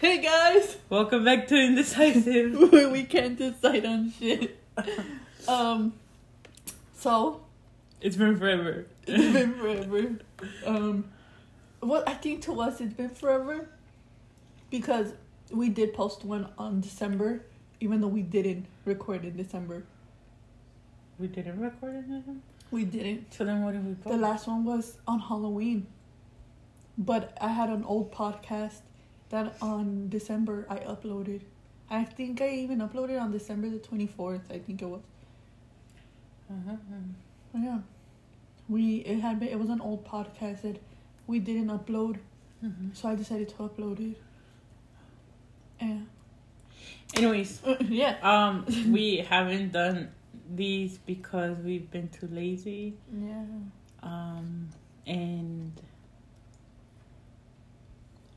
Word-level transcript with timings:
Hey 0.00 0.22
guys, 0.22 0.78
Welcome 0.88 1.26
back 1.26 1.46
to 1.48 1.54
Indecisive. 1.54 2.58
we 2.90 3.04
can't 3.04 3.36
decide 3.36 3.84
on 3.84 4.10
shit. 4.18 4.58
Um, 5.46 5.92
so 6.96 7.42
it's 8.00 8.16
been 8.16 8.38
forever. 8.38 8.86
it's 9.06 9.34
been 9.34 9.52
forever. 9.56 10.14
Um, 10.64 11.04
well, 11.82 12.02
I 12.06 12.14
think 12.14 12.40
to 12.44 12.58
us 12.62 12.80
it's 12.80 12.94
been 12.94 13.10
forever 13.10 13.68
because 14.70 15.12
we 15.50 15.68
did 15.68 15.92
post 15.92 16.24
one 16.24 16.48
on 16.56 16.80
December, 16.80 17.44
even 17.80 18.00
though 18.00 18.08
we 18.08 18.22
didn't 18.22 18.68
record 18.86 19.26
in 19.26 19.36
December. 19.36 19.84
We 21.18 21.26
didn't 21.26 21.60
record 21.60 21.96
anything? 22.08 22.40
We 22.70 22.86
didn't. 22.86 23.34
So 23.34 23.44
then 23.44 23.62
what 23.62 23.74
did 23.74 23.84
we 23.86 24.10
The 24.10 24.16
last 24.16 24.48
one 24.48 24.64
was 24.64 24.96
on 25.06 25.20
Halloween, 25.20 25.88
but 26.96 27.36
I 27.38 27.48
had 27.48 27.68
an 27.68 27.84
old 27.84 28.12
podcast 28.14 28.80
that 29.30 29.56
on 29.62 30.08
December 30.08 30.66
I 30.68 30.76
uploaded. 30.78 31.42
I 31.88 32.04
think 32.04 32.40
I 32.40 32.50
even 32.50 32.78
uploaded 32.78 33.20
on 33.20 33.32
December 33.32 33.68
the 33.68 33.78
twenty 33.78 34.06
fourth. 34.06 34.42
I 34.50 34.58
think 34.58 34.82
it 34.82 34.86
was. 34.88 35.02
Uh-huh. 36.50 36.76
Oh, 37.54 37.62
yeah. 37.62 37.78
We 38.68 38.96
it 38.98 39.20
had 39.20 39.40
been 39.40 39.48
it 39.48 39.58
was 39.58 39.70
an 39.70 39.80
old 39.80 40.04
podcast 40.06 40.62
that 40.62 40.80
we 41.26 41.38
didn't 41.38 41.68
upload, 41.68 42.18
Mhm. 42.64 42.94
so 42.94 43.08
I 43.08 43.14
decided 43.14 43.48
to 43.50 43.54
upload 43.56 44.00
it. 44.12 44.16
And 45.80 46.06
Anyways, 47.14 47.62
uh, 47.64 47.76
yeah. 47.88 48.16
um, 48.22 48.64
we 48.92 49.18
haven't 49.18 49.72
done 49.72 50.10
these 50.54 50.98
because 50.98 51.56
we've 51.58 51.90
been 51.90 52.08
too 52.08 52.28
lazy. 52.30 52.94
Yeah. 53.12 53.42
Um, 54.02 54.68
and 55.06 55.72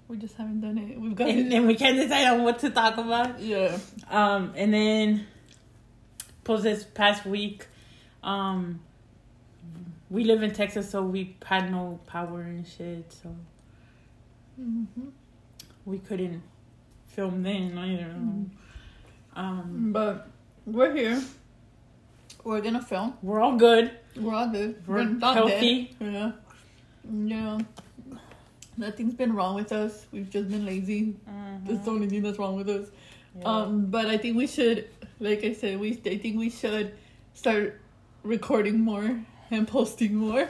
We 0.07 0.17
just 0.17 0.35
haven't 0.35 0.62
done 0.62 0.77
it. 0.77 0.99
We've 0.99 1.16
got 1.16 1.30
and, 1.30 1.52
and 1.53 1.66
we 1.67 1.75
can't 1.75 1.95
decide 1.95 2.27
on 2.27 2.43
what 2.43 2.59
to 2.59 2.70
talk 2.70 2.98
about. 2.98 3.39
Yeah. 3.39 3.77
Um, 4.09 4.53
and 4.55 4.73
then 4.73 5.26
post 6.43 6.63
this 6.63 6.84
past 6.84 7.26
week, 7.26 7.68
um, 8.21 8.81
we 10.09 10.24
live 10.26 10.43
in 10.43 10.51
Texas, 10.54 10.90
so 10.91 11.01
we 11.04 11.35
had 11.46 11.71
no 11.71 11.99
power 12.05 12.41
and 12.41 12.68
shit, 12.68 13.12
so 13.12 13.35
Mm-hmm. 14.62 15.07
we 15.85 15.98
couldn't 15.98 16.43
film 17.07 17.41
then 17.41 17.76
either. 17.76 18.04
Mhm. 18.13 18.49
Um, 19.35 19.91
But 19.91 20.27
we're 20.68 20.93
here. 20.96 21.20
We're 22.43 22.62
gonna 22.62 22.81
film. 22.84 23.15
we're 23.24 23.40
all 23.41 23.55
good. 23.57 23.90
We're 24.15 24.35
all 24.35 24.49
good. 24.49 24.85
We're 24.87 25.05
not 25.05 25.35
healthy. 25.35 25.96
dead. 25.99 26.13
Yeah. 26.13 26.31
Yeah. 27.12 27.59
Nothing's 28.77 29.13
been 29.13 29.34
wrong 29.34 29.55
with 29.55 29.71
us. 29.71 30.05
We've 30.12 30.29
just 30.29 30.49
been 30.49 30.66
lazy. 30.66 31.16
That's 31.66 31.85
the 31.85 31.91
only 31.91 32.07
thing 32.07 32.24
that's 32.24 32.40
wrong 32.40 32.55
with 32.55 32.70
us. 32.70 32.88
Yeah. 33.38 33.46
Um, 33.46 33.85
but 33.85 34.07
I 34.07 34.18
think 34.18 34.38
we 34.38 34.48
should, 34.48 34.90
like 35.20 35.43
I 35.43 35.54
said, 35.54 35.80
we 35.80 35.91
I 36.05 36.18
think 36.18 36.38
we 36.38 36.49
should 36.49 36.93
start 37.34 37.80
recording 38.24 38.80
more 38.80 39.20
and 39.52 39.68
posting 39.68 40.15
more. 40.15 40.49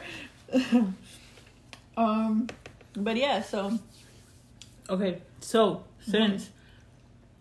um, 1.96 2.48
but 2.96 3.16
yeah, 3.16 3.42
so 3.42 3.78
Okay, 4.90 5.22
so 5.40 5.82
since 6.00 6.50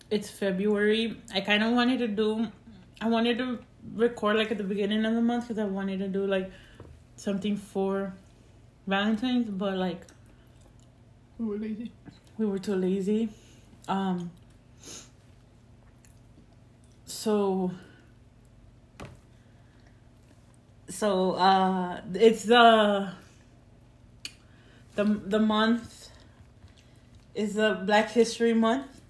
it's 0.10 0.30
February, 0.30 1.18
I 1.34 1.42
kind 1.42 1.62
of 1.62 1.74
wanted 1.74 2.00
to 2.00 2.08
do, 2.08 2.48
I 3.02 3.10
wanted 3.10 3.38
to 3.40 3.60
record 3.94 4.38
like 4.38 4.50
at 4.50 4.58
the 4.58 4.64
beginning 4.64 5.04
of 5.04 5.14
the 5.14 5.22
month 5.22 5.50
because 5.50 5.60
I 5.62 5.66
wanted 5.66 6.00
to 6.00 6.08
do 6.08 6.26
like 6.26 6.50
something 7.18 7.58
for 7.58 8.14
Valentine's, 8.88 9.50
but 9.50 9.78
like 9.78 10.04
we 11.38 11.46
were 11.46 11.58
lazy. 11.58 11.92
we 12.38 12.46
were 12.46 12.60
too 12.60 12.76
lazy. 12.76 13.30
Um, 13.88 14.32
so 17.06 17.72
so 20.90 21.32
uh, 21.34 22.02
it's 22.14 22.44
the 22.44 23.12
the 24.96 25.04
the 25.04 25.40
month 25.40 26.10
is 27.36 27.56
the 27.56 27.82
Black 27.86 28.12
History 28.12 28.54
Month. 28.54 29.02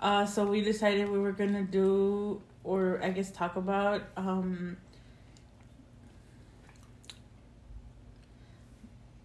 Uh, 0.00 0.24
so 0.24 0.46
we 0.46 0.60
decided 0.60 1.08
we 1.08 1.18
were 1.18 1.32
gonna 1.32 1.64
do, 1.64 2.40
or 2.62 3.00
I 3.02 3.10
guess 3.10 3.32
talk 3.32 3.56
about, 3.56 4.02
um, 4.16 4.76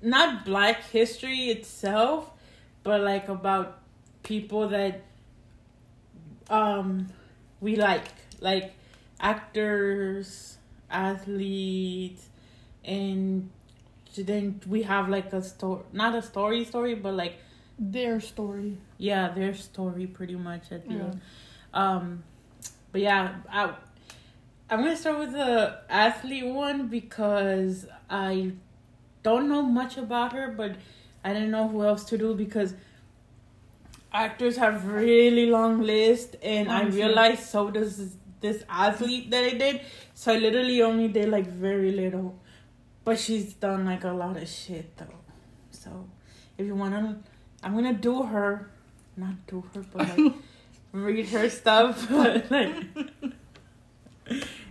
not 0.01 0.45
Black 0.45 0.83
history 0.89 1.49
itself, 1.49 2.32
but 2.83 3.01
like 3.01 3.29
about 3.29 3.79
people 4.23 4.69
that 4.69 5.01
um 6.49 7.07
we 7.59 7.75
like, 7.77 8.05
like 8.41 8.73
actors, 9.19 10.57
athletes, 10.89 12.27
and 12.83 13.49
then 14.17 14.59
we 14.67 14.83
have 14.83 15.07
like 15.09 15.31
a 15.33 15.41
story, 15.41 15.83
not 15.93 16.13
a 16.15 16.21
story 16.21 16.65
story, 16.65 16.95
but 16.95 17.13
like 17.13 17.35
Their 17.79 18.19
story. 18.19 18.77
yeah, 18.97 19.29
their 19.29 19.53
story 19.53 20.07
pretty 20.07 20.35
much 20.35 20.71
at 20.71 20.87
the 20.87 20.93
Yeah. 20.95 21.03
end. 21.03 21.21
Um, 21.73 22.23
but 22.91 23.01
yeah, 23.01 23.35
I 23.49 23.73
I'm 24.69 24.79
gonna 24.83 24.95
start 24.97 25.19
with 25.19 25.31
the 25.31 25.79
athlete 25.89 26.45
one 26.45 26.87
because 26.87 27.85
I 28.09 28.51
don't 29.23 29.47
know 29.47 29.61
much 29.61 29.97
about 29.97 30.33
her, 30.33 30.51
but 30.51 30.75
I 31.23 31.33
didn't 31.33 31.51
know 31.51 31.67
who 31.67 31.83
else 31.83 32.03
to 32.05 32.17
do 32.17 32.35
because 32.35 32.73
actors 34.13 34.57
have 34.57 34.85
really 34.85 35.47
long 35.47 35.81
list, 35.81 36.35
and 36.41 36.71
I 36.71 36.83
oh, 36.83 36.89
realized 36.89 37.43
so 37.43 37.71
does 37.71 37.97
this, 37.97 38.15
this 38.41 38.63
athlete 38.69 39.31
that 39.31 39.43
I 39.43 39.53
did. 39.57 39.81
So 40.13 40.33
I 40.33 40.37
literally 40.37 40.81
only 40.81 41.07
did 41.07 41.29
like 41.29 41.47
very 41.47 41.91
little, 41.91 42.35
but 43.03 43.19
she's 43.19 43.53
done 43.53 43.85
like 43.85 44.03
a 44.03 44.11
lot 44.11 44.37
of 44.37 44.47
shit 44.47 44.95
though. 44.97 45.19
So 45.71 46.07
if 46.57 46.65
you 46.65 46.75
wanna, 46.75 47.19
I'm 47.63 47.73
gonna 47.73 47.93
do 47.93 48.23
her, 48.23 48.69
not 49.17 49.47
do 49.47 49.63
her, 49.73 49.83
but 49.93 50.09
like 50.09 50.33
read 50.91 51.27
her 51.29 51.49
stuff. 51.49 52.07
But 52.09 52.51
like, 52.51 52.75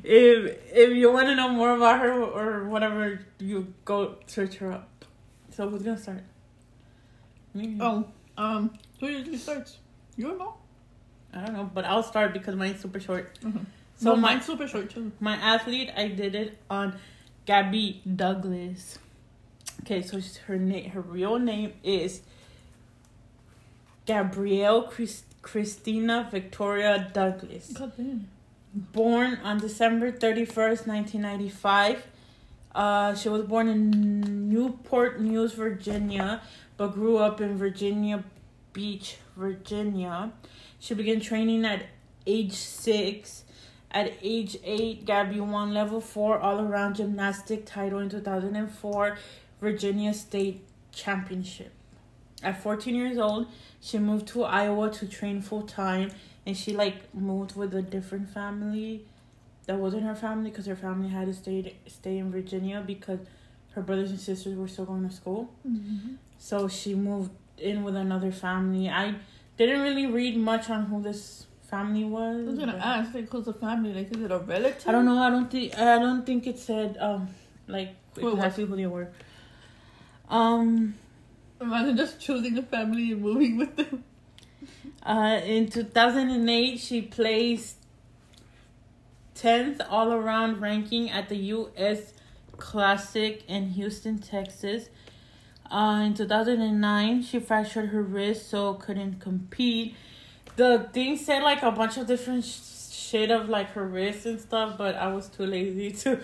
if 0.04 0.58
if 0.72 0.90
you 0.96 1.12
want 1.12 1.26
to 1.26 1.34
know 1.34 1.48
more 1.48 1.76
about 1.76 2.00
her 2.00 2.22
or 2.22 2.64
whatever, 2.68 3.20
you 3.38 3.72
go 3.84 4.16
search 4.26 4.56
her 4.56 4.72
up. 4.72 5.04
So 5.50 5.68
who's 5.68 5.82
gonna 5.82 5.98
start? 5.98 6.24
Me? 7.54 7.76
Oh, 7.80 8.06
um, 8.38 8.70
who 9.00 9.08
usually 9.08 9.36
starts? 9.36 9.78
You 10.16 10.28
don't 10.28 10.38
know. 10.38 10.54
I 11.34 11.44
don't 11.44 11.54
know, 11.54 11.70
but 11.72 11.84
I'll 11.84 12.02
start 12.02 12.32
because 12.32 12.54
mine's 12.54 12.80
super 12.80 13.00
short. 13.00 13.38
Mm-hmm. 13.40 13.58
So 13.96 14.04
So 14.10 14.16
my 14.16 14.34
mine's 14.34 14.44
super 14.46 14.66
short 14.68 14.90
too. 14.90 15.12
my 15.20 15.36
athlete, 15.36 15.90
I 15.96 16.08
did 16.08 16.34
it 16.34 16.58
on 16.70 16.98
Gabby 17.46 18.02
Douglas. 18.16 18.98
Okay, 19.82 20.02
so 20.02 20.18
she's- 20.18 20.36
her 20.46 20.56
name, 20.58 20.90
her 20.90 21.00
real 21.00 21.38
name 21.38 21.72
is 21.82 22.22
Gabrielle 24.06 24.82
Chris, 24.82 25.22
Christina 25.42 26.28
Victoria 26.30 27.10
Douglas. 27.12 27.72
God 27.72 27.92
damn. 27.96 28.28
Born 28.74 29.38
on 29.44 29.58
December 29.58 30.10
31st, 30.12 30.86
1995. 30.86 32.06
Uh, 32.74 33.14
she 33.14 33.28
was 33.28 33.42
born 33.42 33.68
in 33.68 34.48
Newport 34.48 35.20
News, 35.20 35.52
Virginia, 35.52 36.40
but 36.76 36.88
grew 36.88 37.18
up 37.18 37.40
in 37.40 37.56
Virginia 37.56 38.24
Beach, 38.72 39.16
Virginia. 39.36 40.32
She 40.78 40.94
began 40.94 41.20
training 41.20 41.64
at 41.64 41.86
age 42.26 42.52
six. 42.52 43.44
At 43.90 44.14
age 44.22 44.56
eight, 44.64 45.04
Gabby 45.04 45.40
won 45.40 45.74
level 45.74 46.00
four 46.00 46.38
all 46.38 46.60
around 46.60 46.96
gymnastic 46.96 47.66
title 47.66 47.98
in 47.98 48.08
2004 48.08 49.18
Virginia 49.60 50.14
State 50.14 50.64
Championship. 50.92 51.72
At 52.42 52.60
14 52.62 52.94
years 52.94 53.18
old, 53.18 53.46
she 53.80 53.98
moved 53.98 54.26
to 54.28 54.44
Iowa 54.44 54.90
to 54.90 55.06
train 55.06 55.42
full 55.42 55.62
time 55.62 56.10
and 56.44 56.56
she 56.56 56.74
like 56.74 57.14
moved 57.14 57.54
with 57.54 57.74
a 57.74 57.82
different 57.82 58.28
family 58.30 59.04
that 59.66 59.76
wasn't 59.76 60.02
her 60.02 60.14
family 60.14 60.50
because 60.50 60.66
her 60.66 60.76
family 60.76 61.08
had 61.08 61.26
to 61.26 61.34
stay 61.34 61.76
stay 61.86 62.18
in 62.18 62.32
Virginia 62.32 62.82
because 62.84 63.20
her 63.74 63.82
brothers 63.82 64.10
and 64.10 64.20
sisters 64.20 64.56
were 64.56 64.68
still 64.68 64.84
going 64.84 65.08
to 65.08 65.14
school. 65.14 65.50
Mm-hmm. 65.66 66.14
So 66.42 66.66
she 66.66 66.96
moved 66.96 67.30
in 67.56 67.84
with 67.84 67.94
another 67.94 68.32
family. 68.32 68.88
I 68.88 69.14
didn't 69.56 69.80
really 69.82 70.06
read 70.06 70.36
much 70.36 70.68
on 70.70 70.86
who 70.86 71.00
this 71.00 71.46
family 71.70 72.02
was. 72.02 72.48
I 72.48 72.50
was 72.50 72.58
gonna 72.58 72.80
ask, 72.82 73.14
like, 73.14 73.30
who's 73.30 73.44
the 73.44 73.52
family? 73.52 73.94
Like, 73.94 74.10
is 74.10 74.24
it 74.24 74.32
a 74.32 74.38
relative? 74.38 74.88
I 74.88 74.90
don't 74.90 75.04
know. 75.04 75.22
I 75.22 75.30
don't 75.30 75.48
think. 75.48 75.78
I 75.78 76.00
don't 76.00 76.26
think 76.26 76.48
it 76.48 76.58
said 76.58 76.96
um 76.98 77.28
like 77.68 77.94
Who 78.16 78.30
it 78.30 78.34
exactly 78.34 78.64
who 78.64 78.74
they 78.74 78.86
were. 78.86 79.12
Um. 80.28 80.96
Imagine 81.60 81.96
just 81.96 82.18
choosing 82.18 82.58
a 82.58 82.62
family 82.62 83.12
and 83.12 83.22
moving 83.22 83.56
with 83.56 83.76
them. 83.76 84.02
Uh, 85.04 85.40
in 85.44 85.68
2008, 85.68 86.78
she 86.80 87.02
placed 87.02 87.76
10th 89.36 89.80
all 89.88 90.12
around 90.12 90.60
ranking 90.60 91.08
at 91.08 91.28
the 91.28 91.36
U.S. 91.36 92.14
Classic 92.56 93.44
in 93.48 93.68
Houston, 93.70 94.18
Texas. 94.18 94.88
Uh, 95.72 96.02
in 96.04 96.12
2009, 96.12 97.22
she 97.22 97.40
fractured 97.40 97.88
her 97.88 98.02
wrist, 98.02 98.50
so 98.50 98.74
couldn't 98.74 99.20
compete. 99.20 99.94
The 100.56 100.90
thing 100.92 101.16
said 101.16 101.42
like 101.42 101.62
a 101.62 101.70
bunch 101.70 101.96
of 101.96 102.06
different 102.06 102.44
sh- 102.44 102.92
shit 102.92 103.30
of 103.30 103.48
like 103.48 103.70
her 103.70 103.86
wrist 103.86 104.26
and 104.26 104.38
stuff, 104.38 104.76
but 104.76 104.96
I 104.96 105.08
was 105.08 105.28
too 105.28 105.46
lazy 105.46 105.90
to 105.92 106.20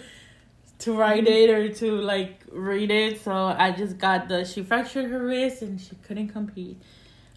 to 0.81 0.93
write 0.93 1.27
it 1.27 1.49
or 1.49 1.73
to 1.77 1.93
like 1.93 2.43
read 2.53 2.91
it, 2.91 3.23
so 3.23 3.33
I 3.33 3.71
just 3.73 3.97
got 3.97 4.29
the 4.29 4.45
she 4.45 4.63
fractured 4.63 5.11
her 5.11 5.25
wrist 5.25 5.63
and 5.63 5.81
she 5.81 5.97
couldn't 5.97 6.29
compete. 6.29 6.81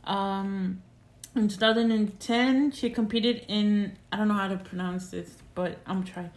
Um, 0.03 0.81
in 1.33 1.47
2010, 1.47 2.71
she 2.71 2.89
competed 2.89 3.45
in 3.47 3.97
I 4.11 4.17
don't 4.17 4.27
know 4.27 4.33
how 4.33 4.49
to 4.49 4.57
pronounce 4.57 5.11
this, 5.11 5.37
but 5.55 5.77
I'm 5.85 6.03
trying. 6.03 6.31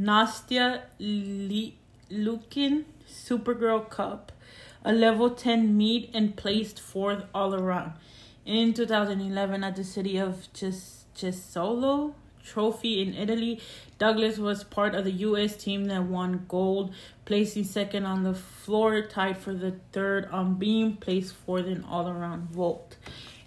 Nastia 0.00 0.84
Li- 0.98 1.76
Liukin 2.10 2.84
Supergirl 3.06 3.90
Cup, 3.90 4.32
a 4.88 4.92
level 4.92 5.28
10 5.28 5.76
meet, 5.76 6.10
and 6.14 6.34
placed 6.34 6.80
fourth 6.80 7.24
all 7.34 7.54
around. 7.54 7.92
In 8.46 8.72
2011, 8.72 9.62
at 9.62 9.76
the 9.76 9.84
city 9.84 10.16
of 10.16 10.48
Jesolo 10.54 12.14
Trophy 12.42 13.02
in 13.02 13.12
Italy, 13.12 13.60
Douglas 13.98 14.38
was 14.38 14.64
part 14.64 14.94
of 14.94 15.04
the 15.04 15.10
U.S. 15.10 15.58
team 15.58 15.84
that 15.88 16.04
won 16.04 16.46
gold, 16.48 16.94
placing 17.26 17.64
second 17.64 18.06
on 18.06 18.22
the 18.22 18.32
floor, 18.32 19.02
tied 19.02 19.36
for 19.36 19.52
the 19.52 19.74
third 19.92 20.24
on 20.32 20.54
beam, 20.54 20.96
placed 20.96 21.34
fourth 21.34 21.66
in 21.66 21.84
all 21.84 22.08
around 22.08 22.48
vault. 22.48 22.96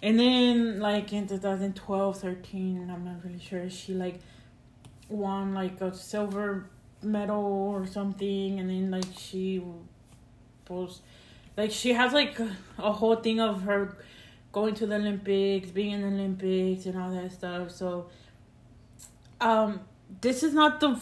And 0.00 0.20
then, 0.20 0.78
like 0.78 1.12
in 1.12 1.26
2012 1.26 2.20
13, 2.20 2.88
I'm 2.88 3.04
not 3.04 3.24
really 3.24 3.40
sure, 3.40 3.68
she 3.68 3.94
like 3.94 4.20
won 5.08 5.54
like 5.54 5.80
a 5.80 5.92
silver 5.92 6.66
medal 7.02 7.74
or 7.74 7.84
something, 7.84 8.60
and 8.60 8.70
then 8.70 8.92
like 8.92 9.06
she 9.18 9.60
was 10.68 11.00
like 11.56 11.70
she 11.70 11.92
has 11.92 12.12
like 12.12 12.38
a 12.78 12.92
whole 12.92 13.16
thing 13.16 13.40
of 13.40 13.62
her 13.62 13.96
going 14.52 14.74
to 14.76 14.86
the 14.86 14.96
Olympics, 14.96 15.70
being 15.70 15.92
in 15.92 16.00
the 16.02 16.08
Olympics, 16.08 16.86
and 16.86 16.98
all 16.98 17.10
that 17.10 17.32
stuff. 17.32 17.70
So, 17.70 18.06
um, 19.40 19.80
this 20.20 20.42
is 20.42 20.52
not 20.54 20.80
the 20.80 21.00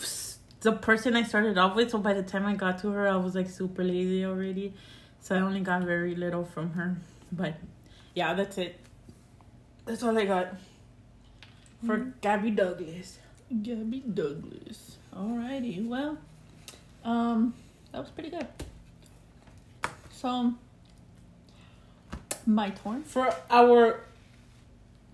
the 0.61 0.73
person 0.73 1.17
I 1.17 1.23
started 1.23 1.57
off 1.59 1.75
with. 1.77 1.91
So 1.91 1.99
by 1.99 2.13
the 2.15 2.23
time 2.23 2.47
I 2.47 2.55
got 2.55 2.79
to 2.81 2.91
her, 2.91 3.09
I 3.09 3.17
was 3.17 3.35
like 3.35 3.49
super 3.49 3.83
lazy 3.83 4.25
already. 4.25 4.75
So 5.21 5.35
I 5.37 5.41
only 5.41 5.61
got 5.61 5.83
very 5.83 6.15
little 6.15 6.45
from 6.45 6.71
her. 6.73 6.97
But 7.33 7.55
yeah, 8.15 8.35
that's 8.35 8.59
it. 8.59 8.79
That's 9.87 10.03
all 10.03 10.17
I 10.17 10.25
got 10.27 10.55
for 11.87 11.99
Mhm. 11.99 12.13
Gabby 12.21 12.51
Douglas. 12.51 13.19
Gabby 13.63 14.01
Douglas. 14.01 14.97
Alrighty, 15.15 15.87
well, 15.87 16.19
um, 17.05 17.55
that 17.91 17.99
was 18.01 18.11
pretty 18.11 18.31
good. 18.31 18.47
So, 20.21 20.53
my 22.45 22.71
turn. 22.71 23.05
For 23.05 23.35
our 23.49 24.01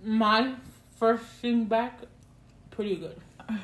my 0.02 0.54
first 0.98 1.24
thing 1.40 1.66
back, 1.66 2.00
pretty 2.70 2.96
good. 2.96 3.20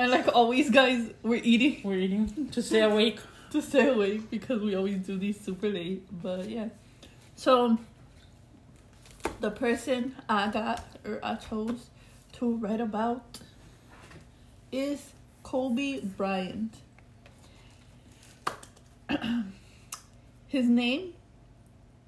And 0.00 0.12
like 0.12 0.28
always, 0.32 0.70
guys, 0.70 1.10
we're 1.24 1.42
eating 1.42 1.80
We're 1.82 1.98
eating 1.98 2.48
to 2.52 2.62
stay 2.62 2.82
awake. 2.82 3.18
to 3.50 3.60
stay 3.60 3.88
awake 3.88 4.30
because 4.30 4.62
we 4.62 4.76
always 4.76 4.98
do 4.98 5.18
these 5.18 5.40
super 5.40 5.68
late. 5.68 6.06
But 6.22 6.48
yeah, 6.48 6.68
so 7.34 7.76
the 9.40 9.50
person 9.50 10.14
I 10.28 10.50
got 10.52 10.86
or 11.04 11.18
I 11.20 11.34
chose 11.34 11.90
to 12.34 12.54
write 12.54 12.80
about 12.80 13.40
is 14.70 15.10
Kobe 15.42 16.00
Bryant. 16.16 16.74
his 20.48 20.68
name, 20.68 21.12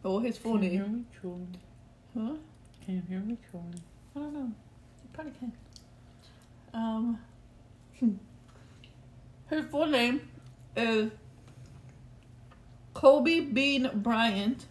or 0.02 0.20
his 0.22 0.37
full 0.38 0.54
Can 0.54 0.62
you 0.64 0.70
hear 0.70 0.82
name, 0.82 0.92
me 0.96 1.04
chewing? 1.20 1.56
huh? 2.14 2.34
Can 2.84 2.94
you 2.96 3.02
hear 3.08 3.20
me 3.20 3.37
chewing? 3.50 3.81
I 4.16 4.19
don't 4.19 4.34
know. 4.34 4.40
You 5.02 5.08
probably 5.12 5.32
can. 5.38 5.52
Um, 6.72 7.19
his 9.50 9.64
full 9.66 9.87
name 9.87 10.20
is 10.76 11.10
Kobe 12.94 13.40
Bean 13.40 13.90
Bryant, 13.94 14.66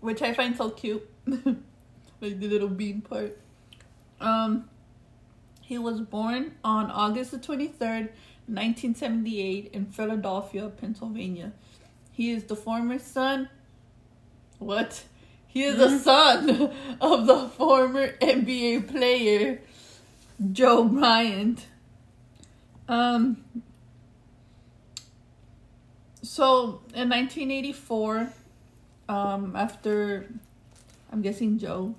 which 0.00 0.22
I 0.22 0.32
find 0.34 0.56
so 0.56 0.70
cute. 0.70 1.06
like 1.26 2.38
the 2.38 2.48
little 2.48 2.68
bean 2.68 3.00
part. 3.00 3.36
Um, 4.20 4.68
he 5.62 5.78
was 5.78 6.00
born 6.00 6.52
on 6.64 6.90
August 6.90 7.30
the 7.30 7.38
23rd, 7.38 8.10
1978, 8.50 9.70
in 9.72 9.86
Philadelphia, 9.86 10.68
Pennsylvania. 10.68 11.52
He 12.12 12.30
is 12.30 12.44
the 12.44 12.56
former 12.56 12.98
son. 12.98 13.48
What? 14.58 15.04
He 15.46 15.62
is 15.64 15.76
the 15.78 15.86
Mhm. 15.86 15.98
son 16.00 16.50
of 17.00 17.26
the 17.26 17.48
former 17.48 18.14
NBA 18.20 18.80
player 18.80 19.60
Joe 20.52 20.84
Bryant. 20.84 21.66
Um. 22.88 23.44
So 26.22 26.82
in 26.94 27.08
1984, 27.08 28.32
um, 29.08 29.56
after 29.56 30.26
I'm 31.12 31.22
guessing 31.22 31.58
Joe 31.58 31.94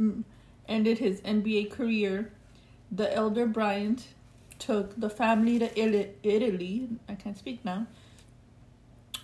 mm, 0.00 0.24
ended 0.68 0.98
his 0.98 1.20
NBA 1.22 1.70
career, 1.70 2.32
the 2.90 3.12
elder 3.14 3.46
Bryant 3.46 4.06
took 4.58 4.98
the 4.98 5.10
family 5.10 5.58
to 5.58 5.78
Italy. 5.78 6.88
I 7.08 7.14
can't 7.14 7.36
speak 7.36 7.64
now. 7.64 7.86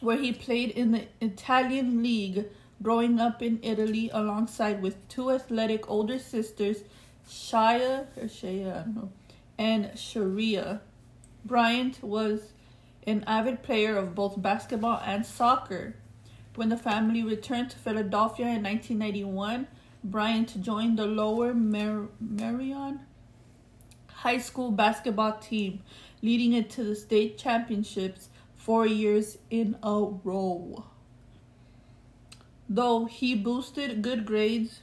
Where 0.01 0.17
he 0.17 0.33
played 0.33 0.71
in 0.71 0.93
the 0.93 1.07
Italian 1.21 2.03
league, 2.03 2.47
growing 2.83 3.19
up 3.21 3.43
in 3.43 3.59
Italy 3.63 4.11
alongside 4.13 4.83
with 4.83 5.09
two 5.09 5.31
athletic 5.31 5.89
older 5.89 6.19
sisters, 6.19 6.85
Shia 7.29 8.07
or 8.17 8.25
Shaya, 8.25 8.81
I 8.81 8.83
don't 8.83 8.97
know, 8.97 9.13
and 9.59 9.99
Sharia. 9.99 10.81
Bryant 11.45 12.03
was 12.03 12.53
an 13.07 13.25
avid 13.27 13.63
player 13.63 13.97
of 13.97 14.15
both 14.15 14.41
basketball 14.41 15.01
and 15.05 15.25
soccer. 15.25 15.97
When 16.55 16.69
the 16.69 16.77
family 16.77 17.23
returned 17.23 17.71
to 17.71 17.79
Philadelphia 17.79 18.47
in 18.47 18.63
1991, 18.63 19.67
Bryant 20.05 20.63
joined 20.63 20.99
the 20.99 21.07
Lower 21.07 21.55
Mar- 21.55 22.09
Merion 22.21 23.01
High 24.25 24.39
School 24.39 24.71
basketball 24.71 25.37
team, 25.37 25.83
leading 26.23 26.55
it 26.55 26.71
to 26.71 26.83
the 26.83 26.97
state 26.97 27.37
championships 27.37 28.31
four 28.57 28.87
years 28.87 29.37
in 29.51 29.77
a 29.83 30.01
row. 30.01 30.87
Though 32.67 33.05
he 33.05 33.35
boosted 33.35 34.01
good 34.01 34.25
grades 34.25 34.81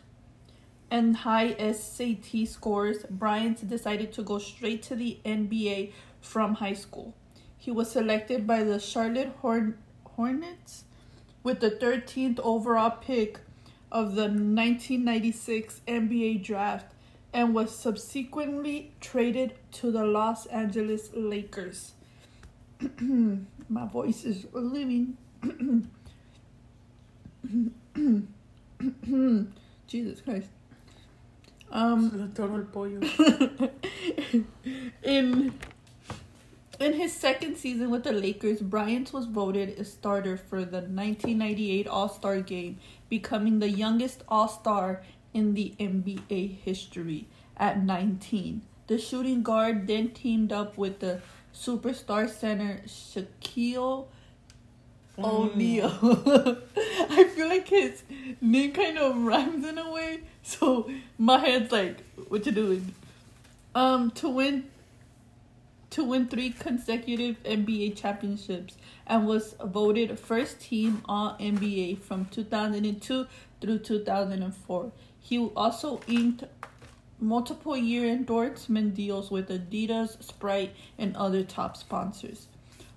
and 0.91 1.17
high 1.17 1.55
SAT 1.73 2.47
scores, 2.47 2.99
Bryant 3.09 3.67
decided 3.67 4.13
to 4.13 4.21
go 4.21 4.37
straight 4.37 4.83
to 4.83 4.95
the 4.95 5.17
NBA 5.25 5.91
from 6.21 6.53
high 6.53 6.73
school. 6.73 7.15
He 7.57 7.71
was 7.71 7.89
selected 7.89 8.45
by 8.45 8.63
the 8.63 8.79
Charlotte 8.79 9.33
Horn- 9.41 9.79
Hornets 10.05 10.83
with 11.41 11.61
the 11.61 11.71
13th 11.71 12.39
overall 12.43 12.91
pick 12.91 13.39
of 13.91 14.13
the 14.13 14.29
1996 14.29 15.81
NBA 15.87 16.43
draft 16.43 16.93
and 17.33 17.53
was 17.53 17.77
subsequently 17.77 18.93
traded 18.99 19.53
to 19.71 19.91
the 19.91 20.05
Los 20.05 20.45
Angeles 20.47 21.11
Lakers. 21.13 21.93
My 23.69 23.85
voice 23.85 24.25
is 24.25 24.47
leaving. 24.53 25.17
Jesus 29.87 30.21
Christ. 30.21 30.49
Um 31.71 32.31
Todo 32.35 32.55
el 32.55 32.63
pollo. 32.63 32.99
in 35.03 35.53
in 36.81 36.93
his 36.93 37.13
second 37.13 37.57
season 37.57 37.91
with 37.91 38.03
the 38.03 38.11
Lakers, 38.11 38.59
Bryant 38.59 39.13
was 39.13 39.27
voted 39.27 39.77
a 39.77 39.85
starter 39.85 40.35
for 40.35 40.65
the 40.65 40.81
1998 40.81 41.87
All-Star 41.87 42.41
game, 42.41 42.79
becoming 43.07 43.59
the 43.59 43.69
youngest 43.69 44.23
All-Star 44.27 45.03
in 45.33 45.53
the 45.53 45.73
NBA 45.79 46.59
history 46.59 47.27
at 47.57 47.83
19. 47.83 48.61
The 48.87 48.97
shooting 48.97 49.43
guard 49.43 49.87
then 49.87 50.09
teamed 50.09 50.51
up 50.51 50.77
with 50.77 50.99
the 50.99 51.21
superstar 51.53 52.29
center 52.29 52.81
Shaquille 52.85 54.07
O'Neal. 55.17 55.91
I 57.09 57.29
feel 57.35 57.47
like 57.47 57.67
his 57.67 58.03
name 58.39 58.71
kind 58.73 58.97
of 58.97 59.17
rhymes 59.17 59.65
in 59.65 59.77
a 59.77 59.91
way, 59.91 60.21
so 60.41 60.89
my 61.17 61.37
head's 61.37 61.71
like, 61.71 62.03
"What 62.29 62.45
you 62.45 62.51
doing?" 62.51 62.93
Um, 63.75 64.11
to 64.11 64.29
win, 64.29 64.65
to 65.91 66.03
win 66.03 66.27
three 66.27 66.51
consecutive 66.51 67.41
NBA 67.43 67.95
championships, 67.95 68.77
and 69.05 69.27
was 69.27 69.55
voted 69.63 70.17
first 70.17 70.59
team 70.59 71.01
All 71.07 71.35
NBA 71.39 71.99
from 71.99 72.25
2002 72.25 73.27
through 73.59 73.79
2004. 73.79 74.91
He 75.21 75.37
also 75.55 76.01
inked 76.07 76.43
multiple 77.19 77.77
year 77.77 78.11
endorsement 78.11 78.95
deals 78.95 79.29
with 79.31 79.49
Adidas, 79.49 80.21
Sprite, 80.21 80.73
and 80.97 81.15
other 81.15 81.43
top 81.43 81.77
sponsors. 81.77 82.47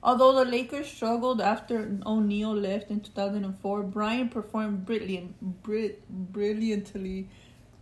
Although 0.02 0.32
the 0.32 0.50
Lakers 0.50 0.88
struggled 0.88 1.40
after 1.40 1.98
O'Neal 2.04 2.54
left 2.54 2.90
in 2.90 3.00
2004, 3.00 3.82
Bryant 3.84 4.30
performed 4.30 4.84
brilliant, 4.84 5.62
bri- 5.62 5.96
brilliantly. 6.10 7.28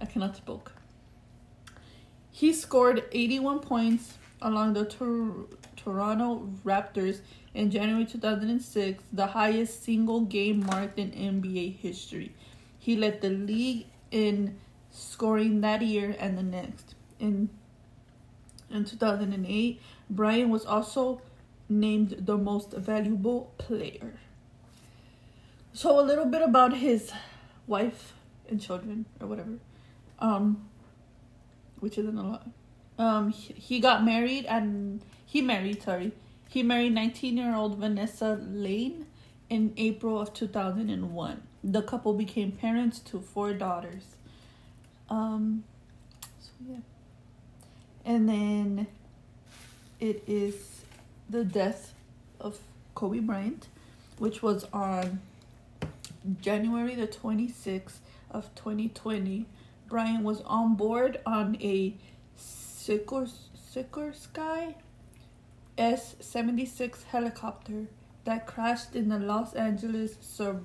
I 0.00 0.06
cannot 0.06 0.36
speak. 0.36 0.68
He 2.30 2.52
scored 2.52 3.04
81 3.12 3.60
points 3.60 4.18
along 4.40 4.74
the 4.74 4.84
Tor- 4.84 5.46
Toronto 5.76 6.48
Raptors 6.64 7.20
in 7.54 7.70
January 7.70 8.04
2006, 8.04 9.02
the 9.12 9.26
highest 9.26 9.82
single 9.82 10.20
game 10.22 10.64
marked 10.66 10.98
in 10.98 11.10
NBA 11.10 11.76
history. 11.76 12.34
He 12.78 12.96
led 12.96 13.20
the 13.20 13.30
league 13.30 13.86
in 14.12 14.58
scoring 14.92 15.62
that 15.62 15.82
year 15.82 16.14
and 16.20 16.38
the 16.38 16.42
next. 16.44 16.94
In 17.18 17.48
in 18.70 18.84
2008, 18.84 19.80
Bryant 20.08 20.50
was 20.50 20.64
also 20.64 21.20
named 21.68 22.16
the 22.20 22.38
most 22.38 22.72
valuable 22.72 23.52
player. 23.58 24.14
So 25.72 25.98
a 25.98 26.04
little 26.04 26.26
bit 26.26 26.42
about 26.42 26.76
his 26.76 27.12
wife 27.66 28.14
and 28.48 28.60
children 28.60 29.06
or 29.20 29.26
whatever. 29.26 29.58
Um 30.18 30.68
which 31.80 31.98
isn't 31.98 32.16
a 32.16 32.22
lot. 32.22 32.46
Um 32.98 33.30
he, 33.30 33.54
he 33.54 33.80
got 33.80 34.04
married 34.04 34.44
and 34.46 35.02
he 35.26 35.40
married, 35.40 35.82
sorry. 35.82 36.12
He 36.48 36.62
married 36.62 36.94
19-year-old 36.94 37.78
Vanessa 37.78 38.38
Laine 38.42 39.06
in 39.48 39.72
April 39.78 40.20
of 40.20 40.34
2001. 40.34 41.42
The 41.64 41.82
couple 41.82 42.14
became 42.14 42.52
parents 42.52 42.98
to 43.00 43.20
four 43.20 43.52
daughters. 43.52 44.04
Um 45.08 45.64
so 46.40 46.50
yeah. 46.68 46.78
And 48.04 48.28
then 48.28 48.86
it 50.00 50.24
is 50.26 50.82
the 51.30 51.44
death 51.44 51.94
of 52.40 52.58
Kobe 52.94 53.20
Bryant, 53.20 53.68
which 54.18 54.42
was 54.42 54.64
on 54.72 55.20
January 56.40 56.94
the 56.94 57.06
26th 57.06 57.98
of 58.30 58.52
2020. 58.54 59.46
Bryant 59.88 60.24
was 60.24 60.40
on 60.42 60.74
board 60.74 61.20
on 61.24 61.56
a 61.60 61.94
Sikorsky 62.36 64.74
S-76 65.78 67.04
helicopter 67.04 67.86
that 68.24 68.46
crashed 68.46 68.94
in 68.94 69.08
the 69.08 69.18
Los 69.18 69.54
Angeles 69.54 70.16
sub- 70.20 70.62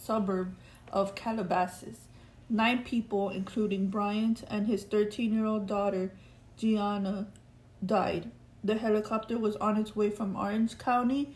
suburb 0.00 0.56
of 0.92 1.14
Calabasas. 1.14 2.08
Nine 2.48 2.82
people, 2.82 3.30
including 3.30 3.88
Bryant 3.88 4.42
and 4.48 4.66
his 4.66 4.84
13 4.84 5.32
year 5.32 5.46
old 5.46 5.66
daughter, 5.66 6.12
Gianna, 6.56 7.28
died. 7.84 8.30
The 8.62 8.76
helicopter 8.76 9.38
was 9.38 9.56
on 9.56 9.76
its 9.76 9.94
way 9.96 10.10
from 10.10 10.36
Orange 10.36 10.76
County 10.78 11.34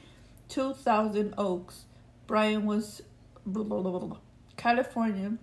to 0.51 0.75
Thousand 0.75 1.35
Oaks. 1.39 1.85
Bryant 2.27 2.65
was 2.65 3.03
blah, 3.47 3.63
blah, 3.63 3.81
blah, 3.81 4.19
California, 4.57 5.35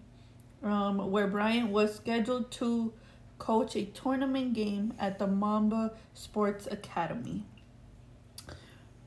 um, 0.63 1.11
where 1.11 1.27
Bryant 1.27 1.69
was 1.69 1.95
scheduled 1.95 2.51
to 2.51 2.93
coach 3.39 3.75
a 3.75 3.85
tournament 3.85 4.53
game 4.53 4.93
at 4.99 5.17
the 5.17 5.27
Mamba 5.27 5.93
Sports 6.13 6.67
Academy. 6.69 7.43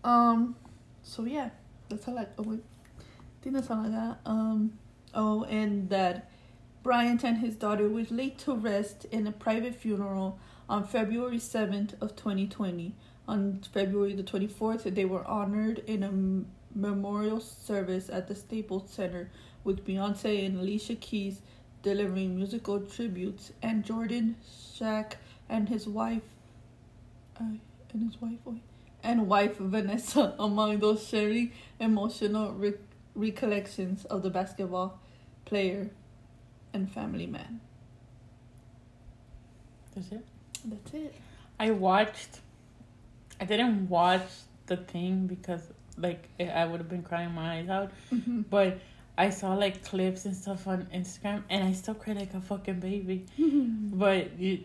Um, 0.02 0.56
so 1.02 1.25
yeah, 1.25 1.50
that's 1.88 2.09
all 2.09 2.18
I. 2.18 2.26
Oh 2.38 2.42
wait, 2.42 2.64
Got. 3.50 4.20
Um, 4.24 4.78
oh, 5.14 5.44
and 5.44 5.90
that 5.90 6.30
Bryant 6.82 7.24
and 7.24 7.38
his 7.38 7.56
daughter 7.56 7.88
was 7.88 8.10
laid 8.10 8.38
to 8.38 8.54
rest 8.54 9.06
in 9.06 9.26
a 9.26 9.32
private 9.32 9.74
funeral 9.74 10.38
on 10.68 10.86
February 10.86 11.38
7th 11.38 12.00
of 12.00 12.16
2020. 12.16 12.94
On 13.26 13.60
February 13.72 14.14
the 14.14 14.22
24th, 14.22 14.94
they 14.94 15.04
were 15.04 15.26
honored 15.26 15.78
in 15.86 16.02
a 16.02 16.78
memorial 16.78 17.40
service 17.40 18.08
at 18.10 18.28
the 18.28 18.34
Staples 18.34 18.90
Center 18.90 19.30
with 19.62 19.86
Beyonce 19.86 20.44
and 20.44 20.58
Alicia 20.58 20.96
Keys 20.96 21.40
delivering 21.82 22.36
musical 22.36 22.80
tributes 22.80 23.52
and 23.62 23.84
Jordan 23.84 24.36
Shaq 24.44 25.14
and 25.48 25.68
his 25.68 25.86
wife 25.86 26.22
uh, 27.38 27.44
and 27.92 28.02
his 28.02 28.20
wife 28.20 28.38
and 29.02 29.28
wife 29.28 29.58
Vanessa 29.58 30.34
among 30.38 30.78
those 30.78 31.06
sharing 31.06 31.52
emotional 31.78 32.52
re- 32.52 32.74
recollections 33.14 34.04
of 34.06 34.23
the 34.23 34.30
basketball 34.30 34.99
player 35.44 35.90
and 36.73 36.90
family 36.90 37.26
man. 37.26 37.61
That's 39.94 40.11
it. 40.12 40.25
That's 40.64 40.94
it. 40.94 41.14
I 41.59 41.71
watched. 41.71 42.40
I 43.40 43.44
didn't 43.44 43.88
watch 43.88 44.26
the 44.66 44.76
thing 44.76 45.26
because 45.26 45.62
like 45.97 46.28
I 46.40 46.64
would 46.64 46.80
have 46.80 46.88
been 46.88 47.02
crying 47.02 47.33
my 47.33 47.59
eyes 47.59 47.68
out, 47.68 47.92
Mm-hmm. 48.12 48.42
but 48.42 48.78
I 49.16 49.30
saw 49.30 49.54
like 49.54 49.85
clips 49.85 50.25
and 50.25 50.35
stuff 50.35 50.66
on 50.66 50.88
Instagram, 50.92 51.42
and 51.49 51.62
I 51.62 51.73
still 51.73 51.94
cry 51.94 52.14
like 52.14 52.35
a 52.35 52.40
fucking 52.40 52.80
baby. 52.80 53.26
But 53.94 54.38
you, 54.38 54.64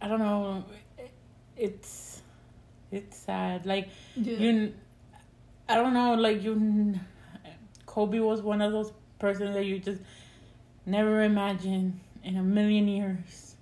I 0.00 0.08
don't 0.08 0.20
know. 0.20 0.64
it- 0.98 1.10
It's 1.56 2.22
it's 2.90 3.16
sad. 3.18 3.66
Like 3.66 3.88
yeah. 4.16 4.36
you, 4.38 4.72
I 5.68 5.74
don't 5.76 5.92
know. 5.92 6.14
Like 6.14 6.42
you, 6.42 6.54
Kobe 7.94 8.18
was 8.18 8.42
one 8.42 8.60
of 8.60 8.72
those 8.72 8.92
persons 9.20 9.54
that 9.54 9.64
you 9.64 9.78
just 9.78 10.00
never 10.84 11.22
imagine 11.22 12.00
in 12.24 12.36
a 12.36 12.42
million 12.42 12.88
years. 12.88 13.54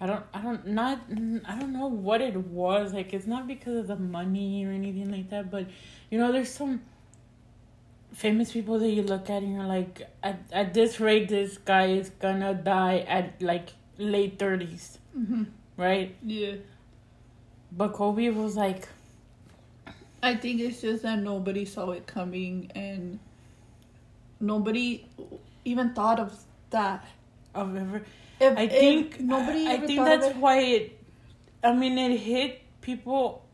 I 0.00 0.06
don't, 0.06 0.24
I 0.32 0.42
don't, 0.42 0.64
not, 0.68 1.00
I 1.10 1.58
don't 1.58 1.72
know 1.72 1.88
what 1.88 2.20
it 2.20 2.36
was. 2.36 2.92
Like, 2.92 3.12
it's 3.12 3.26
not 3.26 3.48
because 3.48 3.76
of 3.76 3.88
the 3.88 3.96
money 3.96 4.64
or 4.64 4.70
anything 4.70 5.10
like 5.10 5.30
that, 5.30 5.50
but 5.50 5.66
you 6.08 6.18
know, 6.18 6.30
there's 6.30 6.52
some 6.52 6.82
famous 8.12 8.52
people 8.52 8.78
that 8.78 8.90
you 8.90 9.02
look 9.02 9.28
at 9.28 9.42
and 9.42 9.54
you're 9.54 9.64
like, 9.64 10.08
at, 10.22 10.38
at 10.52 10.72
this 10.72 11.00
rate, 11.00 11.28
this 11.28 11.58
guy 11.58 11.86
is 11.86 12.10
gonna 12.10 12.54
die 12.54 12.98
at 13.08 13.42
like 13.42 13.70
late 13.98 14.38
30s, 14.38 14.98
hmm 15.12 15.44
right? 15.76 16.14
Yeah. 16.22 16.52
But 17.72 17.92
Kobe 17.92 18.28
was 18.30 18.56
like, 18.56 18.88
I 20.22 20.34
think 20.34 20.60
it's 20.60 20.80
just 20.80 21.02
that 21.02 21.18
nobody 21.18 21.64
saw 21.64 21.90
it 21.90 22.06
coming 22.06 22.70
and 22.74 23.18
nobody 24.40 25.06
even 25.64 25.94
thought 25.94 26.18
of 26.18 26.34
that. 26.70 27.06
of 27.54 27.76
ever. 27.76 28.02
If, 28.40 28.56
I 28.58 28.68
think 28.68 29.20
nobody. 29.20 29.66
I, 29.66 29.78
think 29.78 30.04
that's 30.04 30.26
it. 30.26 30.36
why 30.36 30.58
it. 30.60 31.00
I 31.64 31.72
mean, 31.72 31.96
it 31.98 32.18
hit 32.18 32.62
people 32.82 33.44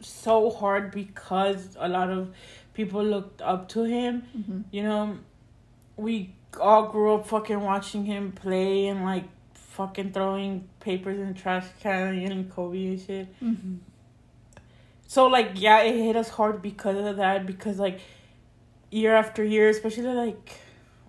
so 0.00 0.50
hard 0.50 0.90
because 0.90 1.76
a 1.78 1.88
lot 1.88 2.10
of 2.10 2.34
people 2.72 3.04
looked 3.04 3.42
up 3.42 3.68
to 3.70 3.84
him. 3.84 4.22
Mhm. 4.36 4.64
You 4.70 4.82
know, 4.84 5.18
we 5.96 6.34
all 6.58 6.88
grew 6.88 7.14
up 7.14 7.26
fucking 7.26 7.60
watching 7.60 8.04
him 8.06 8.32
play 8.32 8.86
and 8.86 9.04
like 9.04 9.24
fucking 9.54 10.12
throwing 10.12 10.68
papers 10.80 11.18
in 11.18 11.28
the 11.28 11.34
trash 11.34 11.66
can 11.80 12.14
and 12.18 12.50
Kobe 12.50 12.86
and 12.86 13.00
shit. 13.00 13.40
Mhm. 13.40 13.78
So 15.10 15.26
like, 15.26 15.54
yeah, 15.56 15.80
it 15.80 15.96
hit 15.96 16.14
us 16.14 16.28
hard 16.28 16.62
because 16.62 17.04
of 17.04 17.16
that. 17.16 17.44
Because 17.44 17.80
like, 17.80 17.98
year 18.92 19.12
after 19.16 19.42
year, 19.42 19.68
especially 19.68 20.04
like 20.04 20.52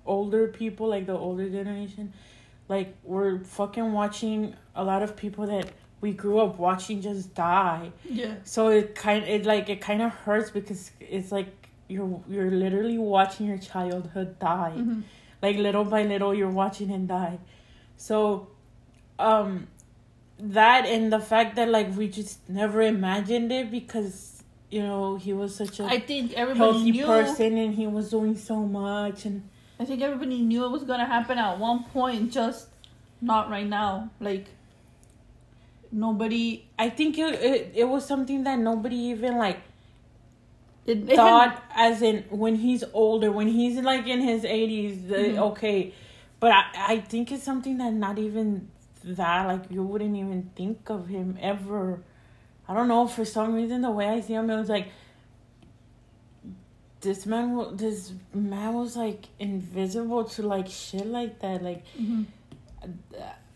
older 0.08 0.48
people, 0.48 0.88
like 0.88 1.06
the 1.06 1.16
older 1.16 1.48
generation, 1.48 2.12
like 2.68 2.96
we're 3.04 3.38
fucking 3.44 3.94
watching 3.94 4.56
a 4.74 4.84
lot 4.84 5.04
of 5.04 5.16
people 5.16 5.46
that 5.46 5.70
we 6.02 6.14
grew 6.14 6.40
up 6.40 6.58
watching 6.58 7.00
just 7.00 7.36
die. 7.36 7.92
Yeah. 8.10 8.34
So 8.44 8.70
it 8.70 8.96
kind 8.96 9.24
it 9.26 9.46
like 9.46 9.70
it 9.70 9.82
kind 9.82 10.02
of 10.02 10.12
hurts 10.12 10.50
because 10.50 10.90
it's 11.00 11.32
like 11.32 11.50
you're 11.88 12.24
you're 12.28 12.50
literally 12.50 12.98
watching 12.98 13.46
your 13.46 13.60
childhood 13.60 14.40
die. 14.40 14.74
Mhm. 14.78 15.04
Like 15.44 15.58
little 15.58 15.86
by 15.86 16.06
little, 16.06 16.34
you're 16.34 16.50
watching 16.50 16.88
him 16.88 17.06
die. 17.06 17.38
So, 17.98 18.48
um, 19.20 19.68
that 20.42 20.86
and 20.86 21.12
the 21.14 21.20
fact 21.20 21.56
that 21.56 21.70
like 21.70 21.96
we 21.96 22.08
just 22.08 22.48
never 22.50 22.82
imagined 22.82 23.52
it 23.52 23.70
because 23.72 24.44
you 24.70 24.82
know 24.82 25.16
he 25.18 25.34
was 25.34 25.56
such 25.56 25.80
a 25.80 25.86
I 25.86 26.00
think 26.00 26.34
everybody 26.34 26.72
healthy 26.72 26.92
knew. 26.92 27.06
person 27.06 27.58
and 27.58 27.76
he 27.76 27.88
was 27.88 28.10
doing 28.10 28.36
so 28.38 28.58
much 28.58 29.26
and 29.26 29.48
I 29.80 29.86
think 29.86 30.02
everybody 30.02 30.42
knew 30.42 30.66
it 30.66 30.70
was 30.72 30.84
gonna 30.84 31.06
happen 31.06 31.38
at 31.38 31.58
one 31.60 31.84
point, 31.86 32.32
just 32.32 32.68
not 33.20 33.50
right 33.50 33.68
now. 33.68 34.10
Like 34.20 34.48
nobody 35.92 36.66
I 36.80 36.90
think 36.90 37.18
it 37.18 37.34
it, 37.36 37.72
it 37.76 37.84
was 37.86 38.06
something 38.06 38.44
that 38.46 38.58
nobody 38.60 38.96
even 38.96 39.38
like 39.38 39.60
it, 40.86 41.06
thought 41.16 41.62
as 41.76 42.02
in 42.02 42.24
when 42.30 42.56
he's 42.56 42.84
older 42.94 43.32
when 43.32 43.48
he's 43.48 43.78
like 43.80 44.08
in 44.08 44.22
his 44.22 44.44
80s 44.44 45.08
the, 45.10 45.16
Mhm. 45.16 45.38
okay 45.52 45.94
but 46.40 46.52
I, 46.52 46.64
I 46.94 47.00
think 47.02 47.32
it's 47.32 47.44
something 47.44 47.78
that 47.78 47.94
not 47.94 48.18
even 48.18 48.70
that 49.04 49.48
like 49.48 49.64
you 49.72 49.84
wouldn't 49.84 50.16
even 50.16 50.50
think 50.56 50.90
of 50.90 51.08
him 51.08 51.38
ever 51.42 52.02
i 52.68 52.74
don't 52.74 52.88
know 52.88 53.08
for 53.08 53.26
some 53.26 53.54
reason 53.56 53.82
the 53.82 53.90
way 53.92 54.08
i 54.08 54.20
see 54.20 54.34
him 54.34 54.50
it 54.50 54.56
was 54.58 54.70
like 54.70 54.88
this 57.02 57.26
man 57.26 57.76
this 57.78 58.14
man 58.34 58.74
was 58.74 58.96
like 58.96 59.26
invisible 59.40 60.24
to 60.24 60.44
like 60.44 60.68
shit 60.68 61.06
like 61.08 61.40
that 61.40 61.64
like 61.64 61.84
Mhm. 62.00 62.26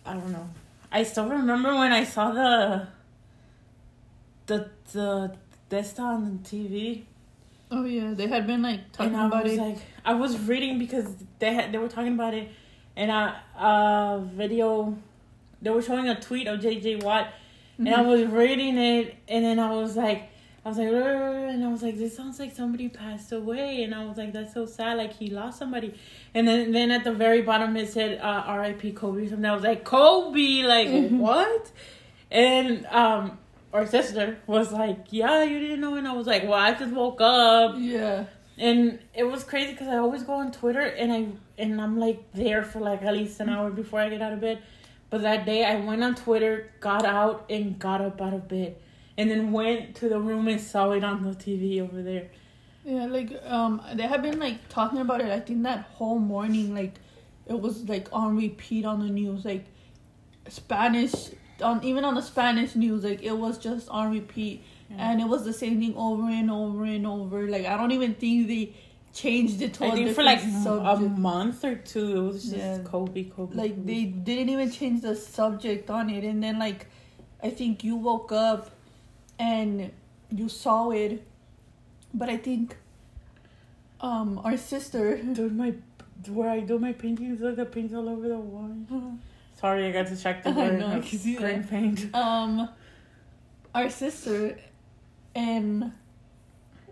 I 0.08 0.14
don't 0.14 0.32
know. 0.32 0.48
I 0.92 1.02
still 1.02 1.28
remember 1.28 1.74
when 1.76 1.92
I 1.92 2.04
saw 2.04 2.32
the 2.32 2.88
the 4.46 4.70
the 4.94 5.36
Desta 5.70 6.00
on 6.04 6.42
the 6.44 6.50
TV. 6.50 7.04
Oh 7.72 7.84
yeah, 7.86 8.14
they 8.14 8.28
had 8.28 8.46
been 8.46 8.62
like 8.62 8.92
talking 8.92 9.14
and 9.14 9.22
I 9.24 9.26
about 9.28 9.44
was 9.46 9.54
it. 9.54 9.60
like, 9.60 9.78
I 10.06 10.14
was 10.14 10.38
reading 10.48 10.78
because 10.78 11.08
they 11.40 11.54
had 11.56 11.72
they 11.72 11.80
were 11.80 11.88
talking 11.88 12.14
about 12.14 12.36
it, 12.36 12.52
and 12.96 13.10
a 13.10 13.36
uh, 13.58 14.20
video, 14.20 14.96
they 15.62 15.70
were 15.70 15.82
showing 15.82 16.08
a 16.10 16.20
tweet 16.20 16.48
of 16.48 16.60
JJ 16.60 17.04
Watt, 17.04 17.28
and 17.78 17.90
I 17.90 18.00
Mhm. 18.04 18.08
was 18.08 18.26
reading 18.28 18.78
it, 18.78 19.16
and 19.28 19.44
then 19.46 19.60
I 19.60 19.72
was 19.74 19.96
like, 19.98 20.30
I 20.66 20.70
was 20.70 20.78
like, 20.80 20.88
and 20.88 21.64
I 21.64 21.68
was 21.68 21.84
like, 21.84 21.96
this 21.98 22.16
sounds 22.18 22.40
like 22.40 22.56
somebody 22.56 22.90
passed 22.90 23.32
away, 23.32 23.84
and 23.84 23.94
I 23.94 24.06
was 24.06 24.18
like, 24.18 24.34
that's 24.34 24.54
so 24.54 24.66
sad, 24.66 24.98
like 24.98 25.14
he 25.14 25.30
lost 25.30 25.60
somebody, 25.60 25.94
and 26.34 26.48
then 26.48 26.72
then 26.72 26.90
at 26.92 27.04
the 27.04 27.12
very 27.12 27.42
bottom 27.42 27.76
it 27.78 27.90
said 27.90 28.20
uh, 28.20 28.44
R.I.P. 28.48 28.94
Kobe, 28.94 29.26
or 29.26 29.30
something. 29.30 29.46
I 29.46 29.54
was 29.54 29.64
like, 29.64 29.84
Kobe, 29.84 30.64
like 30.64 30.88
Mhm. 30.88 31.18
what? 31.20 31.72
And 32.32 32.86
um, 32.88 33.38
our 33.74 33.86
sister 33.86 34.38
was 34.48 34.72
like, 34.72 34.98
yeah, 35.12 35.44
you 35.44 35.60
didn't 35.60 35.82
know, 35.82 35.96
and 35.96 36.08
I 36.08 36.14
was 36.14 36.28
like, 36.28 36.44
well, 36.44 36.54
I 36.54 36.74
just 36.74 36.94
woke 36.94 37.22
up 37.22 37.76
yeah. 37.78 38.26
and 38.58 39.00
it 39.14 39.24
was 39.26 39.44
crazy 39.44 39.72
because 39.74 39.88
I 39.88 39.98
always 39.98 40.24
go 40.24 40.34
on 40.34 40.52
Twitter 40.52 40.80
and 40.82 41.12
I 41.12 41.28
and 41.58 41.80
I'm 41.80 42.00
like 42.00 42.20
there 42.34 42.64
for 42.64 42.80
like 42.80 43.02
at 43.04 43.14
least 43.14 43.40
an 43.40 43.50
hour 43.50 43.70
before 43.70 44.00
I 44.00 44.10
get 44.10 44.22
out 44.22 44.34
of 44.34 44.42
bed. 44.42 44.60
But 45.10 45.22
that 45.22 45.46
day 45.46 45.64
I 45.64 45.80
went 45.80 46.04
on 46.04 46.16
Twitter, 46.16 46.72
got 46.80 47.06
out 47.06 47.46
and 47.50 47.78
got 47.80 48.02
up 48.02 48.22
out 48.22 48.34
of 48.34 48.48
bed, 48.48 48.76
and 49.18 49.30
then 49.30 49.52
went 49.52 49.96
to 49.98 50.10
the 50.10 50.20
room 50.20 50.48
and 50.48 50.60
saw 50.60 50.92
it 50.92 51.04
on 51.04 51.24
the 51.24 51.32
TV 51.32 51.82
over 51.82 52.02
there. 52.02 52.30
Yeah, 52.84 53.06
like 53.06 53.32
um, 53.46 53.82
they 53.94 54.04
have 54.04 54.22
been 54.22 54.40
like 54.40 54.68
talking 54.70 55.00
about 55.00 55.22
it. 55.22 55.32
I 55.32 55.40
think 55.40 55.64
that 55.64 55.86
whole 55.94 56.20
morning, 56.20 56.74
like, 56.76 56.94
it 57.48 57.60
was 57.60 57.84
like 57.88 58.08
on 58.12 58.38
repeat 58.38 58.86
on 58.86 59.00
the 59.00 59.12
news, 59.12 59.46
like 59.46 59.66
Spanish 60.48 61.30
on 61.62 61.84
even 61.84 62.04
on 62.04 62.16
the 62.16 62.22
Spanish 62.22 62.76
news, 62.76 63.04
like 63.04 63.24
it 63.24 63.38
was 63.38 63.58
just 63.58 63.90
on 63.90 64.12
repeat, 64.12 64.64
and 64.98 65.22
it 65.22 65.28
was 65.28 65.46
the 65.46 65.54
same 65.54 65.80
thing 65.80 65.96
over 65.96 66.30
and 66.30 66.52
over 66.52 66.84
and 66.84 67.08
over. 67.08 67.48
Like 67.48 67.66
I 67.66 67.78
don't 67.78 67.92
even 67.92 68.14
think 68.16 68.48
they 68.48 68.74
changed 69.16 69.62
it 69.62 69.74
to 69.76 69.86
I 69.86 69.92
think 69.92 70.14
for 70.14 70.24
like 70.24 70.44
a 70.44 70.98
month 71.28 71.64
or 71.64 71.76
two, 71.76 72.08
it 72.18 72.22
was 72.34 72.44
just 72.44 72.56
Yeah. 72.58 72.80
Kobe, 72.84 73.24
Kobe. 73.36 73.56
like 73.56 73.74
Kobe. 73.76 73.86
they 73.94 74.04
didn't 74.28 74.50
even 74.50 74.70
change 74.70 75.02
the 75.02 75.16
subject 75.16 75.90
on 75.90 76.10
it 76.10 76.24
and 76.26 76.44
then 76.44 76.60
like 76.60 76.82
i 77.42 77.50
think 77.50 77.84
you 77.84 77.96
woke 77.96 78.32
up 78.32 78.72
and 79.40 79.92
you 80.40 80.50
saw 80.50 80.92
it 80.92 81.24
but 82.14 82.30
i 82.30 82.38
think 82.48 82.76
um 84.02 84.40
our 84.44 84.58
sister 84.58 85.18
Dude, 85.34 85.56
my 85.56 85.74
where 86.30 86.50
I 86.50 86.60
do 86.62 86.80
my 86.80 86.92
paintings, 86.92 87.40
look, 87.40 87.56
the 87.56 87.66
paint's 87.66 87.94
all 87.94 88.10
over 88.10 88.28
the 88.28 88.38
wall. 88.38 88.72
Sorry, 89.62 89.86
I 89.88 89.92
got 89.92 90.08
distracted. 90.08 90.58
I 90.58 90.70
know, 90.70 90.88
I 90.88 91.00
can 91.00 91.20
see 91.20 91.36
green 91.36 91.62
that. 91.62 91.70
paint. 91.70 92.00
um 92.26 92.68
our 93.76 93.90
sister 93.90 94.58
and 95.36 95.92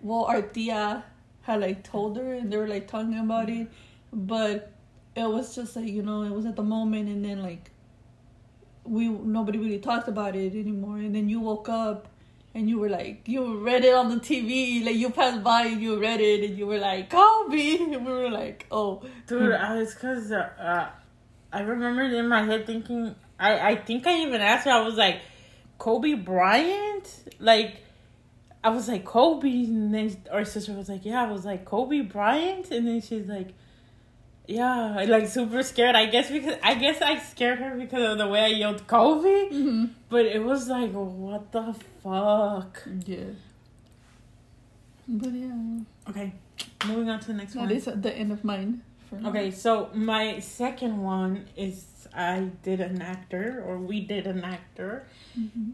well 0.01 0.25
our 0.25 0.41
tia 0.43 1.03
had 1.43 1.61
like 1.61 1.83
told 1.83 2.17
her 2.17 2.33
and 2.33 2.51
they 2.51 2.57
were 2.57 2.67
like 2.67 2.87
talking 2.87 3.19
about 3.19 3.49
it 3.49 3.67
but 4.11 4.71
it 5.15 5.29
was 5.29 5.55
just 5.55 5.75
like 5.75 5.87
you 5.87 6.01
know 6.01 6.23
it 6.23 6.31
was 6.31 6.45
at 6.45 6.55
the 6.55 6.63
moment 6.63 7.07
and 7.07 7.23
then 7.23 7.41
like 7.41 7.71
we 8.83 9.07
nobody 9.07 9.59
really 9.59 9.79
talked 9.79 10.07
about 10.07 10.35
it 10.35 10.53
anymore 10.53 10.97
and 10.97 11.15
then 11.15 11.29
you 11.29 11.39
woke 11.39 11.69
up 11.69 12.07
and 12.55 12.69
you 12.69 12.77
were 12.77 12.89
like 12.89 13.21
you 13.27 13.57
read 13.59 13.83
it 13.83 13.93
on 13.93 14.09
the 14.09 14.17
TV 14.17 14.85
like 14.85 14.95
you 14.95 15.09
passed 15.09 15.43
by 15.43 15.63
and 15.63 15.81
you 15.81 15.99
read 15.99 16.19
it 16.19 16.43
and 16.43 16.57
you 16.57 16.67
were 16.67 16.77
like 16.77 17.09
Kobe 17.09 17.77
and 17.77 18.05
we 18.05 18.11
were 18.11 18.29
like 18.29 18.65
oh. 18.71 19.01
Dude, 19.27 19.53
I 19.53 19.77
was 19.77 19.93
cause 19.95 20.31
uh, 20.31 20.89
I 21.51 21.61
remembered 21.61 22.13
in 22.13 22.27
my 22.27 22.43
head 22.43 22.65
thinking 22.65 23.15
I 23.39 23.71
I 23.71 23.75
think 23.75 24.05
I 24.05 24.21
even 24.21 24.41
asked 24.41 24.65
her 24.65 24.71
I 24.71 24.81
was 24.81 24.95
like 24.95 25.21
Kobe 25.77 26.13
Bryant? 26.13 27.09
Like 27.39 27.77
I 28.63 28.69
was 28.69 28.87
like 28.87 29.05
Kobe 29.05 29.49
and 29.65 29.93
then 29.93 30.15
our 30.31 30.45
sister 30.45 30.73
was 30.73 30.89
like 30.89 31.05
yeah 31.05 31.23
I 31.23 31.31
was 31.31 31.45
like 31.45 31.65
Kobe 31.65 32.01
Bryant 32.01 32.71
and 32.71 32.87
then 32.87 33.01
she's 33.01 33.27
like 33.27 33.53
yeah 34.47 34.95
I, 34.97 35.05
like 35.05 35.27
super 35.27 35.63
scared 35.63 35.95
I 35.95 36.05
guess 36.07 36.29
because 36.29 36.57
I 36.63 36.75
guess 36.75 37.01
I 37.01 37.17
scared 37.19 37.59
her 37.59 37.75
because 37.75 38.11
of 38.11 38.17
the 38.17 38.27
way 38.27 38.41
I 38.41 38.47
yelled 38.47 38.87
Kobe 38.87 39.49
mm-hmm. 39.49 39.85
but 40.09 40.25
it 40.25 40.43
was 40.43 40.67
like 40.67 40.91
what 40.91 41.51
the 41.51 41.75
fuck 42.01 42.83
yeah 43.05 43.31
but 45.07 45.33
yeah 45.33 45.79
okay 46.09 46.33
moving 46.87 47.09
on 47.09 47.19
to 47.19 47.27
the 47.27 47.33
next 47.33 47.53
that 47.53 47.59
one 47.59 47.71
is 47.71 47.87
at 47.87 48.01
the 48.01 48.13
end 48.13 48.31
of 48.31 48.43
mine. 48.43 48.81
Okay, 49.25 49.51
so 49.51 49.89
my 49.93 50.39
second 50.39 51.03
one 51.03 51.45
is 51.55 52.07
I 52.15 52.49
did 52.63 52.81
an 52.81 53.01
actor, 53.01 53.63
or 53.65 53.77
we 53.77 54.01
did 54.01 54.25
an 54.25 54.43
actor. 54.43 55.05
Mhm. 55.37 55.73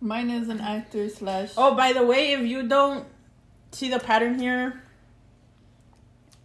Mine 0.00 0.30
is 0.30 0.48
an 0.48 0.60
actor 0.60 1.08
slash. 1.08 1.52
Oh, 1.56 1.74
by 1.74 1.92
the 1.92 2.04
way, 2.04 2.32
if 2.32 2.40
you 2.46 2.68
don't 2.68 3.06
see 3.72 3.88
the 3.90 3.98
pattern 3.98 4.38
here, 4.38 4.82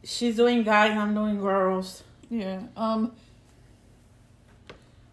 she's 0.04 0.36
doing 0.36 0.64
guys, 0.64 0.98
I'm 0.98 1.14
doing 1.14 1.40
girls. 1.40 2.04
yeah. 2.30 2.62
Um. 2.76 3.12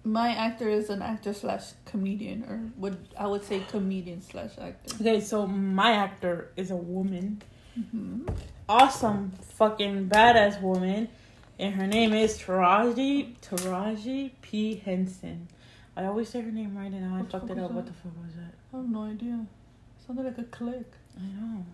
My 0.03 0.31
actor 0.31 0.67
is 0.67 0.89
an 0.89 1.03
actor 1.03 1.35
slash 1.35 1.73
comedian, 1.85 2.43
or 2.45 2.73
would 2.79 2.97
I 3.19 3.27
would 3.27 3.45
say 3.45 3.61
comedian 3.69 4.23
slash 4.23 4.53
actor. 4.59 4.95
Okay, 4.99 5.21
so 5.21 5.47
my 5.47 5.93
actor 5.93 6.51
is 6.57 6.71
a 6.71 6.77
woman, 6.77 7.43
hmm 7.75 8.27
awesome, 8.67 9.33
fucking 9.59 10.09
badass 10.09 10.61
woman, 10.63 11.09
and 11.59 11.75
her 11.75 11.87
name 11.87 12.15
is 12.15 12.39
Taraji 12.39 13.35
Taraji 13.43 14.31
P 14.41 14.77
Henson. 14.77 15.49
I 15.97 16.05
always 16.05 16.29
say 16.29 16.41
her 16.41 16.51
name 16.51 16.77
right, 16.77 16.91
and 16.91 17.01
now 17.03 17.17
I 17.17 17.23
fucked 17.23 17.51
it 17.51 17.59
up. 17.59 17.73
What 17.73 17.87
the 17.87 17.93
fuck 17.93 18.13
was 18.23 18.35
that? 18.37 18.55
I 18.73 18.77
have 18.79 18.89
no 18.89 19.03
idea. 19.05 19.47
It 19.99 20.07
Sounded 20.07 20.25
like 20.25 20.39
a 20.39 20.45
click. 20.45 20.91
I 21.19 21.23
know. 21.23 21.65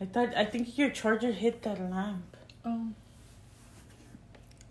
I 0.00 0.04
thought 0.06 0.36
I 0.36 0.44
think 0.44 0.76
your 0.76 0.90
charger 0.90 1.32
hit 1.32 1.62
that 1.62 1.80
lamp. 1.90 2.36
Oh. 2.64 2.88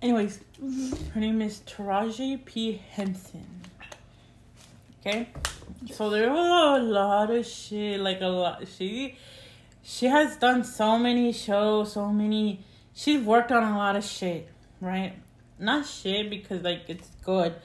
Anyways, 0.01 0.41
Mhm. 0.62 1.12
her 1.12 1.19
name 1.19 1.41
is 1.41 1.62
Taraji 1.65 2.43
P 2.45 2.73
Henson. 2.73 3.62
Okay, 4.99 5.29
so 5.91 6.09
there 6.09 6.29
was 6.31 6.81
a 6.81 6.83
lot 6.83 7.29
of 7.29 7.45
shit, 7.45 7.99
like 7.99 8.21
a 8.21 8.27
lot. 8.27 8.67
She 8.67 9.17
she 9.81 10.05
has 10.05 10.38
done 10.38 10.63
so 10.63 10.97
many 10.97 11.33
shows, 11.33 11.93
so 11.93 12.09
many. 12.09 12.63
She's 12.93 13.21
worked 13.21 13.51
on 13.51 13.63
a 13.63 13.77
lot 13.77 13.95
of 13.95 14.03
shit, 14.05 14.47
right? 14.79 15.13
Not 15.59 15.85
shit 15.85 16.29
because 16.29 16.63
like 16.63 16.83
it's 16.87 17.09
good, 17.23 17.55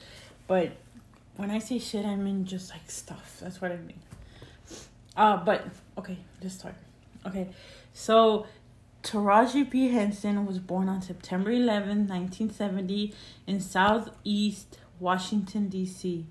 but 0.47 0.73
when 1.37 1.51
I 1.51 1.59
say 1.59 1.79
shit, 1.79 2.05
I 2.05 2.17
mean 2.17 2.45
just 2.45 2.71
like 2.71 2.91
stuff. 2.91 3.39
That's 3.41 3.61
what 3.61 3.73
I 3.73 3.77
mean. 3.77 4.01
Uh, 5.17 5.37
but 5.37 5.67
okay, 5.97 6.19
just 6.41 6.61
start. 6.61 6.75
Okay, 7.27 7.49
so 7.93 8.47
Taraji 9.03 9.69
P. 9.69 9.89
Henson 9.89 10.45
was 10.47 10.59
born 10.59 10.89
on 10.89 11.03
September 11.03 11.51
11, 11.51 12.07
1970, 12.09 13.15
in 13.47 13.61
Southeast 13.61 14.79
Washington, 15.01 15.69
D.C. 15.69 16.27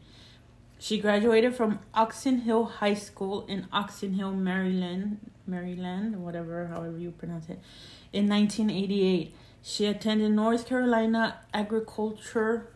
She 0.79 0.99
graduated 0.99 1.55
from 1.55 1.79
Oxon 1.93 2.39
Hill 2.39 2.65
High 2.65 2.93
School 2.93 3.45
in 3.47 3.67
Oxon 3.71 4.13
Hill, 4.13 4.31
Maryland, 4.33 5.31
Maryland, 5.47 6.23
whatever, 6.23 6.67
however 6.67 6.97
you 6.97 7.11
pronounce 7.11 7.49
it, 7.49 7.59
in 8.13 8.29
1988. 8.29 9.33
She 9.61 9.85
attended 9.85 10.31
North 10.31 10.67
Carolina 10.67 11.39
Agriculture, 11.53 12.67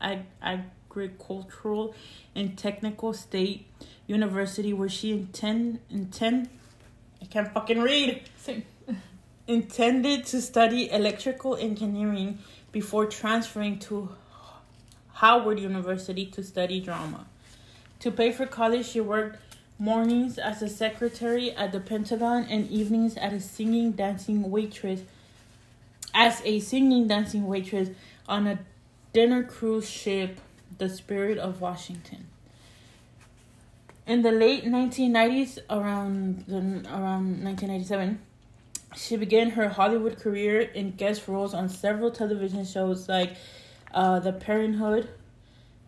Ag, 0.00 0.20
Agricultural 0.42 1.94
and 2.34 2.56
Technical 2.56 3.12
State 3.12 3.66
University, 4.06 4.72
where 4.72 4.88
she 4.88 5.12
intend, 5.12 5.80
intend, 5.90 6.48
I 7.20 7.26
can't 7.26 7.52
fucking 7.52 7.80
read 7.80 8.22
Same. 8.36 8.64
intended 9.46 10.26
to 10.26 10.40
study 10.40 10.90
electrical 10.90 11.56
engineering 11.56 12.38
before 12.72 13.06
transferring 13.06 13.78
to 13.78 14.10
Howard 15.14 15.58
University 15.58 16.26
to 16.26 16.42
study 16.42 16.80
drama. 16.80 17.26
To 18.00 18.10
pay 18.10 18.32
for 18.32 18.46
college, 18.46 18.86
she 18.86 19.00
worked 19.00 19.38
mornings 19.78 20.38
as 20.38 20.62
a 20.62 20.68
secretary 20.68 21.52
at 21.52 21.72
the 21.72 21.80
Pentagon 21.80 22.44
and 22.44 22.70
evenings 22.70 23.16
as 23.16 23.32
a 23.32 23.40
singing 23.40 23.92
dancing 23.92 24.50
waitress 24.50 25.00
as 26.16 26.40
a 26.46 26.58
singing 26.60 27.06
dancing 27.06 27.46
waitress 27.46 27.90
on 28.26 28.46
a 28.46 28.58
dinner 29.12 29.42
cruise 29.44 29.88
ship, 29.88 30.40
the 30.78 30.88
Spirit 30.88 31.36
of 31.36 31.60
Washington. 31.60 32.26
In 34.06 34.22
the 34.22 34.32
late 34.32 34.64
1990s, 34.64 35.58
around 35.68 36.44
the, 36.48 36.56
around 36.88 37.44
1997, 37.44 38.18
she 38.96 39.16
began 39.16 39.50
her 39.50 39.68
Hollywood 39.68 40.18
career 40.18 40.60
in 40.60 40.92
guest 40.92 41.28
roles 41.28 41.52
on 41.52 41.68
several 41.68 42.10
television 42.10 42.64
shows 42.64 43.08
like 43.10 43.36
uh, 43.92 44.18
The 44.18 44.32
Parenthood, 44.32 45.10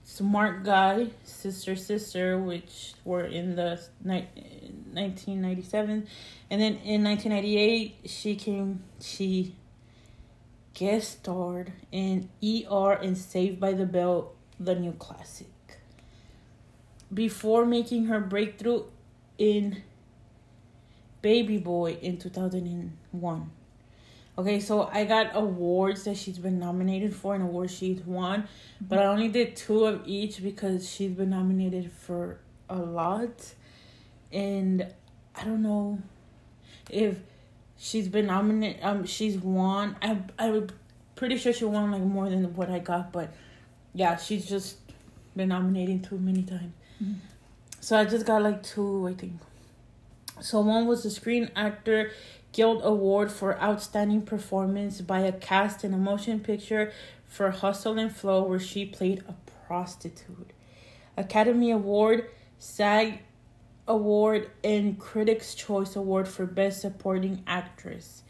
Smart 0.05 0.63
Guy, 0.63 1.09
Sister 1.25 1.75
Sister, 1.75 2.39
which 2.39 2.93
were 3.05 3.25
in 3.25 3.57
the 3.57 3.81
ni- 4.05 4.29
1997, 4.93 6.07
and 6.51 6.61
then 6.61 6.75
in 6.85 7.03
1998 7.03 7.97
she 8.05 8.35
came 8.35 8.83
she 9.01 9.55
guest 10.79 11.21
starred 11.21 11.73
in 11.91 12.29
ER 12.43 12.93
and 12.93 13.19
Saved 13.19 13.59
by 13.59 13.73
the 13.73 13.85
Bell, 13.85 14.33
the 14.61 14.77
new 14.77 14.93
classic. 14.93 15.49
Before 17.13 17.67
making 17.67 18.07
her 18.07 18.21
breakthrough 18.21 18.85
in 19.39 19.83
Baby 21.21 21.59
Boy 21.59 21.99
in 22.01 22.17
2001. 22.17 23.51
Okay, 24.39 24.61
so 24.61 24.89
I 24.93 25.05
got 25.05 25.35
awards 25.35 26.05
that 26.05 26.17
she's 26.17 26.39
been 26.39 26.61
nominated 26.61 27.13
for 27.13 27.35
and 27.35 27.43
awards 27.43 27.75
she's 27.75 28.01
won, 28.03 28.47
but 28.81 29.01
I 29.01 29.07
only 29.07 29.27
did 29.27 29.57
two 29.57 29.85
of 29.85 30.03
each 30.07 30.41
because 30.41 30.89
she's 30.89 31.11
been 31.11 31.31
nominated 31.31 31.91
for 31.91 32.39
a 32.71 32.77
lot. 32.77 33.55
And 34.31 34.87
I 35.35 35.45
don't 35.45 35.63
know 35.63 36.01
if 36.89 37.19
she's 37.79 38.09
been 38.09 38.27
nominated 38.27 38.83
um 38.83 39.07
she's 39.07 39.39
won. 39.39 39.97
I 40.03 40.19
I'm 40.39 40.69
pretty 41.17 41.37
sure 41.39 41.53
she 41.53 41.65
won 41.65 41.91
like 41.91 42.03
more 42.03 42.29
than 42.29 42.55
what 42.55 42.71
I 42.71 42.79
got, 42.81 43.13
but 43.13 43.33
yeah, 43.95 44.17
she's 44.17 44.47
just 44.47 44.77
been 45.37 45.49
nominated 45.49 46.05
too 46.05 46.19
many 46.19 46.43
times. 46.43 46.73
Mhm. 47.03 47.15
So 47.81 47.97
I 47.97 48.05
just 48.05 48.27
got 48.27 48.43
like 48.43 48.63
two, 48.63 49.07
I 49.09 49.15
think. 49.15 49.35
So 50.41 50.61
one 50.61 50.87
was 50.87 51.03
the 51.03 51.11
Screen 51.11 51.51
Actor 51.57 52.11
Guild 52.53 52.81
Award 52.85 53.31
for 53.31 53.61
Outstanding 53.61 54.23
Performance 54.23 55.01
by 55.01 55.21
a 55.21 55.33
Cast 55.33 55.85
in 55.85 55.93
a 55.95 55.99
Motion 55.99 56.41
Picture 56.41 56.93
for 57.27 57.51
Hustle 57.51 57.99
and 57.99 58.15
Flow, 58.15 58.43
where 58.45 58.59
she 58.61 58.85
played 58.87 59.23
a 59.29 59.35
prostitute. 59.67 60.53
Academy 61.17 61.71
Award, 61.71 62.31
SAG 62.59 63.21
Award, 63.89 64.51
and 64.63 64.99
Critics' 64.99 65.55
Choice 65.55 65.97
Award 65.97 66.29
for 66.29 66.47
Best 66.47 66.81
Supporting 66.81 67.43
Actress. 67.47 68.23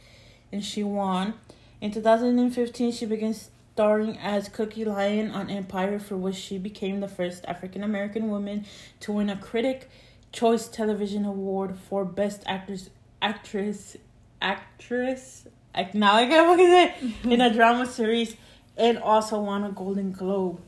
And 0.53 0.65
she 0.65 0.83
won. 0.83 1.35
In 1.81 1.91
2015, 1.91 2.93
she 2.93 3.07
began 3.07 3.35
starring 3.35 4.19
as 4.19 4.49
Cookie 4.49 4.85
Lyon 4.85 5.31
on 5.31 5.51
Empire, 5.51 5.99
for 5.99 6.17
which 6.17 6.37
she 6.37 6.59
became 6.59 7.01
the 7.01 7.09
first 7.09 7.45
African 7.47 7.83
American 7.83 8.29
woman 8.29 8.65
to 9.01 9.13
win 9.13 9.31
a 9.31 9.37
Critic 9.37 9.91
Choice 10.33 10.69
Television 10.69 11.25
Award 11.25 11.77
for 11.89 12.05
Best 12.05 12.43
Actress, 12.47 12.91
Actress, 13.23 13.97
Actress. 14.43 15.47
Like 15.75 15.95
now 15.95 16.15
I 16.15 16.27
can't 16.27 16.49
fucking 16.49 16.67
say 16.67 17.15
in 17.33 17.41
a 17.41 17.53
drama 17.53 17.87
series, 17.87 18.37
and 18.77 18.99
also 18.99 19.41
won 19.41 19.65
a 19.65 19.71
Golden 19.71 20.13
Globe. 20.13 20.61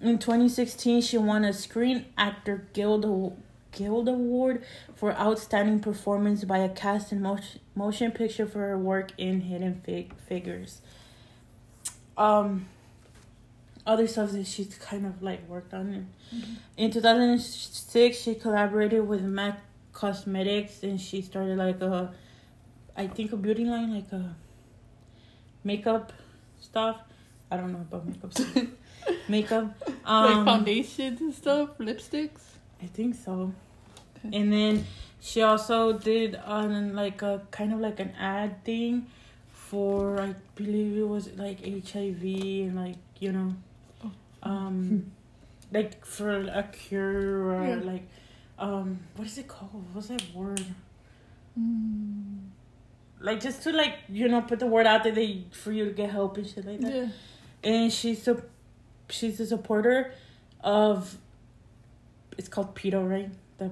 In 0.00 0.18
2016, 0.18 1.02
she 1.02 1.18
won 1.18 1.44
a 1.44 1.52
Screen 1.52 2.06
Actor 2.16 2.68
Guild 2.72 3.04
Guild 3.72 4.08
Award 4.08 4.64
for 4.94 5.12
outstanding 5.12 5.80
performance 5.80 6.44
by 6.44 6.58
a 6.58 6.68
cast 6.68 7.12
in 7.12 7.22
motion, 7.22 7.60
motion 7.74 8.10
picture 8.10 8.46
for 8.46 8.58
her 8.60 8.78
work 8.78 9.12
in 9.16 9.42
Hidden 9.42 9.82
Fig- 9.84 10.14
Figures. 10.16 10.80
Um, 12.16 12.66
other 13.86 14.06
stuff 14.06 14.32
that 14.32 14.46
she's 14.46 14.74
kind 14.78 15.06
of 15.06 15.22
like 15.22 15.48
worked 15.48 15.72
on. 15.74 16.08
In 16.76 16.90
2006, 16.90 18.16
she 18.16 18.34
collaborated 18.34 19.06
with 19.06 19.22
MAC 19.22 19.60
Cosmetics 19.92 20.82
and 20.82 21.00
she 21.00 21.22
started 21.22 21.56
like 21.56 21.80
a, 21.80 22.12
I 22.96 23.06
think 23.06 23.32
a 23.32 23.36
beauty 23.36 23.64
line, 23.64 23.94
like 23.94 24.12
a 24.12 24.36
makeup 25.64 26.12
stuff. 26.60 27.00
I 27.50 27.56
don't 27.56 27.72
know 27.72 27.80
about 27.80 28.06
makeup 28.06 28.32
stuff. 28.32 28.66
makeup. 29.28 29.74
Um, 30.04 30.24
like 30.24 30.44
foundations 30.44 31.20
and 31.20 31.34
stuff, 31.34 31.78
lipsticks. 31.78 32.42
I 32.82 32.86
think 32.86 33.14
so. 33.14 33.52
Okay. 34.24 34.36
And 34.36 34.52
then 34.52 34.86
she 35.20 35.42
also 35.42 35.92
did 35.98 36.38
um 36.44 36.94
like 36.94 37.22
a 37.22 37.42
kind 37.50 37.72
of 37.72 37.80
like 37.80 38.00
an 38.00 38.12
ad 38.18 38.64
thing 38.64 39.06
for 39.52 40.20
I 40.20 40.34
believe 40.54 40.96
it 40.96 41.06
was 41.08 41.30
like 41.36 41.60
HIV 41.64 42.22
and 42.22 42.76
like 42.76 42.96
you 43.18 43.32
know 43.32 43.54
Oh. 44.04 44.10
um 44.42 45.10
like 45.72 46.04
for 46.04 46.30
a 46.30 46.62
cure 46.72 47.50
or 47.52 47.66
Yeah. 47.68 47.74
like 47.84 48.02
um 48.58 49.00
what 49.16 49.26
is 49.26 49.38
it 49.38 49.48
called? 49.48 49.84
What's 49.92 50.08
that 50.08 50.22
word? 50.34 50.64
Mm. 51.58 52.38
Like 53.20 53.40
just 53.40 53.62
to 53.64 53.72
like 53.72 53.94
you 54.08 54.28
know 54.28 54.40
put 54.40 54.58
the 54.60 54.66
word 54.66 54.86
out 54.86 55.04
there 55.04 55.12
that 55.12 55.44
for 55.52 55.72
you 55.72 55.84
to 55.84 55.90
get 55.92 56.10
help 56.10 56.36
and 56.38 56.46
shit 56.46 56.64
like 56.64 56.80
that. 56.80 56.92
Yeah. 56.94 57.08
and 57.62 57.92
she's 57.92 58.26
a 58.28 58.42
she's 59.10 59.38
a 59.40 59.46
supporter 59.46 60.12
of 60.62 61.16
it's 62.40 62.48
called 62.48 62.74
PETA, 62.74 62.98
right? 62.98 63.28
The 63.58 63.70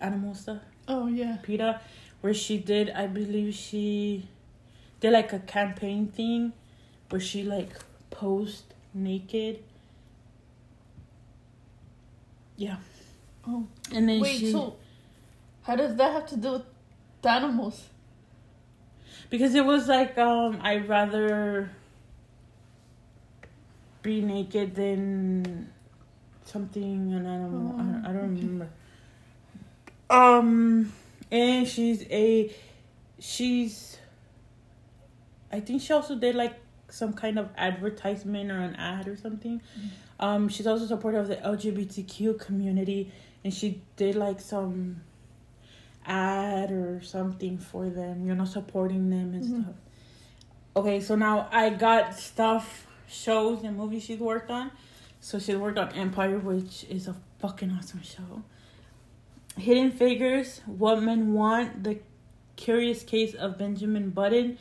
animal 0.00 0.36
stuff. 0.36 0.60
Oh 0.86 1.08
yeah. 1.08 1.38
PETA, 1.42 1.80
where 2.20 2.32
she 2.32 2.56
did 2.58 2.90
I 2.90 3.08
believe 3.08 3.54
she 3.54 4.28
did 5.00 5.12
like 5.12 5.32
a 5.32 5.40
campaign 5.40 6.06
thing 6.06 6.52
where 7.10 7.20
she 7.20 7.42
like 7.42 7.70
posed 8.10 8.72
naked. 8.94 9.64
Yeah. 12.56 12.76
Oh 13.48 13.66
And 13.92 14.08
then 14.08 14.20
wait. 14.20 14.38
she 14.38 14.52
So 14.52 14.76
how 15.62 15.74
does 15.74 15.96
that 15.96 16.12
have 16.12 16.26
to 16.28 16.36
do 16.36 16.52
with 16.52 16.62
the 17.20 17.30
animals? 17.30 17.88
because 19.28 19.54
it 19.56 19.64
was 19.64 19.88
like 19.88 20.16
um 20.18 20.60
I'd 20.62 20.88
rather 20.88 21.70
be 24.02 24.20
naked 24.20 24.76
than 24.76 25.71
something 26.52 27.12
and. 27.14 27.26
I, 27.26 27.36
don't- 27.38 28.04
I 28.06 28.12
don't 28.12 28.16
Oh, 28.16 28.32
okay. 28.32 28.40
remember. 28.42 28.68
Um, 30.10 30.92
and 31.30 31.66
she's 31.66 32.02
a 32.10 32.54
she's. 33.18 33.98
I 35.50 35.60
think 35.60 35.82
she 35.82 35.92
also 35.92 36.14
did 36.14 36.34
like 36.34 36.54
some 36.88 37.12
kind 37.14 37.38
of 37.38 37.48
advertisement 37.56 38.50
or 38.50 38.58
an 38.58 38.74
ad 38.76 39.08
or 39.08 39.16
something. 39.16 39.60
Mm. 39.78 39.88
Um, 40.20 40.48
she's 40.48 40.66
also 40.66 40.86
supportive 40.86 41.22
of 41.22 41.28
the 41.28 41.36
LGBTQ 41.36 42.38
community, 42.38 43.10
and 43.44 43.52
she 43.52 43.80
did 43.96 44.14
like 44.14 44.40
some 44.40 45.00
ad 46.04 46.70
or 46.70 47.00
something 47.02 47.58
for 47.58 47.88
them, 47.88 48.26
you 48.26 48.34
know, 48.34 48.44
supporting 48.44 49.08
them 49.10 49.34
and 49.34 49.44
Mhm. 49.44 49.62
stuff. 49.62 49.74
Okay, 50.76 51.00
so 51.00 51.14
now 51.16 51.48
I 51.52 51.70
got 51.70 52.14
stuff, 52.14 52.86
shows, 53.08 53.62
and 53.62 53.76
movies 53.76 54.02
she's 54.04 54.18
worked 54.18 54.50
on. 54.50 54.70
So 55.24 55.38
she 55.38 55.54
worked 55.54 55.78
on 55.78 55.92
Empire, 55.92 56.36
which 56.38 56.82
is 56.90 57.06
a 57.06 57.14
fucking 57.38 57.70
awesome 57.70 58.02
show. 58.02 58.42
Hidden 59.56 59.92
Figures, 59.92 60.60
What 60.66 61.00
Men 61.00 61.32
Want, 61.32 61.84
The 61.84 62.00
Curious 62.56 63.04
Case 63.04 63.32
of 63.32 63.56
Benjamin 63.56 64.10
Button, 64.10 64.58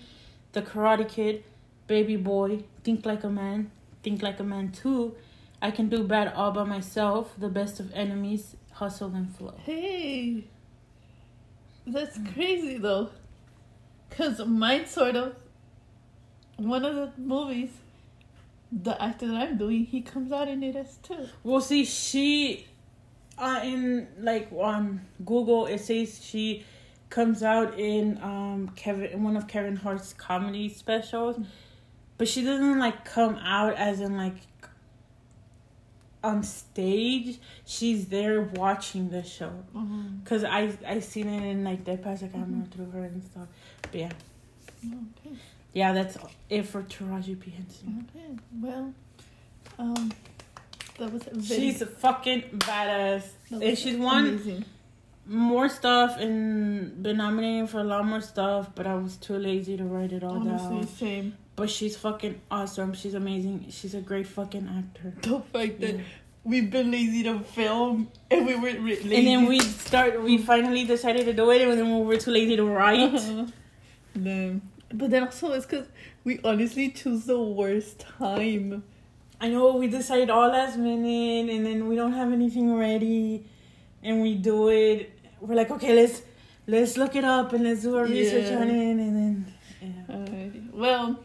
The 0.52 0.62
Karate 0.62 1.10
Kid, 1.10 1.44
Baby 1.88 2.16
Boy, 2.16 2.64
Think 2.84 3.08
Like 3.08 3.24
a 3.24 3.30
Man, 3.30 3.72
Think 4.04 4.22
Like 4.22 4.40
a 4.40 4.44
Man 4.44 4.72
2, 4.72 5.16
I 5.64 5.72
Can 5.72 5.90
Do 5.90 6.04
Bad 6.04 6.32
All 6.36 6.52
By 6.52 6.64
Myself, 6.64 7.34
The 7.40 7.50
Best 7.50 7.80
of 7.80 7.92
Enemies, 7.96 8.56
Hustle 8.74 9.16
and 9.16 9.36
Flow. 9.36 9.56
Hey, 9.66 10.44
that's 11.88 12.20
Mm. 12.20 12.34
crazy 12.34 12.78
though. 12.78 13.10
Cause 14.12 14.46
mine 14.46 14.86
sort 14.86 15.16
of 15.16 15.36
one 16.58 16.86
of 16.86 16.96
the 16.96 17.12
movies, 17.20 17.72
the 18.72 19.02
actor 19.02 19.28
that 19.28 19.36
I'm 19.36 19.58
doing, 19.58 19.86
he 19.86 20.02
comes 20.02 20.32
out 20.32 20.48
in 20.48 20.64
it 20.64 20.76
as 20.76 20.98
too. 20.98 21.28
Well, 21.44 21.62
see, 21.62 21.86
she, 21.86 22.68
uh, 23.38 23.60
in 23.64 24.08
like 24.20 24.50
on 24.52 25.02
Google, 25.26 25.66
it 25.66 25.80
says 25.80 26.24
she 26.24 26.66
comes 27.10 27.44
out 27.44 27.78
in 27.78 28.18
um 28.24 28.72
Kevin 28.76 29.06
in 29.12 29.24
one 29.24 29.36
of 29.36 29.48
Kevin 29.48 29.76
Hart's 29.76 30.14
comedy 30.14 30.70
specials, 30.70 31.38
but 32.18 32.28
she 32.28 32.44
doesn't 32.44 32.80
like 32.80 33.04
come 33.04 33.36
out 33.36 33.74
as 33.76 34.00
in 34.00 34.16
like 34.18 34.36
on 36.24 36.44
stage. 36.44 37.40
She's 37.66 38.08
there 38.08 38.42
watching 38.42 39.10
the 39.10 39.24
show. 39.24 39.52
Cause 40.24 40.44
I 40.44 40.72
I 40.88 41.00
seen 41.00 41.28
it 41.28 41.44
in 41.44 41.64
like 41.64 41.84
they 41.84 41.98
pass 41.98 42.22
the 42.22 42.28
camera 42.28 42.66
through 42.72 42.92
her 42.92 43.04
and 43.04 43.24
stuff. 43.24 43.48
But 43.82 43.96
yeah, 43.96 44.12
Okay. 44.84 45.36
Yeah, 45.74 45.94
that's 45.94 46.18
it 46.50 46.64
for 46.64 46.84
Taraji 46.84 47.40
P 47.40 47.52
Henson. 47.52 48.08
Okay. 48.16 48.38
Well, 48.62 48.94
um, 49.80 50.12
that 50.98 51.12
was 51.12 51.24
She's 51.48 51.82
a 51.82 51.86
fucking 51.86 52.42
badass. 52.60 53.24
that 53.52 53.64
and 53.64 53.78
she's 53.78 53.96
won 53.98 54.28
amazing. 54.28 54.66
more 55.26 55.70
stuff 55.70 56.18
and 56.20 57.02
been 57.02 57.18
nominated 57.18 57.70
for 57.70 57.80
a 57.80 57.84
lot 57.84 58.06
more 58.06 58.22
stuff, 58.22 58.70
but 58.76 58.86
I 58.86 58.96
was 58.96 59.16
too 59.18 59.38
lazy 59.38 59.78
to 59.78 59.84
write 59.86 60.12
it 60.12 60.24
all 60.24 60.36
Honestly, 60.38 60.76
down. 60.80 60.88
same. 60.88 61.38
But 61.56 61.70
she's 61.70 61.96
fucking 61.98 62.42
awesome. 62.50 62.94
She's 62.94 63.14
amazing. 63.14 63.68
She's 63.70 63.94
a 63.94 64.02
great 64.02 64.26
fucking 64.28 64.68
actor. 64.78 65.14
The 65.22 65.40
fact 65.54 65.80
that 65.82 65.96
Yeah. 65.98 66.02
we've 66.44 66.70
been 66.72 66.92
lazy 66.92 67.24
to 67.24 67.40
film 67.42 68.10
and 68.32 68.46
we 68.46 68.56
were 68.56 68.72
re- 68.80 68.96
lazy. 69.02 69.16
And 69.16 69.28
then 69.28 69.46
we 69.46 69.60
start. 69.60 70.22
We 70.24 70.38
finally 70.38 70.86
decided 70.86 71.26
to 71.26 71.34
do 71.34 71.50
it, 71.52 71.62
and 71.62 71.78
then 71.80 72.00
we 72.00 72.06
were 72.06 72.18
too 72.18 72.32
lazy 72.32 72.56
to 72.58 72.66
write. 72.66 73.14
Uh-huh. 73.22 73.46
Then, 74.14 74.62
but 74.94 75.10
then 75.12 75.24
also 75.24 75.52
it's 75.54 75.66
because 75.66 75.88
we 76.24 76.40
honestly 76.44 76.90
choose 76.90 77.26
the 77.26 77.40
worst 77.40 78.00
time. 78.20 78.84
I 79.40 79.50
know 79.50 79.76
we 79.76 79.88
decide 79.88 80.30
all 80.30 80.50
last 80.50 80.78
minute, 80.78 81.50
and 81.54 81.66
then 81.66 81.88
we 81.88 81.96
don't 81.96 82.14
have 82.14 82.32
anything 82.32 82.76
ready, 82.78 83.46
and 84.04 84.22
we 84.22 84.36
do 84.36 84.70
it. 84.70 85.12
We're 85.40 85.56
like, 85.56 85.72
okay, 85.72 85.94
let's 85.96 86.22
let's 86.68 86.98
look 86.98 87.16
it 87.16 87.24
up 87.26 87.54
and 87.54 87.64
let's 87.64 87.82
do 87.82 87.96
our 87.98 88.06
research 88.06 88.52
on 88.54 88.70
it, 88.70 88.92
and 88.92 89.16
then 89.16 89.54
yeah. 89.82 90.16
Alrighty. 90.16 90.72
Well, 90.74 91.20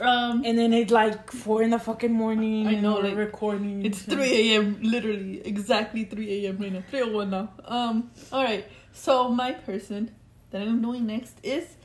Um, 0.00 0.42
And 0.44 0.56
then 0.58 0.72
it's 0.72 0.90
like 0.90 1.30
four 1.30 1.62
in 1.62 1.68
the 1.70 1.78
fucking 1.78 2.10
morning. 2.12 2.66
I 2.66 2.76
know, 2.80 2.94
like, 2.96 3.14
recording. 3.14 3.84
It's 3.84 4.00
3 4.02 4.24
a.m. 4.54 4.78
Literally, 4.80 5.42
exactly 5.44 6.04
3 6.04 6.46
a.m. 6.46 6.56
right 6.58 6.72
now. 6.72 6.82
3:01 6.90 7.28
now. 7.28 7.50
Um. 7.64 8.10
All 8.32 8.42
right. 8.42 8.64
So 8.92 9.28
my 9.28 9.52
person 9.52 10.10
that 10.50 10.62
I'm 10.62 10.80
doing 10.80 11.06
next 11.06 11.36
is 11.42 11.76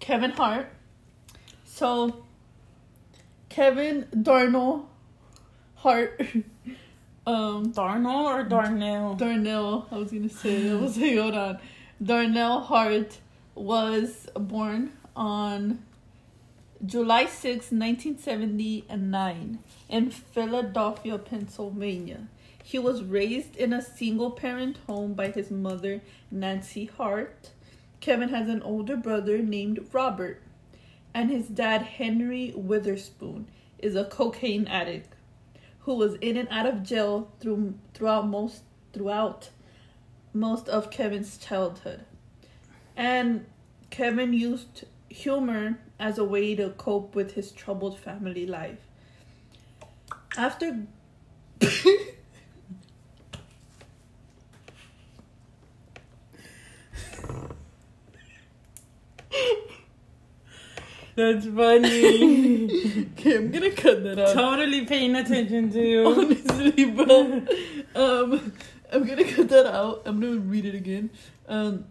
Kevin 0.00 0.30
Hart. 0.30 0.68
So 1.64 2.24
Kevin 3.48 4.06
Darnell 4.22 4.88
Hart. 5.76 6.20
um. 7.26 7.70
Darnell 7.72 8.26
or 8.26 8.44
Darnell? 8.44 9.14
Darnell. 9.14 9.86
I 9.90 9.96
was 9.98 10.10
gonna 10.10 10.28
say. 10.28 10.70
I 10.70 10.74
was 10.74 10.96
like, 10.96 11.16
hold 11.16 11.34
on. 11.34 11.58
Darnell 12.02 12.60
Hart 12.60 13.18
was 13.54 14.28
born 14.34 14.92
on 15.16 15.82
July 16.84 17.24
6, 17.24 17.72
1979, 17.72 19.58
in 19.88 20.10
Philadelphia, 20.10 21.16
Pennsylvania. 21.16 22.28
He 22.62 22.78
was 22.78 23.02
raised 23.02 23.56
in 23.56 23.72
a 23.72 23.80
single 23.80 24.30
parent 24.32 24.78
home 24.86 25.14
by 25.14 25.28
his 25.30 25.50
mother, 25.50 26.02
Nancy 26.30 26.84
Hart. 26.84 27.50
Kevin 28.00 28.28
has 28.28 28.48
an 28.48 28.62
older 28.62 28.96
brother 28.96 29.38
named 29.38 29.86
Robert, 29.92 30.42
and 31.14 31.30
his 31.30 31.48
dad, 31.48 31.82
Henry 31.82 32.52
Witherspoon, 32.54 33.48
is 33.78 33.96
a 33.96 34.04
cocaine 34.04 34.66
addict 34.66 35.14
who 35.80 35.94
was 35.94 36.14
in 36.16 36.36
and 36.36 36.48
out 36.50 36.66
of 36.66 36.82
jail 36.82 37.30
through, 37.40 37.74
throughout 37.94 38.26
most 38.26 38.62
throughout 38.92 39.50
most 40.32 40.68
of 40.68 40.90
Kevin's 40.90 41.38
childhood. 41.38 42.04
And 42.96 43.46
Kevin 43.90 44.32
used 44.32 44.84
humor 45.08 45.78
as 45.98 46.18
a 46.18 46.24
way 46.24 46.54
to 46.54 46.70
cope 46.70 47.14
with 47.14 47.32
his 47.32 47.52
troubled 47.52 47.98
family 47.98 48.46
life. 48.46 48.80
After 50.36 50.86
That's 61.16 61.46
funny. 61.46 63.08
okay, 63.18 63.36
I'm 63.36 63.50
gonna 63.50 63.70
cut 63.70 64.04
that 64.04 64.18
out. 64.18 64.34
totally 64.34 64.84
paying 64.84 65.16
attention 65.16 65.72
to 65.72 65.80
you. 65.80 66.06
Honestly, 66.06 66.84
bro. 66.84 67.42
um, 67.94 68.52
I'm 68.92 69.04
gonna 69.04 69.24
cut 69.24 69.48
that 69.48 69.64
out. 69.64 70.02
I'm 70.04 70.20
gonna 70.20 70.36
read 70.36 70.66
it 70.66 70.74
again. 70.74 71.08
Um, 71.48 71.86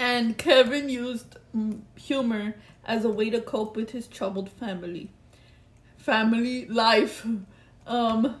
and 0.00 0.36
Kevin 0.36 0.88
used 0.88 1.36
mm, 1.56 1.80
humor 1.94 2.56
as 2.84 3.04
a 3.04 3.08
way 3.08 3.30
to 3.30 3.40
cope 3.40 3.76
with 3.76 3.90
his 3.92 4.08
troubled 4.08 4.50
family, 4.50 5.10
family 5.96 6.66
life. 6.66 7.24
Um, 7.86 8.40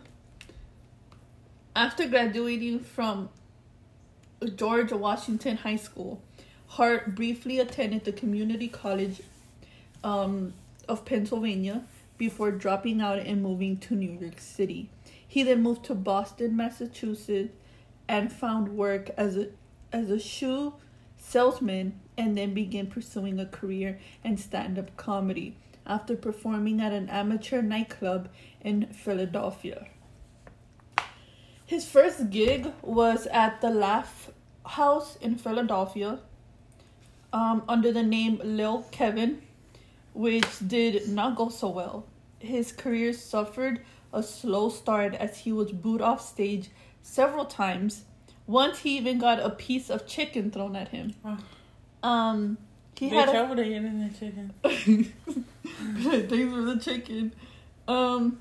after 1.76 2.08
graduating 2.08 2.80
from 2.80 3.28
George 4.56 4.90
Washington 4.90 5.58
High 5.58 5.76
School, 5.76 6.20
Hart 6.66 7.14
briefly 7.14 7.60
attended 7.60 8.04
the 8.04 8.12
community 8.12 8.66
college 8.66 9.20
um, 10.04 10.54
of 10.88 11.04
Pennsylvania 11.04 11.82
before 12.16 12.52
dropping 12.52 13.00
out 13.00 13.18
and 13.18 13.42
moving 13.42 13.78
to 13.78 13.94
New 13.94 14.18
York 14.20 14.38
City. 14.38 14.90
He 15.26 15.42
then 15.42 15.62
moved 15.62 15.84
to 15.86 15.94
Boston, 15.94 16.56
Massachusetts, 16.56 17.52
and 18.06 18.32
found 18.32 18.76
work 18.76 19.10
as 19.16 19.36
a 19.36 19.48
as 19.92 20.10
a 20.10 20.18
shoe 20.18 20.74
salesman, 21.16 22.00
and 22.18 22.36
then 22.36 22.52
began 22.52 22.86
pursuing 22.86 23.40
a 23.40 23.46
career 23.46 23.98
in 24.22 24.36
stand-up 24.36 24.96
comedy 24.96 25.56
after 25.86 26.16
performing 26.16 26.80
at 26.80 26.92
an 26.92 27.08
amateur 27.08 27.62
nightclub 27.62 28.28
in 28.60 28.86
Philadelphia. 28.86 29.86
His 31.64 31.88
first 31.88 32.30
gig 32.30 32.72
was 32.82 33.26
at 33.28 33.60
the 33.60 33.70
Laff 33.70 34.30
House 34.66 35.16
in 35.16 35.36
Philadelphia 35.36 36.18
um, 37.32 37.62
under 37.68 37.90
the 37.90 38.02
name 38.02 38.40
Lil 38.44 38.86
Kevin, 38.90 39.42
which 40.14 40.46
did 40.66 41.08
not 41.08 41.36
go 41.36 41.48
so 41.50 41.68
well. 41.68 42.06
His 42.38 42.72
career 42.72 43.12
suffered 43.12 43.80
a 44.12 44.22
slow 44.22 44.70
start 44.70 45.14
as 45.14 45.38
he 45.38 45.52
was 45.52 45.72
booed 45.72 46.00
off 46.00 46.26
stage 46.26 46.70
several 47.02 47.44
times. 47.44 48.04
Once 48.46 48.78
he 48.80 48.96
even 48.96 49.18
got 49.18 49.40
a 49.40 49.50
piece 49.50 49.90
of 49.90 50.06
chicken 50.06 50.50
thrown 50.50 50.76
at 50.76 50.88
him. 50.88 51.14
Oh. 51.24 51.38
Um, 52.08 52.58
he 52.96 53.10
Bitch, 53.10 53.12
had 53.14 53.28
I 53.30 53.38
a, 53.38 53.48
would 53.48 53.58
have 53.58 53.66
eaten 53.66 54.00
that 54.00 54.18
chicken. 54.18 54.52
thanks 56.28 56.52
for 56.54 56.62
the 56.62 56.78
chicken. 56.80 57.34
Um, 57.88 58.38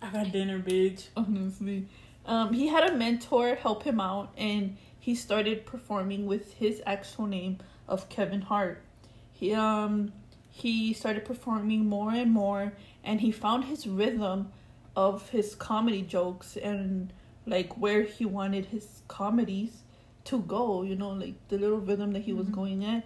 I 0.00 0.10
got 0.10 0.32
dinner, 0.32 0.58
bitch. 0.60 1.08
honestly. 1.16 1.86
Um, 2.24 2.52
he 2.52 2.68
had 2.68 2.88
a 2.88 2.94
mentor 2.94 3.54
help 3.56 3.82
him 3.82 4.00
out, 4.00 4.32
and 4.36 4.76
he 5.00 5.14
started 5.14 5.66
performing 5.66 6.26
with 6.26 6.54
his 6.54 6.82
actual 6.86 7.26
name 7.26 7.58
of 7.88 8.08
Kevin 8.08 8.42
Hart. 8.42 8.82
He 9.32 9.54
um 9.54 10.12
he 10.62 10.92
started 10.92 11.24
performing 11.24 11.86
more 11.86 12.12
and 12.12 12.32
more, 12.32 12.72
and 13.04 13.20
he 13.20 13.30
found 13.32 13.64
his 13.64 13.86
rhythm 13.86 14.50
of 14.96 15.28
his 15.30 15.54
comedy 15.54 16.02
jokes 16.02 16.56
and 16.56 17.12
like 17.46 17.76
where 17.84 18.02
he 18.02 18.24
wanted 18.24 18.66
his 18.66 19.02
comedies 19.08 19.82
to 20.24 20.40
go. 20.40 20.82
You 20.82 20.96
know, 20.96 21.10
like 21.10 21.36
the 21.48 21.58
little 21.58 21.78
rhythm 21.90 22.12
that 22.12 22.22
he 22.28 22.32
was 22.32 22.48
Mhm. 22.48 22.52
going 22.60 22.84
at. 22.84 23.04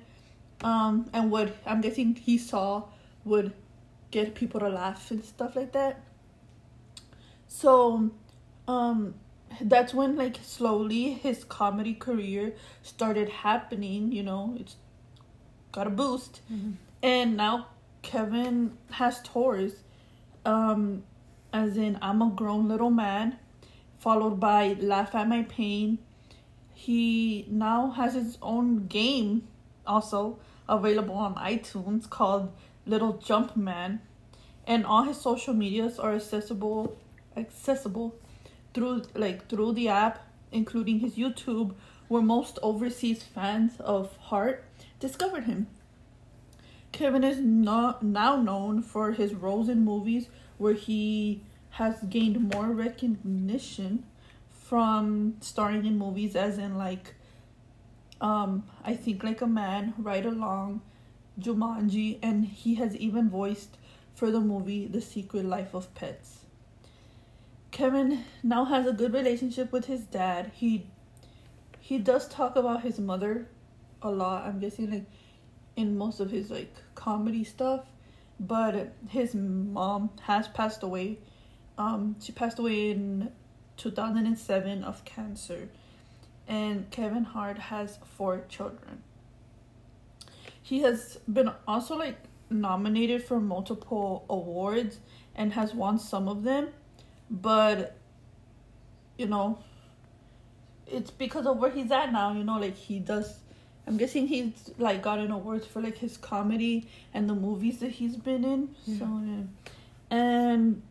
Um, 0.70 1.06
and 1.12 1.30
what 1.30 1.54
I'm 1.66 1.80
guessing 1.80 2.14
he 2.14 2.38
saw 2.38 2.84
would 3.24 3.52
get 4.10 4.34
people 4.34 4.60
to 4.60 4.68
laugh 4.68 5.10
and 5.10 5.24
stuff 5.24 5.56
like 5.56 5.72
that. 5.72 6.00
So, 7.48 8.10
um, 8.68 9.14
that's 9.60 9.92
when 9.92 10.16
like 10.16 10.38
slowly 10.42 11.12
his 11.12 11.44
comedy 11.44 11.94
career 11.94 12.54
started 12.82 13.28
happening. 13.28 14.12
You 14.12 14.22
know, 14.22 14.56
it's 14.58 14.76
got 15.72 15.86
a 15.86 15.90
boost, 15.90 16.40
and 17.02 17.36
now 17.36 17.68
Kevin 18.02 18.76
has 18.90 19.20
tours. 19.22 19.74
Um, 20.44 21.04
as 21.52 21.76
in 21.76 21.98
I'm 22.00 22.22
a 22.22 22.30
grown 22.30 22.68
little 22.68 22.90
man, 22.90 23.38
followed 23.98 24.40
by 24.40 24.74
Laugh 24.80 25.14
at 25.14 25.28
My 25.28 25.42
Pain. 25.42 25.98
He 26.74 27.46
now 27.48 27.90
has 27.90 28.14
his 28.14 28.38
own 28.40 28.86
game, 28.86 29.46
also 29.86 30.38
available 30.68 31.14
on 31.14 31.34
iTunes 31.34 32.08
called 32.08 32.52
Little 32.86 33.14
Jump 33.18 33.56
Man, 33.56 34.00
and 34.66 34.86
all 34.86 35.04
his 35.04 35.20
social 35.20 35.54
medias 35.54 35.98
are 35.98 36.14
accessible 36.14 36.96
accessible 37.36 38.14
through 38.74 39.02
like 39.14 39.48
through 39.48 39.72
the 39.72 39.88
app, 39.88 40.26
including 40.50 41.00
his 41.00 41.14
YouTube, 41.14 41.74
where 42.08 42.22
most 42.22 42.58
overseas 42.62 43.22
fans 43.22 43.78
of 43.80 44.16
Hart 44.16 44.64
discovered 44.98 45.44
him. 45.44 45.66
Kevin 46.92 47.24
is 47.24 47.40
not 47.40 48.02
now 48.02 48.36
known 48.36 48.82
for 48.82 49.12
his 49.12 49.34
roles 49.34 49.68
in 49.68 49.84
movies 49.84 50.28
where 50.58 50.74
he 50.74 51.42
has 51.70 52.02
gained 52.02 52.54
more 52.54 52.66
recognition 52.66 54.04
from 54.50 55.34
starring 55.40 55.86
in 55.86 55.98
movies 55.98 56.36
as 56.36 56.58
in 56.58 56.76
like 56.76 57.14
um 58.20 58.64
I 58.84 58.94
think 58.94 59.24
like 59.24 59.40
a 59.40 59.46
man, 59.46 59.94
Ride 59.98 60.26
Along, 60.26 60.82
Jumanji, 61.40 62.18
and 62.22 62.44
he 62.44 62.74
has 62.76 62.94
even 62.96 63.30
voiced 63.30 63.78
for 64.14 64.30
the 64.30 64.40
movie 64.40 64.86
The 64.86 65.00
Secret 65.00 65.44
Life 65.44 65.74
of 65.74 65.92
Pets. 65.94 66.44
Kevin 67.70 68.24
now 68.42 68.66
has 68.66 68.86
a 68.86 68.92
good 68.92 69.14
relationship 69.14 69.72
with 69.72 69.86
his 69.86 70.02
dad. 70.02 70.52
He 70.54 70.86
he 71.80 71.98
does 71.98 72.28
talk 72.28 72.54
about 72.54 72.82
his 72.82 72.98
mother 73.00 73.48
a 74.02 74.10
lot. 74.10 74.46
I'm 74.46 74.60
guessing 74.60 74.90
like 74.90 75.06
in 75.76 75.96
most 75.96 76.20
of 76.20 76.30
his 76.30 76.50
like 76.50 76.74
comedy 76.94 77.44
stuff, 77.44 77.84
but 78.38 78.92
his 79.08 79.34
mom 79.34 80.10
has 80.22 80.48
passed 80.48 80.82
away. 80.82 81.18
Um, 81.78 82.16
she 82.20 82.32
passed 82.32 82.58
away 82.58 82.90
in 82.90 83.30
2007 83.76 84.84
of 84.84 85.04
cancer, 85.04 85.68
and 86.46 86.90
Kevin 86.90 87.24
Hart 87.24 87.58
has 87.58 87.98
four 88.16 88.44
children. 88.48 89.02
He 90.62 90.80
has 90.80 91.18
been 91.30 91.50
also 91.66 91.96
like 91.96 92.18
nominated 92.50 93.24
for 93.24 93.40
multiple 93.40 94.24
awards 94.28 95.00
and 95.34 95.52
has 95.54 95.74
won 95.74 95.98
some 95.98 96.28
of 96.28 96.42
them, 96.42 96.68
but 97.30 97.96
you 99.16 99.26
know, 99.26 99.58
it's 100.86 101.10
because 101.10 101.46
of 101.46 101.58
where 101.58 101.70
he's 101.70 101.90
at 101.90 102.12
now. 102.12 102.32
You 102.32 102.44
know, 102.44 102.58
like 102.58 102.76
he 102.76 102.98
does. 102.98 103.38
I'm 103.86 103.96
guessing 103.96 104.28
he's 104.28 104.70
like 104.78 105.02
gotten 105.02 105.30
awards 105.30 105.66
for 105.66 105.80
like 105.82 105.98
his 105.98 106.16
comedy 106.16 106.88
and 107.12 107.28
the 107.28 107.34
movies 107.34 107.78
that 107.80 107.90
he's 107.90 108.16
been 108.16 108.44
in. 108.44 108.74
So 108.98 109.22
yeah. 109.24 110.16
and 110.16 110.82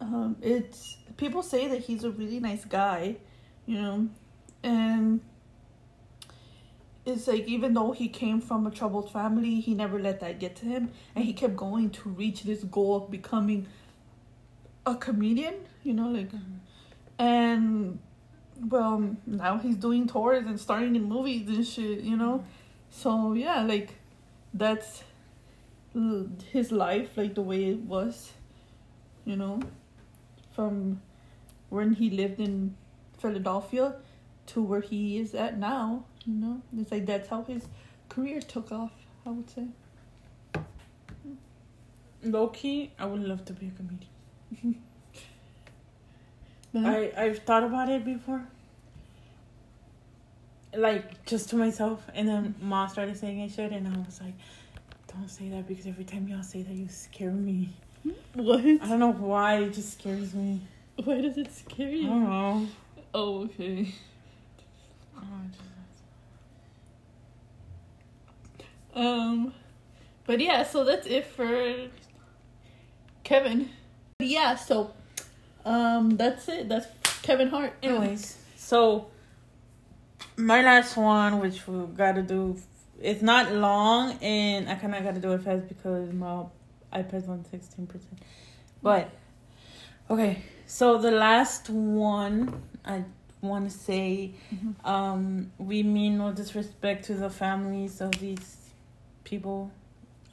um, 0.00 0.36
it's 0.40 0.98
people 1.16 1.42
say 1.42 1.68
that 1.68 1.80
he's 1.80 2.04
a 2.04 2.10
really 2.10 2.40
nice 2.40 2.64
guy, 2.64 3.16
you 3.66 3.80
know, 3.80 4.08
and 4.62 5.20
it's 7.04 7.26
like 7.26 7.46
even 7.46 7.74
though 7.74 7.92
he 7.92 8.08
came 8.08 8.40
from 8.40 8.66
a 8.66 8.70
troubled 8.70 9.10
family, 9.10 9.60
he 9.60 9.74
never 9.74 9.98
let 9.98 10.20
that 10.20 10.38
get 10.38 10.56
to 10.56 10.66
him, 10.66 10.90
and 11.14 11.24
he 11.24 11.32
kept 11.32 11.56
going 11.56 11.90
to 11.90 12.08
reach 12.10 12.42
this 12.44 12.62
goal 12.64 12.96
of 12.96 13.10
becoming 13.10 13.66
a 14.86 14.94
comedian. 14.94 15.54
You 15.82 15.94
know, 15.94 16.08
like, 16.08 16.30
and 17.18 17.98
well, 18.60 19.16
now 19.26 19.58
he's 19.58 19.76
doing 19.76 20.06
tours 20.06 20.46
and 20.46 20.58
starring 20.58 20.96
in 20.96 21.04
movies 21.04 21.48
and 21.48 21.66
shit. 21.66 22.00
You 22.00 22.16
know, 22.16 22.44
so 22.90 23.32
yeah, 23.32 23.62
like, 23.62 23.94
that's 24.54 25.04
his 26.52 26.72
life, 26.72 27.16
like 27.16 27.34
the 27.34 27.42
way 27.42 27.66
it 27.66 27.80
was. 27.80 28.32
You 29.24 29.36
know, 29.36 29.60
from 30.54 31.02
when 31.68 31.94
he 31.94 32.10
lived 32.10 32.40
in 32.40 32.74
Philadelphia 33.18 33.96
to 34.46 34.62
where 34.62 34.80
he 34.80 35.18
is 35.18 35.34
at 35.34 35.58
now. 35.58 36.04
You 36.24 36.34
know, 36.34 36.62
it's 36.76 36.90
like 36.90 37.06
that's 37.06 37.28
how 37.28 37.44
his 37.44 37.66
career 38.08 38.40
took 38.40 38.72
off. 38.72 38.92
I 39.26 39.30
would 39.30 39.50
say. 39.50 39.66
Low 42.22 42.48
key, 42.48 42.92
I 42.98 43.06
would 43.06 43.22
love 43.22 43.44
to 43.44 43.52
be 43.52 43.68
a 43.68 43.70
comedian. 43.70 44.82
I 46.74 47.12
I've 47.16 47.38
thought 47.40 47.64
about 47.64 47.88
it 47.88 48.04
before. 48.04 48.42
Like 50.74 51.24
just 51.24 51.48
to 51.50 51.56
myself, 51.56 52.04
and 52.14 52.28
then 52.28 52.54
mom 52.60 52.88
started 52.88 53.16
saying 53.16 53.40
I 53.42 53.48
should, 53.48 53.72
and 53.72 53.88
I 53.88 53.98
was 53.98 54.20
like, 54.20 54.34
"Don't 55.12 55.28
say 55.28 55.48
that 55.48 55.66
because 55.66 55.86
every 55.86 56.04
time 56.04 56.28
y'all 56.28 56.42
say 56.42 56.62
that, 56.62 56.74
you 56.74 56.88
scare 56.88 57.30
me." 57.30 57.70
what? 58.34 58.60
I 58.60 58.76
don't 58.88 59.00
know 59.00 59.12
why 59.12 59.56
it 59.62 59.72
just 59.72 59.94
scares 59.98 60.34
me. 60.34 60.60
Why 61.04 61.20
does 61.20 61.38
it 61.38 61.50
scare 61.52 61.88
I 61.88 61.90
you? 61.92 62.06
don't 62.08 62.24
know. 62.24 62.66
Oh, 63.14 63.44
okay. 63.44 63.94
I 65.16 65.20
don't 65.20 65.30
know, 65.30 65.44
it 65.46 65.52
just- 68.58 68.96
Um, 68.96 69.54
but 70.26 70.40
yeah, 70.40 70.64
so 70.64 70.84
that's 70.84 71.06
it 71.06 71.24
for 71.26 71.88
Kevin. 73.24 73.70
Yeah, 74.20 74.56
so 74.56 74.92
um, 75.64 76.16
that's 76.16 76.48
it. 76.48 76.68
That's 76.68 76.86
Kevin 77.22 77.48
Hart. 77.48 77.74
Anyways, 77.82 78.36
so 78.56 79.08
my 80.36 80.62
last 80.62 80.96
one, 80.96 81.40
which 81.40 81.66
we 81.66 81.86
gotta 81.96 82.22
do, 82.22 82.56
it's 83.00 83.22
not 83.22 83.52
long, 83.52 84.12
and 84.22 84.68
I 84.68 84.74
kind 84.76 84.94
of 84.94 85.04
gotta 85.04 85.20
do 85.20 85.32
it 85.32 85.42
fast 85.42 85.68
because 85.68 86.12
my 86.12 86.44
iPad's 86.92 87.28
on 87.28 87.44
sixteen 87.50 87.86
percent. 87.86 88.18
But 88.82 89.10
okay, 90.10 90.42
so 90.66 90.98
the 90.98 91.10
last 91.10 91.68
one 91.70 92.62
I 92.84 93.04
want 93.40 93.70
to 93.70 93.76
say, 93.76 94.32
Mhm. 94.52 94.84
um, 94.84 95.52
we 95.58 95.82
mean 95.82 96.18
no 96.18 96.32
disrespect 96.32 97.04
to 97.06 97.14
the 97.14 97.30
families 97.30 98.00
of 98.00 98.12
these 98.12 98.56
people, 99.24 99.70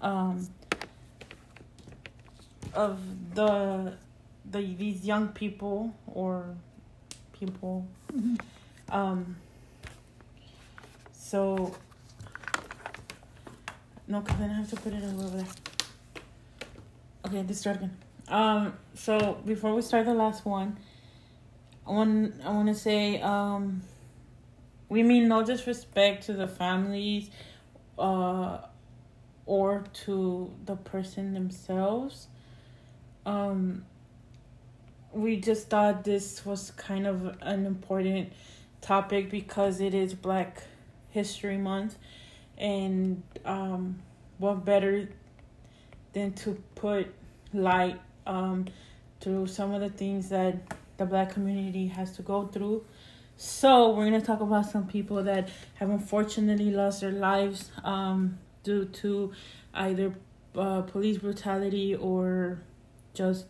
um, 0.02 0.48
of 2.74 3.00
the 3.36 3.94
the 4.52 4.62
these 4.76 5.06
young 5.06 5.30
people 5.30 5.94
or 6.08 6.56
people. 7.34 7.86
Mhm. 8.14 8.40
um 8.90 9.36
so 11.12 11.74
no 14.08 14.22
because 14.22 14.38
then 14.38 14.50
i 14.52 14.54
have 14.54 14.70
to 14.70 14.76
put 14.76 14.94
it 14.94 15.04
over 15.04 15.38
there. 15.38 15.48
Okay 17.26 17.42
this 17.42 17.60
start 17.60 17.78
again. 17.78 17.98
Um 18.28 18.74
so 18.94 19.42
before 19.46 19.74
we 19.76 19.82
start 19.82 20.06
the 20.06 20.14
last 20.14 20.46
one 20.46 20.78
i 21.88 21.92
want 21.92 22.34
i 22.44 22.50
want 22.50 22.68
to 22.68 22.76
say 22.76 23.22
um 23.22 23.82
we 24.90 25.04
mean 25.04 25.28
no 25.28 25.44
disrespect 25.44 26.26
to 26.28 26.34
the 26.34 26.48
families 26.48 27.30
uh 28.00 28.60
or 29.46 29.84
to 30.06 30.52
the 30.66 30.76
person 30.76 31.34
themselves. 31.34 32.28
Um 33.26 33.86
we 35.16 35.38
just 35.38 35.70
thought 35.70 36.04
this 36.04 36.46
was 36.46 36.72
kind 36.72 37.08
of 37.08 37.38
an 37.42 37.66
important 37.66 38.34
topic 38.82 39.32
because 39.32 39.80
it 39.80 39.94
is 39.94 40.14
Black 40.14 40.64
History 41.10 41.58
Month, 41.58 41.98
and 42.58 43.24
um, 43.46 44.00
what 44.38 44.66
better 44.66 45.08
than 46.12 46.34
to 46.34 46.62
put 46.76 47.14
light 47.54 48.00
um, 48.28 48.66
through 49.22 49.48
some 49.48 49.74
of 49.74 49.80
the 49.80 49.90
things 49.90 50.30
that 50.30 50.58
the 50.98 51.06
Black 51.06 51.32
community 51.32 51.88
has 51.88 52.16
to 52.18 52.22
go 52.22 52.48
through. 52.48 52.86
So 53.38 53.92
we're 53.92 54.06
gonna 54.06 54.22
talk 54.22 54.42
about 54.42 54.66
some 54.66 54.86
people 54.86 55.24
that 55.24 55.50
have 55.76 55.90
unfortunately 55.90 56.72
lost 56.72 57.02
their 57.02 57.12
lives 57.12 57.72
um, 57.86 58.38
due 58.64 58.86
to 58.86 59.32
either 59.74 60.14
uh, 60.56 60.82
police 60.82 61.18
brutality 61.18 61.96
or 61.96 62.60
just 63.14 63.46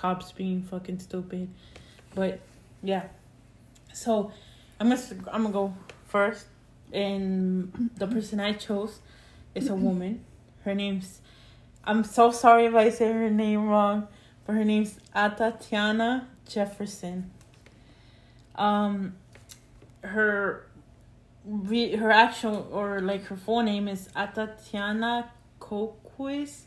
cops 0.00 0.32
being 0.32 0.62
fucking 0.62 0.98
stupid. 0.98 1.48
But 2.14 2.40
yeah. 2.82 3.04
So 3.92 4.32
I'm 4.78 4.88
gonna 4.88 5.02
I'm 5.32 5.42
gonna 5.42 5.52
go 5.52 5.74
first, 6.06 6.46
and 6.92 7.90
the 7.96 8.06
person 8.06 8.40
I 8.40 8.52
chose 8.52 9.00
is 9.54 9.68
a 9.68 9.74
woman. 9.74 10.24
Her 10.64 10.74
name's 10.74 11.20
I'm 11.84 12.04
so 12.04 12.30
sorry 12.30 12.66
if 12.66 12.74
I 12.74 12.90
say 12.90 13.12
her 13.12 13.30
name 13.30 13.68
wrong, 13.68 14.08
but 14.46 14.54
her 14.54 14.64
name's 14.64 14.98
Atatiana 15.14 16.26
Jefferson. 16.48 17.30
Um, 18.54 19.14
her 20.02 20.66
her 21.44 22.10
actual 22.10 22.68
or 22.70 23.00
like 23.00 23.24
her 23.24 23.36
full 23.36 23.62
name 23.62 23.88
is 23.88 24.08
Atatiana 24.16 25.28
Kokis. 25.60 26.62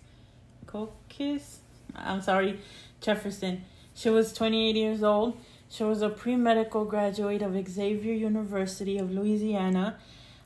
Kokis. 0.65 1.57
I'm 1.95 2.21
sorry, 2.21 2.59
Jefferson. 3.03 3.65
She 3.93 4.09
was 4.09 4.33
28 4.33 4.75
years 4.75 5.03
old. 5.03 5.37
She 5.69 5.83
was 5.83 6.01
a 6.01 6.09
pre 6.09 6.35
medical 6.35 6.85
graduate 6.85 7.41
of 7.41 7.55
Xavier 7.67 8.13
University 8.13 8.97
of 8.97 9.11
Louisiana. 9.11 9.97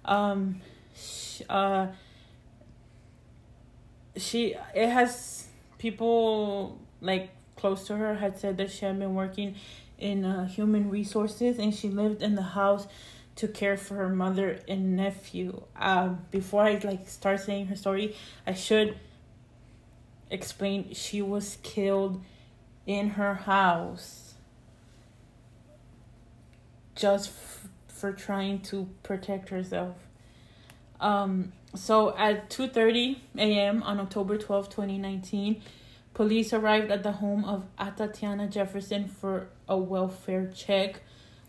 Um, 0.04 0.62
sh 0.96 1.41
uh, 1.50 1.88
she 4.15 4.56
it 4.74 4.89
has 4.89 5.48
people 5.78 6.80
like 7.02 7.30
close 7.56 7.86
to 7.88 7.96
her 7.96 8.15
had 8.15 8.39
said 8.39 8.58
that 8.58 8.72
she 8.72 8.86
had 8.86 8.98
been 8.98 9.15
working 9.15 9.56
in 9.98 10.26
uh, 10.26 10.48
human 10.48 10.89
resources 10.89 11.58
and 11.58 11.74
she 11.74 11.89
lived 11.89 12.22
in 12.22 12.36
the 12.36 12.41
house 12.41 12.88
to 13.36 13.48
care 13.48 13.78
for 13.78 13.96
her 13.96 14.10
mother 14.10 14.60
and 14.67 14.96
nephew. 14.96 15.62
Um, 15.76 16.26
before 16.32 16.63
I 16.63 16.80
like 16.84 17.08
start 17.08 17.39
saying 17.39 17.67
her 17.67 17.76
story, 17.76 18.15
I 18.46 18.54
should 18.54 18.98
explain 20.30 20.93
she 20.93 21.22
was 21.22 21.58
killed 21.63 22.24
in 22.88 23.10
her 23.12 23.36
house 23.36 24.34
just 26.95 27.30
f- 27.30 27.67
for 27.89 28.12
trying 28.12 28.62
to 28.62 28.89
protect 29.04 29.50
herself. 29.50 29.95
Um, 31.00 31.52
so 31.76 32.17
at 32.17 32.50
2:30 32.50 33.19
a.m. 33.38 33.84
on 33.84 34.00
October 34.00 34.38
12, 34.38 34.69
2019, 34.69 35.62
police 36.13 36.54
arrived 36.54 36.89
at 36.89 37.04
the 37.04 37.12
home 37.12 37.45
of 37.45 37.65
Atatiana 37.78 38.50
Jefferson 38.50 39.08
for 39.08 39.50
a 39.69 39.78
welfare 39.78 40.52
check, 40.56 41.02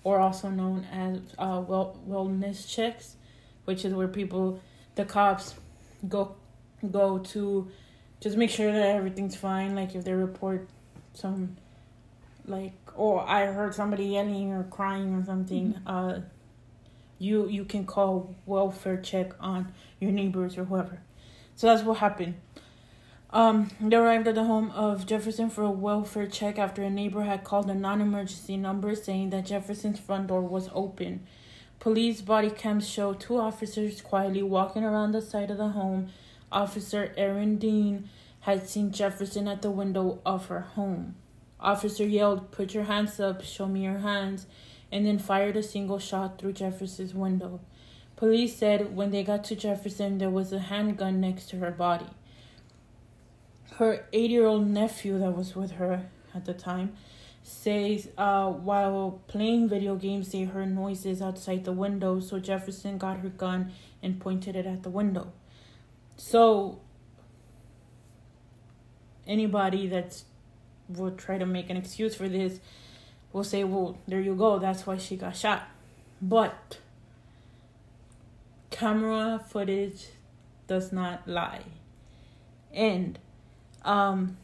or 0.05 0.19
also 0.19 0.51
known 0.51 0.85
as 0.93 1.21
uh, 1.39 1.63
well 1.67 1.99
wellness 2.07 2.69
checks, 2.69 3.17
which 3.65 3.85
is 3.85 3.95
where 3.95 4.09
people, 4.09 4.61
the 4.97 5.05
cops, 5.05 5.55
go 6.09 6.35
go 6.91 7.19
to 7.19 7.69
just 8.21 8.37
make 8.37 8.51
sure 8.51 8.71
that 8.73 8.97
everything's 8.97 9.37
fine. 9.37 9.75
Like 9.75 9.95
if 9.95 10.05
they 10.05 10.13
report 10.13 10.69
some, 11.19 11.57
like 12.47 12.73
or 12.95 13.21
I 13.21 13.47
heard 13.47 13.75
somebody 13.75 14.07
yelling 14.07 14.53
or 14.53 14.65
crying 14.65 15.15
or 15.15 15.25
something, 15.25 15.81
uh, 15.87 16.21
you 17.19 17.49
you 17.49 17.65
can 17.65 17.85
call 17.85 18.35
welfare 18.47 18.97
check 18.97 19.33
on 19.41 19.73
your 20.01 20.13
neighbors 20.13 20.57
or 20.57 20.65
whoever. 20.65 21.01
So 21.57 21.67
that's 21.67 21.83
what 21.83 21.99
happened. 21.99 22.35
Um, 23.31 23.71
they 23.79 23.97
arrived 23.97 24.27
at 24.27 24.37
the 24.37 24.45
home 24.45 24.71
of 24.71 25.05
Jefferson 25.05 25.51
for 25.51 25.63
a 25.63 25.71
welfare 25.71 26.27
check 26.27 26.59
after 26.59 26.83
a 26.83 26.89
neighbor 26.89 27.25
had 27.25 27.45
called 27.45 27.69
a 27.69 27.75
non-emergency 27.75 28.57
number 28.57 28.95
saying 28.95 29.31
that 29.31 29.45
Jefferson's 29.45 30.01
front 30.01 30.29
door 30.29 30.41
was 30.41 30.71
open. 30.73 31.27
Police 31.79 32.23
body 32.23 32.49
cams 32.49 32.89
show 32.89 33.13
two 33.13 33.39
officers 33.39 34.01
quietly 34.01 34.43
walking 34.43 34.83
around 34.83 35.13
the 35.13 35.21
side 35.21 35.51
of 35.51 35.59
the 35.59 35.69
home. 35.69 36.09
Officer 36.51 37.13
Aaron 37.19 37.57
Dean 37.57 38.09
had 38.41 38.69
seen 38.69 38.93
Jefferson 38.93 39.49
at 39.49 39.63
the 39.63 39.71
window 39.71 40.21
of 40.25 40.47
her 40.47 40.61
home. 40.61 41.17
Officer 41.61 42.07
yelled, 42.07 42.51
Put 42.51 42.75
your 42.75 42.85
hands 42.85 43.19
up, 43.19 43.43
show 43.43 43.67
me 43.67 43.83
your 43.83 43.99
hands, 43.99 44.47
and 44.93 45.07
then 45.07 45.19
fired 45.19 45.57
a 45.57 45.63
single 45.63 45.99
shot 45.99 46.39
through 46.39 46.53
Jefferson's 46.53 47.15
window. 47.15 47.61
Police 48.17 48.57
said 48.57 48.97
when 48.97 49.11
they 49.11 49.23
got 49.23 49.45
to 49.45 49.57
Jefferson, 49.57 50.19
there 50.19 50.31
was 50.31 50.53
a 50.53 50.59
handgun 50.59 51.21
next 51.21 51.51
to 51.51 51.59
her 51.59 51.71
body. 51.71 52.07
Her 53.75 54.07
eight 54.13 54.31
year 54.31 54.47
old 54.47 54.67
nephew 54.67 55.19
that 55.19 55.37
was 55.37 55.55
with 55.55 55.73
her 55.73 56.07
at 56.35 56.45
the 56.45 56.55
time 56.55 56.97
says 57.49 58.09
uh, 58.19 58.51
while 58.51 59.23
playing 59.27 59.69
video 59.69 59.97
games, 59.97 60.33
they 60.33 60.43
heard 60.43 60.75
noises 60.75 61.23
outside 61.23 61.65
the 61.65 61.73
window. 61.73 62.21
So 62.21 62.39
Jefferson 62.39 62.99
got 62.99 63.19
her 63.21 63.31
gun 63.31 63.73
and 64.03 64.21
pointed 64.21 64.55
it 64.55 64.67
at 64.67 64.83
the 64.83 64.91
window. 64.91 65.33
So 66.17 66.81
anybody 69.29 69.87
that 69.89 70.23
will 70.89 71.13
try 71.13 71.39
to 71.39 71.47
make 71.47 71.71
an 71.71 71.77
excuse 71.77 72.15
for 72.15 72.29
this 72.29 72.61
will 73.33 73.45
say, 73.45 73.63
"Well, 73.63 73.99
there 74.09 74.21
you 74.21 74.35
go. 74.35 74.59
That's 74.59 74.87
why 74.87 74.97
she 74.97 75.17
got 75.17 75.37
shot." 75.37 75.69
But 76.21 76.79
camera 78.71 79.41
footage 79.49 80.07
does 80.67 80.93
not 80.93 81.29
lie. 81.29 81.65
And 82.73 83.19
um 83.85 84.37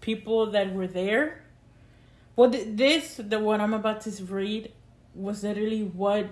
people 0.00 0.50
that 0.50 0.72
were 0.74 0.86
there 0.86 1.42
well 2.36 2.50
th- 2.50 2.66
this 2.76 3.16
the 3.16 3.38
what 3.38 3.60
i'm 3.60 3.72
about 3.72 4.02
to 4.02 4.10
read 4.24 4.70
was 5.14 5.42
literally 5.42 5.82
what 5.82 6.26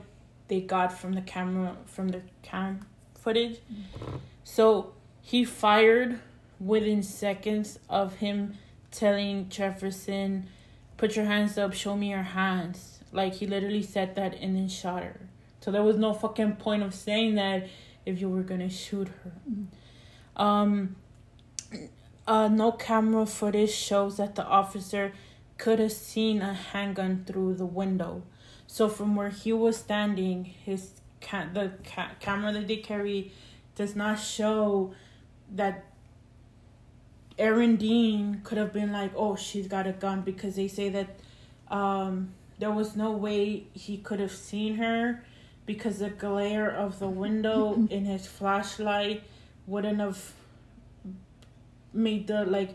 they 0.48 0.60
got 0.60 0.92
from 0.92 1.14
the 1.14 1.22
camera 1.22 1.74
from 1.86 2.08
the 2.08 2.20
cam 2.42 2.84
footage 3.14 3.60
so 4.44 4.92
he 5.22 5.44
fired 5.44 6.20
within 6.64 7.02
seconds 7.02 7.78
of 7.88 8.16
him 8.16 8.58
telling 8.90 9.48
jefferson 9.48 10.46
put 10.96 11.16
your 11.16 11.24
hands 11.24 11.58
up 11.58 11.72
show 11.72 11.96
me 11.96 12.10
your 12.10 12.22
hands. 12.22 13.00
Like 13.10 13.34
he 13.34 13.46
literally 13.46 13.82
said 13.82 14.14
that 14.16 14.34
and 14.34 14.56
then 14.56 14.68
shot 14.68 15.02
her 15.02 15.20
so 15.60 15.70
there 15.70 15.82
was 15.82 15.96
no 15.96 16.14
fucking 16.14 16.56
point 16.56 16.82
of 16.82 16.94
saying 16.94 17.34
that 17.36 17.68
if 18.04 18.20
you 18.20 18.28
were 18.28 18.42
gonna 18.42 18.70
shoot 18.70 19.08
her. 19.08 19.32
Um 20.36 20.96
uh, 22.26 22.48
no 22.48 22.72
camera 22.72 23.26
footage 23.26 23.70
shows 23.72 24.16
that 24.16 24.34
the 24.34 24.44
officer 24.44 25.12
could 25.58 25.78
have 25.78 25.92
seen 25.92 26.40
a 26.40 26.54
handgun 26.54 27.24
through 27.26 27.54
the 27.54 27.66
window. 27.66 28.22
So 28.66 28.88
from 28.88 29.16
where 29.16 29.30
he 29.30 29.52
was 29.52 29.76
standing, 29.76 30.44
his 30.44 31.00
ca- 31.20 31.48
the 31.52 31.72
ca- 31.84 32.12
camera 32.20 32.52
that 32.52 32.68
they 32.68 32.76
carry 32.76 33.32
does 33.74 33.94
not 33.96 34.18
show 34.18 34.94
that 35.50 35.84
Aaron 37.39 37.76
Dean 37.76 38.41
could 38.45 38.59
have 38.59 38.72
been 38.72 38.93
like, 38.93 39.12
"Oh, 39.16 39.37
she's 39.37 39.66
got 39.66 39.87
a 39.87 39.93
gun," 39.93 40.22
because 40.22 40.57
they 40.57 40.68
say 40.68 40.89
that 40.91 41.16
um, 41.70 42.35
there 42.59 42.70
was 42.70 42.95
no 42.97 43.12
way 43.12 43.64
he 43.72 43.99
could 43.99 44.20
have 44.20 44.33
seen 44.33 44.76
her 44.76 45.24
because 45.66 45.99
the 45.99 46.11
glare 46.11 46.70
of 46.70 46.99
the 46.99 47.09
window 47.09 47.87
in 47.91 48.05
his 48.05 48.26
flashlight 48.26 49.22
wouldn't 49.66 50.01
have 50.01 50.33
made 51.93 52.26
the 52.26 52.45
like 52.45 52.74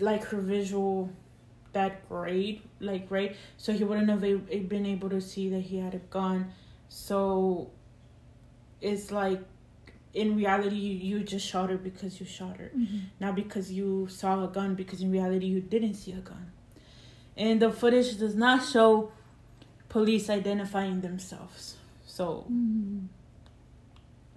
like 0.00 0.24
her 0.24 0.40
visual 0.40 1.10
that 1.72 2.08
great 2.08 2.62
like 2.80 3.06
right? 3.10 3.36
So 3.56 3.72
he 3.72 3.84
wouldn't 3.84 4.08
have 4.08 4.24
a- 4.24 4.60
been 4.60 4.86
able 4.86 5.10
to 5.10 5.20
see 5.20 5.48
that 5.50 5.60
he 5.60 5.78
had 5.78 5.94
a 5.94 5.98
gun. 5.98 6.52
So 6.88 7.70
it's 8.80 9.10
like 9.10 9.40
in 10.16 10.34
reality 10.34 10.76
you, 10.76 11.18
you 11.18 11.22
just 11.22 11.46
shot 11.46 11.68
her 11.68 11.76
because 11.76 12.18
you 12.18 12.26
shot 12.26 12.56
her. 12.56 12.72
Mm-hmm. 12.76 12.98
Not 13.20 13.36
because 13.36 13.70
you 13.70 14.08
saw 14.10 14.42
a 14.42 14.48
gun 14.48 14.74
because 14.74 15.02
in 15.02 15.12
reality 15.12 15.46
you 15.46 15.60
didn't 15.60 15.94
see 15.94 16.12
a 16.12 16.22
gun. 16.30 16.50
And 17.36 17.60
the 17.60 17.70
footage 17.70 18.18
does 18.18 18.34
not 18.34 18.64
show 18.64 19.12
police 19.90 20.30
identifying 20.30 21.02
themselves. 21.02 21.76
So 22.06 22.46
mm-hmm. 22.50 23.06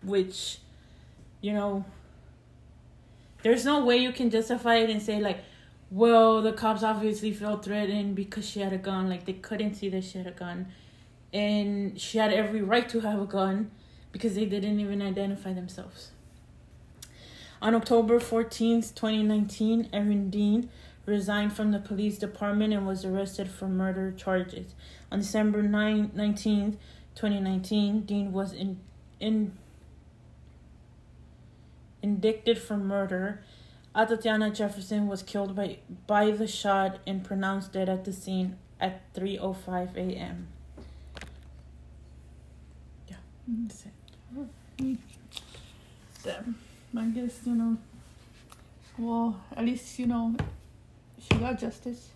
which 0.04 0.60
you 1.40 1.54
know 1.54 1.86
there's 3.42 3.64
no 3.64 3.86
way 3.86 3.96
you 3.96 4.12
can 4.12 4.30
justify 4.30 4.76
it 4.76 4.90
and 4.90 5.02
say 5.02 5.22
like 5.22 5.40
well 5.90 6.42
the 6.42 6.52
cops 6.52 6.84
obviously 6.84 7.32
felt 7.32 7.64
threatened 7.64 8.16
because 8.16 8.48
she 8.48 8.60
had 8.60 8.74
a 8.74 8.78
gun. 8.78 9.10
Like 9.10 9.26
they 9.26 9.34
couldn't 9.34 9.76
see 9.76 9.88
that 9.90 10.04
she 10.04 10.18
had 10.18 10.28
a 10.28 10.32
gun. 10.32 10.68
And 11.32 11.98
she 12.02 12.18
had 12.18 12.34
every 12.34 12.62
right 12.62 12.90
to 12.90 13.00
have 13.00 13.22
a 13.22 13.26
gun 13.26 13.72
because 14.12 14.36
they 14.36 14.46
didn't 14.46 14.80
even 14.80 15.02
identify 15.02 15.54
themselves 15.54 16.12
on 17.62 17.76
october 17.76 18.20
14th 18.20 18.94
2019 18.96 19.90
aaron 19.94 20.30
dean 20.30 20.70
resigned 21.06 21.54
from 21.54 21.72
the 21.72 21.80
police 21.80 22.18
department 22.18 22.74
and 22.74 22.86
was 22.86 23.04
arrested 23.04 23.50
for 23.50 23.68
murder 23.68 24.12
charges 24.12 24.74
on 25.12 25.20
december 25.20 25.62
9 25.62 26.10
19th 26.10 26.76
2019 27.16 28.02
dean 28.02 28.32
was 28.32 28.54
in 28.54 28.80
in 29.20 29.58
indicted 32.02 32.58
for 32.58 32.78
murder. 32.78 33.44
Atatiana 33.96 34.54
Jefferson 34.54 35.08
was 35.08 35.24
killed 35.24 35.56
by 35.56 35.80
by 36.08 36.32
the 36.32 36.48
shot 36.48 37.00
and 37.08 37.24
pronounced 37.24 37.74
dead 37.74 37.90
at 37.90 38.06
the 38.06 38.14
scene 38.14 38.58
at 38.80 39.14
3:05 39.14 39.96
a.m. 39.96 40.48
Yeah, 43.08 43.16
mm-hmm. 43.50 43.68
that's 43.68 43.86
it. 43.86 43.92
Damn. 46.24 46.56
I 46.98 47.06
guess, 47.06 47.40
you 47.46 47.56
know. 47.56 47.78
Well, 48.98 49.40
at 49.56 49.66
least, 49.66 50.00
you 50.00 50.08
know, 50.08 50.36
she 51.20 51.38
got 51.38 51.60
justice. 51.60 52.10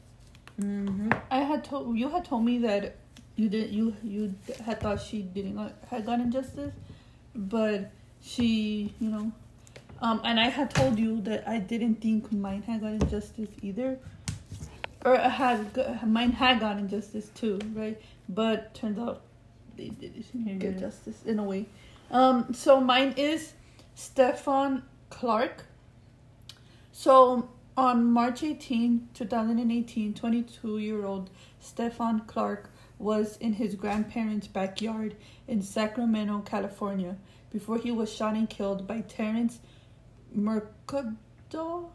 Mm-hmm. 0.60 1.12
I 1.32 1.40
had 1.40 1.64
told 1.64 1.98
you 1.98 2.10
had 2.10 2.26
told 2.26 2.46
me 2.46 2.60
that 2.60 2.96
you 3.36 3.50
did 3.50 3.72
you 3.72 3.96
you 4.04 4.36
had 4.64 4.80
thought 4.80 5.02
she 5.02 5.24
didn't 5.24 5.56
got, 5.56 5.74
had 5.90 6.06
gotten 6.06 6.32
justice, 6.32 6.74
but 7.36 7.90
she 8.22 8.94
you 9.00 9.10
know, 9.10 9.32
um, 10.02 10.22
and 10.24 10.40
I 10.40 10.50
had 10.50 10.70
told 10.70 11.00
you 11.00 11.22
that 11.22 11.48
I 11.48 11.58
didn't 11.58 11.96
think 12.02 12.32
mine 12.32 12.62
had 12.62 12.82
gotten 12.82 13.10
justice 13.10 13.50
either, 13.62 13.98
or 15.04 15.18
had 15.18 16.06
mine 16.06 16.32
had 16.32 16.60
gotten 16.60 16.88
justice 16.88 17.30
too, 17.30 17.60
right? 17.74 18.00
But 18.30 18.76
turns 18.76 19.00
out 19.00 19.22
they 19.76 19.90
didn't 19.90 20.60
get 20.60 20.80
justice 20.80 21.24
in 21.26 21.40
a 21.40 21.44
way. 21.44 21.66
Um, 22.14 22.54
so 22.54 22.80
mine 22.80 23.16
is 23.18 23.54
Stephon 23.98 24.84
Clark. 25.10 25.66
So 26.92 27.50
on 27.76 28.06
March 28.06 28.44
18, 28.44 29.10
2018, 29.16 30.14
22 30.14 30.78
year 30.78 31.04
old 31.06 31.32
Stephon 31.62 32.26
Clark 32.28 32.70
was 33.00 33.36
in 33.38 33.54
his 33.54 33.74
grandparents' 33.74 34.46
backyard 34.46 35.16
in 35.48 35.64
Sacramento, 35.64 36.44
California, 36.46 37.18
before 37.52 37.80
he 37.80 37.92
was 37.92 38.14
shot 38.14 38.36
and 38.36 38.48
killed 38.48 38.88
by 38.88 39.02
Terrence 39.02 39.60
Mercadal 40.38 41.90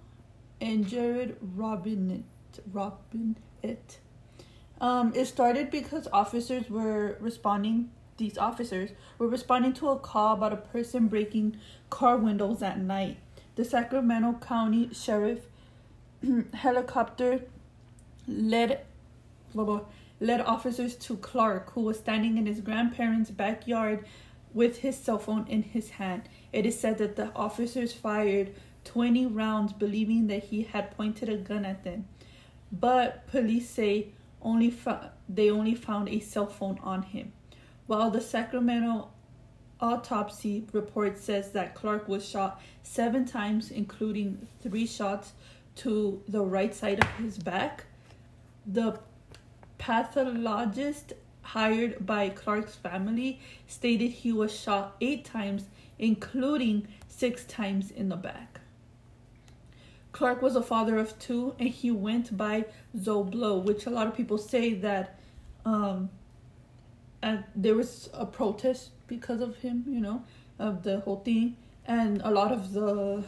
and 0.61 0.87
Jared 0.89 1.37
Robinet. 1.57 2.25
Um, 4.81 5.12
it 5.14 5.27
started 5.27 5.71
because 5.71 6.09
officers 6.12 6.69
were 6.69 7.16
responding. 7.21 7.91
These 8.19 8.37
officers 8.37 8.91
were 9.16 9.29
responding 9.29 9.73
to 9.75 9.89
a 9.89 9.99
call 9.99 10.35
about 10.35 10.53
a 10.53 10.57
person 10.57 11.07
breaking 11.07 11.57
car 11.89 12.16
windows 12.16 12.62
at 12.62 12.79
night. 12.81 13.19
The 13.55 13.64
Sacramento 13.64 14.39
County 14.41 14.91
Sheriff 14.93 15.47
helicopter 16.53 17.43
led 18.27 18.85
blah, 19.55 19.64
blah, 19.64 19.81
led 20.21 20.41
officers 20.41 20.97
to 20.97 21.16
Clark, 21.16 21.73
who 21.73 21.83
was 21.83 21.99
standing 21.99 22.37
in 22.39 22.47
his 22.47 22.61
grandparents' 22.61 23.31
backyard 23.31 24.05
with 24.53 24.79
his 24.79 24.97
cell 24.97 25.19
phone 25.19 25.47
in 25.49 25.62
his 25.62 25.91
hand. 25.91 26.23
It 26.53 26.66
is 26.66 26.79
said 26.79 26.99
that 26.99 27.16
the 27.16 27.33
officers 27.35 27.93
fired 27.93 28.55
20 28.85 29.27
rounds, 29.27 29.73
believing 29.73 30.27
that 30.27 30.45
he 30.45 30.62
had 30.62 30.97
pointed 30.97 31.29
a 31.29 31.37
gun 31.37 31.64
at 31.64 31.85
them. 31.85 32.07
But 32.73 33.27
police 33.29 33.69
say 33.71 34.09
only 34.43 34.71
fo- 34.71 35.11
they 35.29 35.51
only 35.51 35.75
found 35.75 36.09
a 36.09 36.21
cell 36.21 36.47
phone 36.47 36.79
on 36.83 37.03
him. 37.03 37.33
While 37.89 38.11
the 38.11 38.20
Sacramento 38.20 39.09
autopsy 39.80 40.66
report 40.72 41.18
says 41.18 41.53
that 41.53 41.74
Clark 41.74 42.07
was 42.07 42.28
shot 42.28 42.61
seven 42.82 43.24
times, 43.24 43.70
including 43.70 44.47
three 44.62 44.86
shots 44.86 45.32
to 45.76 46.22
the 46.28 46.43
right 46.43 46.74
side 46.74 47.03
of 47.03 47.09
his 47.12 47.39
back. 47.39 47.86
The 48.66 49.01
pathologist 49.78 51.14
hired 51.41 52.05
by 52.05 52.28
Clark's 52.28 52.74
family 52.74 53.41
stated 53.66 54.11
he 54.11 54.34
was 54.34 54.55
shot 54.55 54.95
eight 55.01 55.24
times, 55.24 55.64
including 55.99 56.89
six 57.09 57.47
times 57.47 57.91
in 57.91 58.11
the 58.11 58.16
back. 58.16 58.61
Clark 60.12 60.43
was 60.43 60.57
a 60.57 60.62
father 60.62 60.99
of 60.99 61.18
two, 61.18 61.55
and 61.59 61.70
he 61.70 61.91
went 61.91 62.36
by 62.36 62.66
Zoe 62.99 63.24
Blow, 63.24 63.57
which 63.57 63.86
a 63.86 63.91
lot 63.91 64.07
of 64.07 64.14
people 64.14 64.36
say 64.36 64.74
that 64.74 65.18
um, 65.64 66.11
and 67.23 67.45
there 67.55 67.75
was 67.75 68.09
a 68.14 68.27
protest 68.27 68.91
because 69.07 69.41
of 69.41 69.57
him, 69.57 69.85
you 69.89 70.01
know, 70.01 70.23
of 70.59 70.83
the 70.83 71.01
whole 71.01 71.21
thing, 71.21 71.57
and 71.87 72.21
a 72.23 72.31
lot 72.31 72.53
of 72.53 72.73
the 72.73 73.25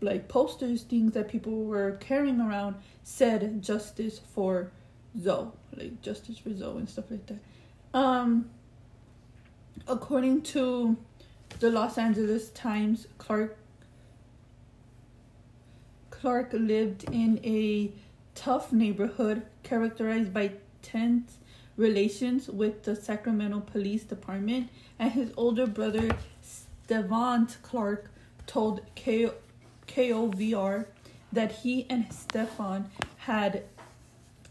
like 0.00 0.28
posters, 0.28 0.82
things 0.82 1.12
that 1.12 1.28
people 1.28 1.64
were 1.64 1.92
carrying 2.00 2.40
around 2.40 2.74
said 3.04 3.62
justice 3.62 4.18
for 4.18 4.72
Zoe, 5.18 5.48
like 5.76 6.00
justice 6.02 6.38
for 6.38 6.54
Zoe 6.54 6.78
and 6.78 6.88
stuff 6.88 7.10
like 7.10 7.26
that. 7.26 7.38
Um, 7.94 8.50
according 9.86 10.42
to 10.42 10.96
the 11.58 11.70
Los 11.70 11.98
Angeles 11.98 12.50
Times, 12.50 13.06
Clark 13.18 13.56
Clark 16.10 16.50
lived 16.52 17.04
in 17.04 17.40
a 17.44 17.92
tough 18.34 18.72
neighborhood 18.72 19.42
characterized 19.62 20.34
by 20.34 20.52
tense 20.82 21.38
relations 21.80 22.48
with 22.48 22.82
the 22.82 22.94
Sacramento 22.94 23.60
Police 23.60 24.04
Department, 24.04 24.68
and 24.98 25.10
his 25.12 25.32
older 25.36 25.66
brother, 25.66 26.10
Stevante 26.42 27.56
Clark, 27.62 28.10
told 28.46 28.82
K- 28.94 29.30
KOVR 29.88 30.86
that 31.32 31.52
he 31.52 31.86
and 31.88 32.08
Stephon 32.10 32.84
had 33.16 33.64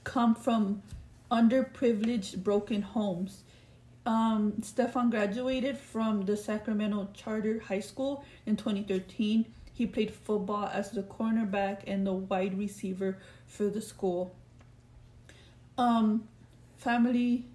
come 0.04 0.34
from 0.34 0.82
underprivileged, 1.32 2.44
broken 2.44 2.82
homes. 2.82 3.44
Um, 4.06 4.54
Stephon 4.62 5.12
graduated 5.12 5.78
from 5.78 6.26
the 6.26 6.36
Sacramento 6.36 7.10
Charter 7.14 7.60
High 7.60 7.82
School 7.82 8.24
in 8.48 8.56
2013. 8.56 9.46
He 9.72 9.86
played 9.86 10.12
football 10.12 10.66
as 10.74 10.90
the 10.92 11.04
cornerback 11.04 11.84
and 11.86 12.08
the 12.08 12.14
wide 12.14 12.58
receiver 12.58 13.20
for 13.46 13.70
the 13.70 13.82
school. 13.82 14.36
Um, 15.78 16.28
family 16.80 17.46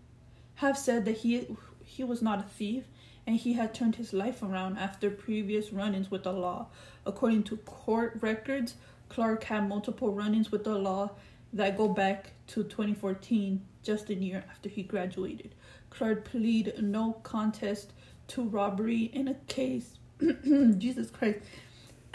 have 0.56 0.78
said 0.78 1.04
that 1.04 1.18
he 1.18 1.46
he 1.84 2.04
was 2.04 2.22
not 2.22 2.40
a 2.40 2.48
thief 2.48 2.84
and 3.26 3.36
he 3.36 3.54
had 3.54 3.74
turned 3.74 3.96
his 3.96 4.12
life 4.12 4.42
around 4.42 4.76
after 4.76 5.10
previous 5.10 5.72
run-ins 5.72 6.10
with 6.10 6.24
the 6.24 6.32
law. 6.32 6.66
According 7.06 7.44
to 7.44 7.56
court 7.58 8.18
records, 8.20 8.74
Clark 9.08 9.44
had 9.44 9.68
multiple 9.68 10.12
run-ins 10.12 10.52
with 10.52 10.64
the 10.64 10.76
law 10.76 11.10
that 11.52 11.76
go 11.76 11.88
back 11.88 12.32
to 12.48 12.62
2014, 12.64 13.64
just 13.82 14.10
a 14.10 14.14
year 14.14 14.44
after 14.50 14.68
he 14.68 14.82
graduated. 14.82 15.54
Clark 15.88 16.24
pleaded 16.26 16.82
no 16.82 17.14
contest 17.22 17.92
to 18.28 18.42
robbery 18.42 19.04
in 19.12 19.28
a 19.28 19.34
case 19.46 19.94
Jesus 20.78 21.10
Christ 21.10 21.40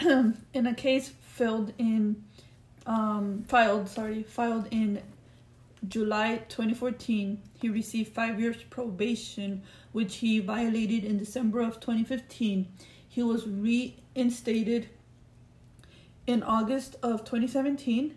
in 0.00 0.66
a 0.66 0.74
case 0.74 1.12
filed 1.22 1.72
in 1.78 2.24
um, 2.86 3.44
filed 3.46 3.88
sorry 3.88 4.22
filed 4.22 4.66
in 4.70 5.02
July 5.88 6.42
2014, 6.48 7.40
he 7.60 7.68
received 7.68 8.12
five 8.12 8.38
years 8.38 8.62
probation, 8.64 9.62
which 9.92 10.16
he 10.16 10.38
violated 10.38 11.04
in 11.04 11.18
December 11.18 11.60
of 11.62 11.80
2015. 11.80 12.68
He 13.08 13.22
was 13.22 13.46
reinstated 13.46 14.88
in 16.26 16.42
August 16.42 16.96
of 17.02 17.24
2017. 17.24 18.14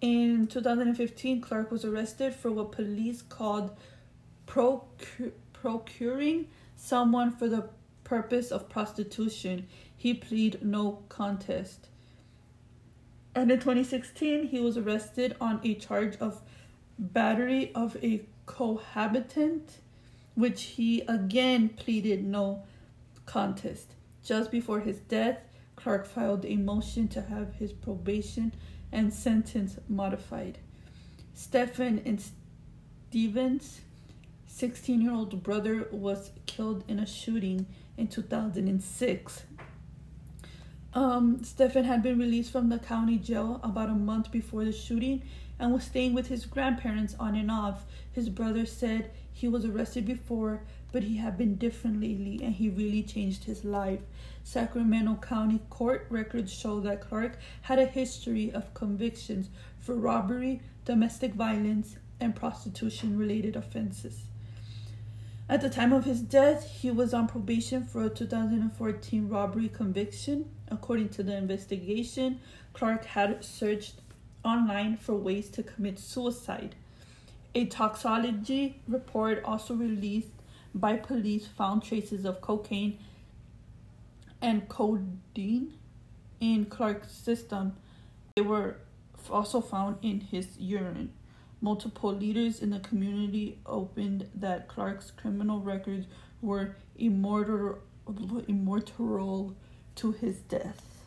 In 0.00 0.46
2015, 0.46 1.40
Clark 1.42 1.70
was 1.70 1.84
arrested 1.84 2.34
for 2.34 2.50
what 2.50 2.72
police 2.72 3.20
called 3.20 3.76
procur- 4.46 5.32
procuring 5.52 6.48
someone 6.76 7.30
for 7.30 7.48
the 7.48 7.68
purpose 8.04 8.50
of 8.50 8.70
prostitution. 8.70 9.68
He 9.94 10.14
pleaded 10.14 10.64
no 10.64 11.02
contest. 11.10 11.88
And 13.34 13.50
in 13.50 13.58
2016, 13.58 14.48
he 14.48 14.58
was 14.58 14.76
arrested 14.76 15.36
on 15.40 15.60
a 15.62 15.74
charge 15.74 16.16
of 16.16 16.40
battery 17.00 17.72
of 17.74 17.96
a 18.02 18.22
cohabitant, 18.46 19.78
which 20.34 20.62
he 20.62 21.00
again 21.02 21.70
pleaded 21.70 22.24
no 22.24 22.62
contest. 23.26 23.94
Just 24.22 24.50
before 24.50 24.80
his 24.80 24.98
death, 24.98 25.38
Clark 25.76 26.06
filed 26.06 26.44
a 26.44 26.56
motion 26.56 27.08
to 27.08 27.22
have 27.22 27.54
his 27.54 27.72
probation 27.72 28.52
and 28.92 29.12
sentence 29.12 29.78
modified. 29.88 30.58
Stephen 31.32 32.02
and 32.04 32.22
Stevens' 33.08 33.80
16 34.46 35.00
year 35.00 35.12
old 35.12 35.42
brother 35.42 35.88
was 35.90 36.32
killed 36.44 36.84
in 36.86 36.98
a 36.98 37.06
shooting 37.06 37.66
in 37.96 38.08
2006. 38.08 39.42
Um, 40.92 41.42
Stephen 41.44 41.84
had 41.84 42.02
been 42.02 42.18
released 42.18 42.50
from 42.50 42.68
the 42.68 42.78
county 42.78 43.16
jail 43.16 43.60
about 43.62 43.88
a 43.88 43.94
month 43.94 44.30
before 44.30 44.64
the 44.64 44.72
shooting 44.72 45.22
and 45.60 45.72
was 45.72 45.84
staying 45.84 46.14
with 46.14 46.28
his 46.28 46.46
grandparents 46.46 47.14
on 47.20 47.36
and 47.36 47.50
off. 47.50 47.84
His 48.10 48.30
brother 48.30 48.64
said 48.64 49.10
he 49.32 49.46
was 49.46 49.64
arrested 49.64 50.06
before, 50.06 50.62
but 50.90 51.04
he 51.04 51.18
had 51.18 51.36
been 51.36 51.56
different 51.56 52.00
lately 52.00 52.40
and 52.42 52.54
he 52.54 52.70
really 52.70 53.02
changed 53.02 53.44
his 53.44 53.64
life. 53.64 54.00
Sacramento 54.42 55.16
County 55.16 55.60
court 55.68 56.06
records 56.08 56.52
show 56.52 56.80
that 56.80 57.02
Clark 57.02 57.38
had 57.62 57.78
a 57.78 57.84
history 57.84 58.50
of 58.50 58.74
convictions 58.74 59.50
for 59.78 59.94
robbery, 59.94 60.62
domestic 60.84 61.34
violence, 61.34 61.96
and 62.18 62.34
prostitution 62.34 63.18
related 63.18 63.54
offenses. 63.54 64.24
At 65.48 65.60
the 65.62 65.70
time 65.70 65.92
of 65.92 66.04
his 66.04 66.20
death, 66.20 66.64
he 66.80 66.90
was 66.90 67.12
on 67.12 67.26
probation 67.26 67.84
for 67.84 68.04
a 68.04 68.08
2014 68.08 69.28
robbery 69.28 69.68
conviction. 69.68 70.48
According 70.68 71.08
to 71.10 71.22
the 71.22 71.36
investigation, 71.36 72.40
Clark 72.72 73.04
had 73.04 73.44
searched 73.44 73.94
online 74.44 74.96
for 74.96 75.14
ways 75.14 75.48
to 75.50 75.62
commit 75.62 75.98
suicide. 75.98 76.74
A 77.54 77.66
toxicology 77.66 78.80
report 78.86 79.42
also 79.44 79.74
released 79.74 80.28
by 80.74 80.96
police 80.96 81.46
found 81.46 81.82
traces 81.82 82.24
of 82.24 82.40
cocaine 82.40 82.98
and 84.40 84.68
codeine 84.68 85.74
in 86.40 86.64
Clark's 86.66 87.10
system. 87.10 87.76
They 88.36 88.42
were 88.42 88.76
also 89.28 89.60
found 89.60 89.96
in 90.02 90.20
his 90.20 90.56
urine. 90.58 91.12
Multiple 91.60 92.12
leaders 92.12 92.60
in 92.60 92.70
the 92.70 92.80
community 92.80 93.58
opened 93.66 94.28
that 94.34 94.68
Clark's 94.68 95.10
criminal 95.10 95.60
records 95.60 96.06
were 96.40 96.76
immortal, 96.96 97.80
immortal 98.48 99.54
to 99.96 100.12
his 100.12 100.38
death. 100.38 101.04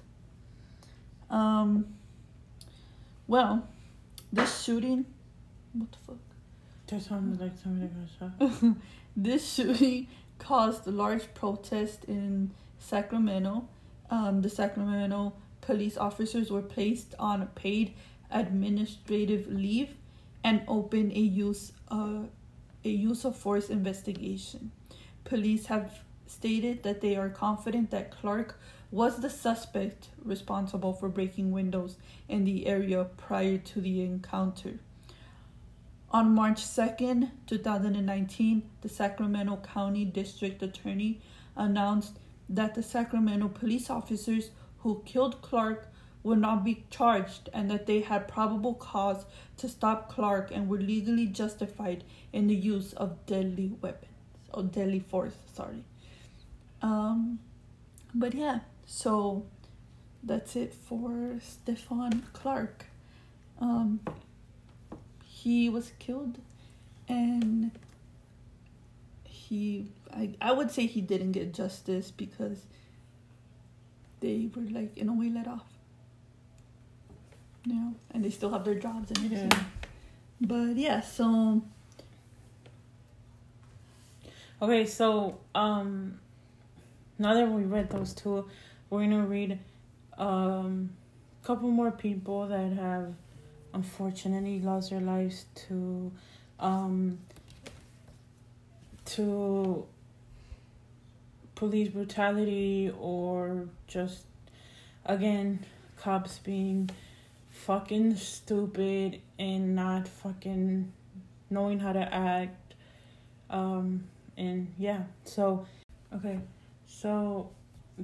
Um, 1.29 1.95
well, 3.34 3.67
this 4.31 4.61
shooting, 4.61 5.05
what 5.73 5.91
the 5.91 5.97
fuck? 6.05 6.17
There's 6.86 7.07
something 7.07 7.43
like 7.43 7.57
somebody 7.57 7.89
got 7.91 8.59
shot. 8.59 8.75
this 9.17 9.53
shooting 9.55 10.05
caused 10.38 10.86
a 10.86 10.91
large 10.91 11.34
protest 11.34 12.05
in 12.05 12.51
Sacramento. 12.77 13.67
Um, 14.11 14.43
the 14.43 14.51
Sacramento 14.51 15.34
police 15.61 15.97
officers 15.97 16.51
were 16.51 16.61
placed 16.61 17.15
on 17.17 17.47
paid 17.55 17.95
administrative 18.29 19.47
leave 19.47 19.95
and 20.43 20.61
opened 20.67 21.13
a 21.13 21.19
use 21.19 21.71
uh, 21.89 22.25
a 22.86 22.89
use 22.89 23.25
of 23.25 23.36
force 23.36 23.71
investigation. 23.71 24.71
Police 25.23 25.65
have 25.65 26.03
stated 26.27 26.84
that 26.84 27.01
they 27.01 27.15
are 27.15 27.29
confident 27.29 27.89
that 27.89 28.11
Clark 28.11 28.59
was 28.93 29.21
the 29.21 29.29
suspect 29.29 30.09
responsible 30.23 30.93
for 30.93 31.09
breaking 31.09 31.51
windows 31.51 31.97
in 32.29 32.45
the 32.45 32.67
area 32.67 33.03
prior 33.17 33.57
to 33.57 33.81
the 33.81 34.03
encounter. 34.03 34.77
On 36.11 36.35
March 36.35 36.61
2nd, 36.63 37.31
2019, 37.47 38.69
the 38.81 38.89
Sacramento 38.89 39.57
County 39.73 40.05
District 40.05 40.61
Attorney 40.61 41.19
announced 41.55 42.19
that 42.47 42.75
the 42.75 42.83
Sacramento 42.83 43.47
police 43.47 43.89
officers 43.89 44.51
who 44.81 45.01
killed 45.05 45.41
Clark 45.41 45.87
would 46.21 46.37
not 46.37 46.63
be 46.63 46.85
charged 46.91 47.49
and 47.51 47.71
that 47.71 47.87
they 47.87 48.01
had 48.01 48.27
probable 48.27 48.75
cause 48.75 49.25
to 49.57 49.67
stop 49.67 50.07
Clark 50.07 50.51
and 50.53 50.69
were 50.69 50.77
legally 50.77 51.25
justified 51.25 52.03
in 52.31 52.45
the 52.45 52.55
use 52.55 52.93
of 52.93 53.25
deadly 53.25 53.71
weapons 53.81 54.11
or 54.53 54.61
deadly 54.61 54.99
force, 54.99 55.33
sorry. 55.51 55.83
Um 56.83 57.39
but 58.13 58.35
yeah, 58.35 58.59
so 58.86 59.45
that's 60.23 60.55
it 60.55 60.73
for 60.73 61.09
Stephon 61.39 62.21
Clark. 62.34 62.86
Um 63.59 63.99
he 65.25 65.69
was 65.69 65.91
killed 65.99 66.38
and 67.09 67.71
he 69.25 69.88
I, 70.13 70.31
I 70.41 70.51
would 70.53 70.71
say 70.71 70.86
he 70.86 71.01
didn't 71.01 71.34
get 71.34 71.53
justice 71.53 72.11
because 72.11 72.59
they 74.21 74.49
were 74.55 74.61
like 74.63 74.97
in 74.97 75.09
a 75.09 75.13
way 75.13 75.29
let 75.29 75.47
off 75.47 75.65
you 77.65 77.73
know 77.75 77.93
and 78.11 78.23
they 78.23 78.29
still 78.29 78.51
have 78.51 78.63
their 78.63 78.75
jobs 78.75 79.09
and 79.11 79.17
everything 79.25 79.51
Yeah. 79.51 79.63
but 80.39 80.77
yeah 80.77 81.01
so 81.01 81.61
Okay, 84.61 84.86
so 84.86 85.39
um, 85.53 86.19
now 87.19 87.34
that 87.34 87.49
we 87.51 87.63
read 87.63 87.89
those 87.89 88.13
two, 88.13 88.47
we're 88.93 89.01
gonna 89.01 89.25
read 89.25 89.57
um, 90.19 90.91
a 91.41 91.47
couple 91.47 91.67
more 91.67 91.89
people 91.89 92.47
that 92.47 92.73
have 92.73 93.11
unfortunately 93.73 94.59
lost 94.59 94.91
their 94.91 94.99
lives 94.99 95.45
to 95.55 96.11
um, 96.59 97.17
to 99.05 99.83
police 101.55 101.87
brutality 101.89 102.93
or 102.99 103.67
just 103.87 104.25
again 105.07 105.65
cops 105.97 106.37
being 106.37 106.87
fucking 107.49 108.15
stupid 108.15 109.19
and 109.39 109.75
not 109.75 110.07
fucking 110.07 110.93
knowing 111.49 111.79
how 111.79 111.93
to 111.93 112.13
act 112.13 112.75
um 113.49 114.03
and 114.37 114.71
yeah 114.77 115.01
so 115.23 115.65
okay 116.13 116.39
so 116.85 117.49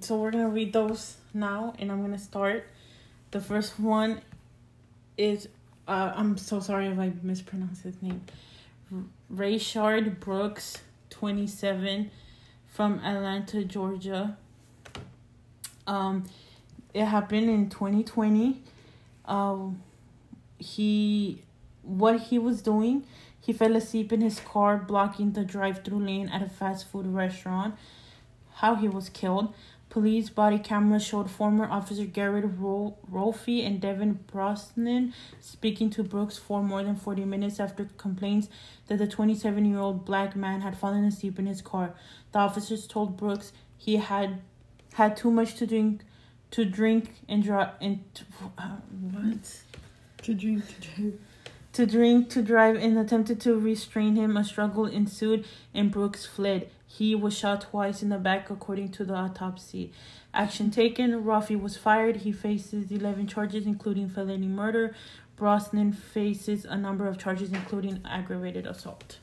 so 0.01 0.17
we're 0.17 0.31
gonna 0.31 0.49
read 0.49 0.71
those 0.73 1.17
now 1.33 1.73
and 1.79 1.91
i'm 1.91 2.01
gonna 2.01 2.17
start 2.17 2.67
the 3.31 3.39
first 3.39 3.79
one 3.79 4.21
is 5.17 5.47
uh, 5.89 6.13
I'm 6.15 6.37
so 6.37 6.59
sorry 6.59 6.87
if 6.87 6.99
I 6.99 7.11
mispronounce 7.23 7.81
his 7.81 7.99
name. 8.01 8.23
Rayshard 9.33 10.19
Brooks, 10.19 10.77
27, 11.09 12.11
from 12.67 12.99
Atlanta, 12.99 13.63
Georgia. 13.63 14.37
Um, 15.87 16.25
it 16.93 17.05
happened 17.05 17.49
in 17.49 17.69
2020. 17.69 18.61
Um, 19.25 19.81
he, 20.59 21.41
what 21.81 22.19
he 22.19 22.37
was 22.37 22.61
doing, 22.61 23.03
he 23.41 23.51
fell 23.51 23.75
asleep 23.75 24.13
in 24.13 24.21
his 24.21 24.39
car, 24.39 24.77
blocking 24.77 25.31
the 25.31 25.43
drive-through 25.43 26.05
lane 26.05 26.29
at 26.29 26.43
a 26.43 26.49
fast 26.49 26.87
food 26.87 27.07
restaurant. 27.07 27.73
How 28.55 28.75
he 28.75 28.87
was 28.87 29.09
killed. 29.09 29.53
Police 29.89 30.29
body 30.29 30.59
cameras 30.59 31.03
showed 31.03 31.31
former 31.31 31.65
officer 31.67 32.05
Garrett 32.05 32.45
Ro- 32.59 32.95
Rolfe 33.09 33.47
and 33.47 33.81
Devin 33.81 34.19
Brosnan 34.31 35.13
speaking 35.39 35.89
to 35.91 36.03
Brooks 36.03 36.37
for 36.37 36.61
more 36.61 36.83
than 36.83 36.95
40 36.95 37.25
minutes 37.25 37.59
after 37.59 37.89
complaints 37.97 38.49
that 38.87 38.99
the 38.99 39.07
27 39.07 39.65
year 39.65 39.79
old 39.79 40.05
black 40.05 40.35
man 40.35 40.61
had 40.61 40.77
fallen 40.77 41.05
asleep 41.05 41.39
in 41.39 41.47
his 41.47 41.61
car. 41.63 41.95
The 42.33 42.39
officers 42.39 42.85
told 42.85 43.17
Brooks 43.17 43.51
he 43.77 43.95
had 43.97 44.41
had 44.93 45.17
too 45.17 45.31
much 45.31 45.55
to 45.55 45.65
drink 45.65 46.01
to 46.51 46.65
drink 46.65 47.13
and 47.27 47.43
drive 47.43 47.69
and 47.81 47.99
uh, 48.57 48.77
what 49.11 49.61
To 50.23 50.33
drink, 50.35 50.63
to 50.67 50.81
drink. 50.95 51.21
to 51.73 51.85
drink 51.87 52.29
to 52.29 52.41
drive 52.43 52.75
and 52.75 52.97
attempted 52.99 53.39
to 53.41 53.59
restrain 53.59 54.15
him. 54.15 54.37
A 54.37 54.43
struggle 54.43 54.85
ensued 54.85 55.45
and 55.73 55.89
Brooks 55.91 56.25
fled. 56.27 56.69
He 56.91 57.13
was 57.13 57.37
shot 57.37 57.61
twice 57.61 58.01
in 58.01 58.09
the 58.09 58.17
back, 58.17 58.49
according 58.49 58.89
to 58.93 59.05
the 59.05 59.13
autopsy. 59.13 59.93
Action 60.33 60.71
taken. 60.71 61.23
Ruffy 61.23 61.55
was 61.55 61.77
fired. 61.77 62.17
He 62.17 62.31
faces 62.31 62.91
11 62.91 63.27
charges, 63.27 63.67
including 63.67 64.09
felony 64.09 64.47
murder. 64.47 64.95
Brosnan 65.35 65.93
faces 65.93 66.65
a 66.65 66.75
number 66.75 67.07
of 67.07 67.19
charges, 67.19 67.53
including 67.53 68.01
aggravated 68.03 68.65
assault. 68.65 69.19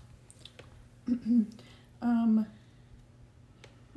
Um, 2.03 2.47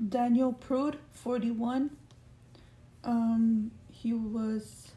Daniel 0.07 0.53
Prude, 0.53 0.97
41. 1.11 1.91
Um, 3.03 3.71
he 3.91 4.13
was 4.13 4.93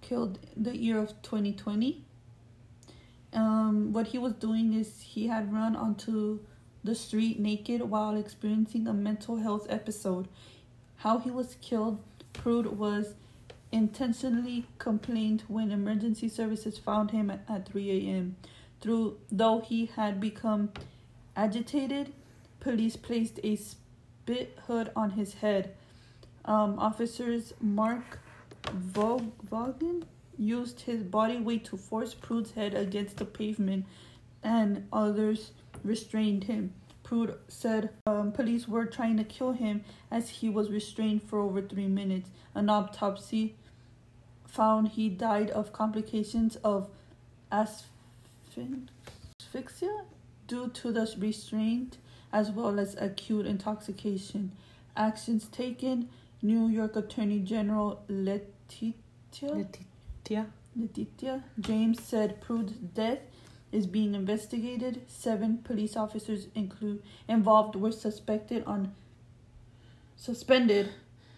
killed 0.00 0.38
the 0.56 0.74
year 0.74 0.98
of 0.98 1.10
2020. 1.20 2.02
Um, 3.34 3.92
what 3.92 4.08
he 4.08 4.18
was 4.18 4.32
doing 4.32 4.72
is 4.72 5.02
he 5.02 5.26
had 5.26 5.52
run 5.52 5.76
onto 5.76 6.40
the 6.84 6.94
street 6.94 7.40
naked 7.40 7.80
while 7.80 8.16
experiencing 8.16 8.86
a 8.86 8.92
mental 8.92 9.36
health 9.36 9.66
episode. 9.70 10.28
How 10.96 11.18
he 11.18 11.30
was 11.30 11.56
killed, 11.60 11.98
Prude 12.34 12.78
was 12.78 13.14
intentionally 13.72 14.66
complained 14.78 15.42
when 15.48 15.72
emergency 15.72 16.28
services 16.28 16.78
found 16.78 17.10
him 17.10 17.30
at, 17.30 17.40
at 17.48 17.66
3 17.66 17.90
a.m. 17.90 18.36
Through 18.80 19.16
though 19.32 19.60
he 19.60 19.86
had 19.86 20.20
become 20.20 20.70
agitated, 21.34 22.12
police 22.60 22.96
placed 22.96 23.40
a 23.42 23.56
spit 23.56 24.58
hood 24.66 24.90
on 24.94 25.10
his 25.12 25.34
head. 25.34 25.74
Um, 26.44 26.78
officers 26.78 27.54
Mark 27.60 28.20
Vaughn 28.70 30.04
used 30.36 30.80
his 30.80 31.02
body 31.02 31.38
weight 31.38 31.64
to 31.66 31.76
force 31.76 32.14
Prude's 32.14 32.52
head 32.52 32.74
against 32.74 33.16
the 33.16 33.24
pavement, 33.24 33.86
and 34.42 34.86
others 34.92 35.52
restrained 35.84 36.44
him. 36.44 36.72
Prude 37.02 37.36
said 37.48 37.90
um, 38.06 38.32
police 38.32 38.66
were 38.66 38.86
trying 38.86 39.18
to 39.18 39.24
kill 39.24 39.52
him 39.52 39.84
as 40.10 40.30
he 40.30 40.48
was 40.48 40.70
restrained 40.70 41.22
for 41.22 41.38
over 41.38 41.60
three 41.60 41.86
minutes. 41.86 42.30
An 42.54 42.70
autopsy 42.70 43.54
found 44.46 44.88
he 44.88 45.08
died 45.08 45.50
of 45.50 45.72
complications 45.72 46.56
of 46.56 46.88
asphyxia 47.52 47.84
due 50.46 50.68
to 50.68 50.92
the 50.92 51.14
restraint 51.18 51.98
as 52.32 52.50
well 52.50 52.80
as 52.80 52.96
acute 52.96 53.46
intoxication. 53.46 54.52
Actions 54.96 55.46
taken 55.48 56.08
New 56.42 56.68
York 56.68 56.96
Attorney 56.96 57.40
General 57.40 58.02
Letitia, 58.08 58.94
Letitia. 59.42 60.46
Letitia 60.76 61.44
James 61.60 62.02
said 62.02 62.40
Prude's 62.40 62.72
death 62.72 63.20
is 63.74 63.86
being 63.86 64.14
investigated. 64.14 65.02
Seven 65.08 65.58
police 65.64 65.96
officers 65.96 66.46
include 66.54 67.02
involved 67.28 67.74
were 67.76 67.92
suspected 67.92 68.64
on 68.66 68.92
suspended 70.16 70.90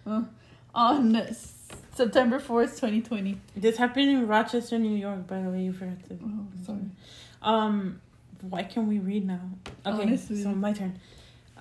uh, 0.07 0.23
on 0.75 1.17
S- 1.17 1.55
September 1.95 2.39
fourth, 2.39 2.79
twenty 2.79 3.01
twenty. 3.01 3.41
This 3.57 3.77
happened 3.79 4.09
in 4.11 4.27
Rochester, 4.29 4.79
New 4.79 4.97
York, 4.97 5.27
by 5.27 5.41
the 5.43 5.49
way. 5.51 5.63
You 5.63 5.73
forgot 5.73 6.05
to. 6.09 6.19
Oh, 6.23 6.47
sorry. 6.65 6.81
Um, 7.43 8.01
why 8.43 8.63
can 8.63 8.87
we 8.87 8.99
read 8.99 9.27
now? 9.27 9.41
Okay, 9.85 10.03
Honestly. 10.03 10.43
so 10.43 10.51
my 10.51 10.73
turn. 10.73 10.99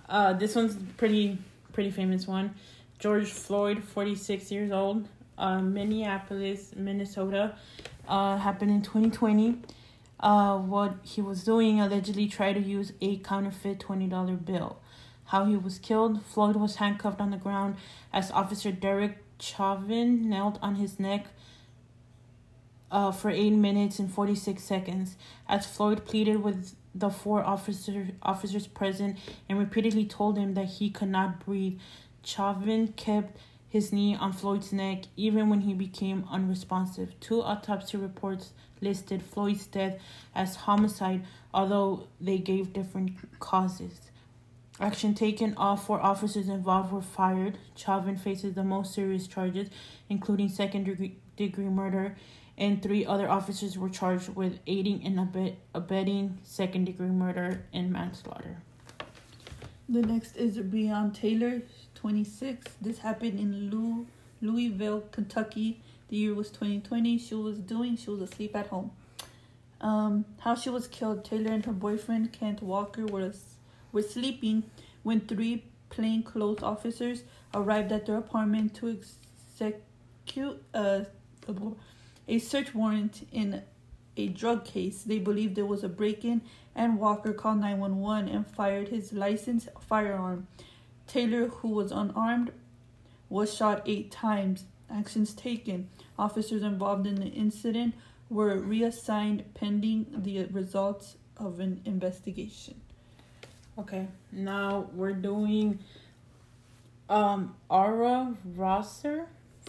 Uh, 0.09 0.34
this 0.34 0.55
one's 0.55 0.76
pretty 0.97 1.38
pretty 1.73 1.91
famous 1.91 2.28
one. 2.28 2.53
George 2.99 3.32
Floyd, 3.32 3.84
forty 3.84 4.15
six 4.15 4.51
years 4.51 4.71
old, 4.71 5.07
uh, 5.38 5.59
Minneapolis, 5.61 6.73
Minnesota. 6.76 7.55
Uh, 8.07 8.38
happened 8.38 8.69
in 8.71 8.82
twenty 8.84 9.09
twenty. 9.09 9.57
Uh, 10.20 10.57
what 10.57 10.95
he 11.03 11.22
was 11.22 11.43
doing 11.43 11.80
allegedly 11.80 12.28
tried 12.28 12.53
to 12.53 12.61
use 12.61 12.93
a 13.01 13.18
counterfeit 13.18 13.80
twenty 13.80 14.07
dollar 14.07 14.36
bill. 14.36 14.80
How 15.26 15.45
he 15.45 15.57
was 15.57 15.80
killed. 15.80 16.24
Floyd 16.24 16.55
was 16.55 16.76
handcuffed 16.76 17.20
on 17.20 17.32
the 17.32 17.38
ground 17.38 17.76
as 18.13 18.32
Officer 18.32 18.72
Derek 18.72 19.18
Chauvin 19.39 20.30
knelt 20.30 20.59
on 20.61 20.76
his 20.76 20.99
neck 20.99 21.28
uh, 22.91 23.11
for 23.11 23.30
8 23.30 23.49
minutes 23.51 23.99
and 23.99 24.11
46 24.11 24.63
seconds 24.63 25.18
as 25.49 25.66
Floyd 25.66 26.05
pleaded 26.05 26.43
with 26.43 26.76
the 26.93 27.09
four 27.09 27.43
officer, 27.43 28.09
officers 28.22 28.68
present 28.68 29.18
and 29.49 29.59
repeatedly 29.59 30.05
told 30.05 30.38
him 30.38 30.53
that 30.53 30.66
he 30.66 30.89
could 30.89 31.09
not 31.09 31.43
breathe. 31.45 31.78
Chauvin 32.24 32.93
kept 32.95 33.38
his 33.68 33.91
knee 33.91 34.16
on 34.16 34.32
Floyd's 34.32 34.72
neck 34.72 35.03
even 35.18 35.49
when 35.49 35.61
he 35.61 35.74
became 35.74 36.26
unresponsive. 36.32 37.20
Two 37.20 37.41
autopsy 37.41 37.97
reports 37.97 38.53
listed 38.82 39.21
Floyd's 39.21 39.65
death 39.67 39.99
as 40.34 40.55
homicide, 40.55 41.23
although 41.53 42.07
they 42.19 42.38
gave 42.38 42.73
different 42.73 43.39
causes. 43.39 43.99
Action 44.80 45.13
taken, 45.13 45.53
all 45.55 45.78
four 45.78 46.01
officers 46.01 46.49
involved 46.49 46.91
were 46.91 47.01
fired. 47.01 47.57
Chauvin 47.76 48.17
faces 48.17 48.55
the 48.55 48.63
most 48.63 48.93
serious 48.93 49.26
charges, 49.26 49.69
including 50.09 50.49
second 50.49 50.84
degree, 50.84 51.15
degree 51.38 51.69
murder, 51.69 52.17
and 52.57 52.82
three 52.84 53.05
other 53.05 53.30
officers 53.30 53.78
were 53.78 53.89
charged 53.89 54.30
with 54.30 54.59
aiding 54.67 55.05
and 55.05 55.17
abet, 55.19 55.55
abetting 55.73 56.38
second 56.43 56.86
degree 56.86 57.07
murder 57.07 57.63
and 57.73 57.91
manslaughter. 57.91 58.57
The 59.88 60.01
next 60.01 60.36
is 60.36 60.57
Breon 60.57 61.13
Taylor, 61.13 61.61
26. 61.95 62.65
This 62.82 62.99
happened 62.99 63.39
in 63.39 63.69
Lou- 63.69 64.07
Louisville, 64.41 65.03
Kentucky. 65.11 65.82
The 66.10 66.18
year 66.18 66.34
was 66.34 66.49
2020. 66.49 67.18
She 67.18 67.36
was 67.36 67.58
doing, 67.58 67.97
she 67.97 68.10
was 68.10 68.22
asleep 68.22 68.56
at 68.56 68.68
home. 68.68 68.91
Um, 69.82 70.26
how 70.39 70.56
she 70.56 70.70
was 70.70 70.88
killed 70.88 71.26
Taylor 71.26 71.51
and 71.51 71.66
her 71.66 71.74
boyfriend, 71.74 72.32
Kent 72.32 72.62
Walker, 72.62 73.06
were, 73.06 73.32
were 73.91 74.01
sleeping 74.01 74.64
when 75.03 75.22
three 75.22 75.66
plainclothes 75.89 76.64
officers 76.64 77.24
arrived 77.53 77.91
at 77.91 78.06
their 78.06 78.18
apartment 78.18 78.74
to 78.76 78.97
execute 79.60 80.64
a, 80.74 81.06
a 82.28 82.39
search 82.39 82.74
warrant 82.74 83.28
in 83.32 83.62
a 84.18 84.28
drug 84.28 84.66
case. 84.66 85.03
They 85.03 85.20
believed 85.20 85.56
there 85.56 85.66
was 85.66 85.84
a 85.84 85.89
break 85.89 86.24
in 86.26 86.41
and 86.76 86.99
Walker 86.99 87.34
called 87.34 87.60
911 87.60 88.30
and 88.30 88.45
fired 88.45 88.89
his 88.89 89.14
licensed 89.14 89.70
firearm. 89.80 90.47
Taylor, 91.08 91.47
who 91.47 91.70
was 91.70 91.91
unarmed, 91.91 92.51
was 93.30 93.53
shot 93.53 93.82
eight 93.86 94.12
times. 94.12 94.66
Actions 94.89 95.33
taken. 95.33 95.89
Officers 96.17 96.63
involved 96.63 97.07
in 97.07 97.15
the 97.15 97.27
incident 97.27 97.95
were 98.29 98.57
reassigned 98.57 99.43
pending 99.53 100.05
the 100.15 100.45
results 100.45 101.15
of 101.38 101.59
an 101.59 101.81
investigation. 101.86 102.79
Okay, 103.77 104.07
now 104.31 104.89
we're 104.93 105.13
doing 105.13 105.79
um 107.09 107.55
Aura 107.69 108.36
Rosser, 108.55 109.27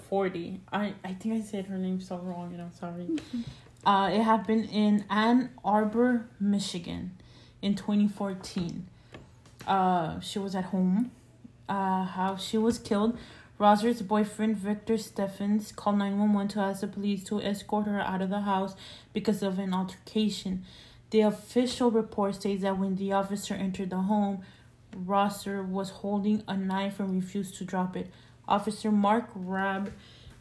40. 0.08 0.60
I, 0.72 0.94
I 1.04 1.14
think 1.14 1.34
I 1.34 1.40
said 1.44 1.66
her 1.66 1.76
name 1.76 2.00
so 2.00 2.16
wrong 2.18 2.52
and 2.52 2.62
I'm 2.62 2.72
sorry. 2.72 3.08
Uh, 3.84 4.10
it 4.12 4.22
happened 4.22 4.68
in 4.72 5.04
Ann 5.10 5.50
Arbor, 5.64 6.28
Michigan 6.40 7.12
in 7.62 7.74
2014. 7.74 8.86
Uh, 9.66 10.20
she 10.20 10.38
was 10.38 10.54
at 10.54 10.64
home. 10.66 11.10
Uh, 11.68 12.04
how 12.04 12.36
she 12.36 12.56
was 12.56 12.78
killed. 12.78 13.18
Rosser's 13.58 14.02
boyfriend, 14.02 14.58
Victor 14.58 14.98
Steffens, 14.98 15.72
called 15.72 15.98
911 15.98 16.48
to 16.48 16.60
ask 16.60 16.82
the 16.82 16.86
police 16.86 17.24
to 17.24 17.40
escort 17.40 17.86
her 17.86 18.00
out 18.00 18.20
of 18.20 18.28
the 18.28 18.42
house 18.42 18.74
because 19.14 19.42
of 19.42 19.58
an 19.58 19.72
altercation. 19.72 20.64
The 21.10 21.22
official 21.22 21.90
report 21.90 22.34
states 22.34 22.62
that 22.62 22.78
when 22.78 22.96
the 22.96 23.12
officer 23.12 23.54
entered 23.54 23.90
the 23.90 24.02
home, 24.02 24.42
Rosser 24.94 25.62
was 25.62 25.88
holding 25.88 26.42
a 26.46 26.56
knife 26.56 27.00
and 27.00 27.14
refused 27.14 27.56
to 27.56 27.64
drop 27.64 27.96
it. 27.96 28.10
Officer 28.46 28.92
Mark 28.92 29.30
Raab 29.34 29.90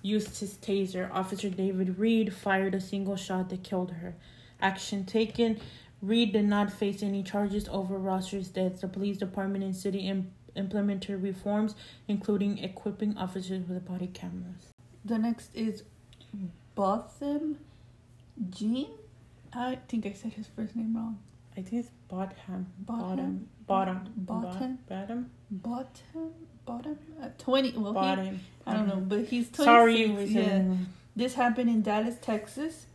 used 0.01 0.39
his 0.39 0.55
taser. 0.55 1.09
Officer 1.11 1.49
David 1.49 1.97
Reed 1.97 2.34
fired 2.34 2.76
a 2.76 2.82
single 2.82 3.16
shot 3.16 3.49
that 3.49 3.63
killed 3.63 3.91
her. 3.91 4.16
Action 4.61 5.05
taken. 5.05 5.59
Reed 6.01 6.34
did 6.34 6.45
not 6.45 6.72
face 6.72 7.01
any 7.01 7.24
charges 7.24 7.68
over 7.70 7.97
Rosser's 7.97 8.49
death. 8.49 8.82
The 8.82 8.88
police 8.88 9.18
department 9.18 9.63
and 9.63 9.76
city 9.76 9.99
Im- 9.99 10.32
implemented 10.56 11.22
reforms, 11.22 11.76
including 12.08 12.58
equipping 12.60 13.18
officers 13.18 13.68
with 13.68 13.86
body 13.86 14.08
cameras. 14.08 14.72
The 15.03 15.18
next 15.18 15.49
is 15.53 15.84
Botham 16.76 17.58
Jean. 18.49 18.89
I 19.53 19.80
think 19.88 20.06
I 20.06 20.14
said 20.14 20.34
his 20.34 20.47
first 20.47 20.76
name 20.76 20.95
wrong. 20.95 21.20
I 21.58 21.62
think 21.62 21.86
it's 21.86 21.89
Bottom. 22.08 22.68
Bottom. 22.80 23.47
Bottom. 23.66 24.10
Bottom. 24.18 24.80
Bottom. 24.88 25.32
Bottom. 25.49 26.32
Bottom. 26.66 26.97
Uh, 27.22 27.30
Twenty. 27.38 27.72
Well, 27.78 27.93
he, 27.93 28.39
I 28.66 28.74
don't 28.74 28.88
know, 28.88 28.97
but 28.97 29.26
he's 29.26 29.49
26. 29.49 29.64
Sorry, 29.64 30.06
yeah. 30.26 30.64
This 31.16 31.36
happened 31.36 31.70
in 31.70 31.82
Dallas, 31.82 32.16
Texas. 32.22 32.86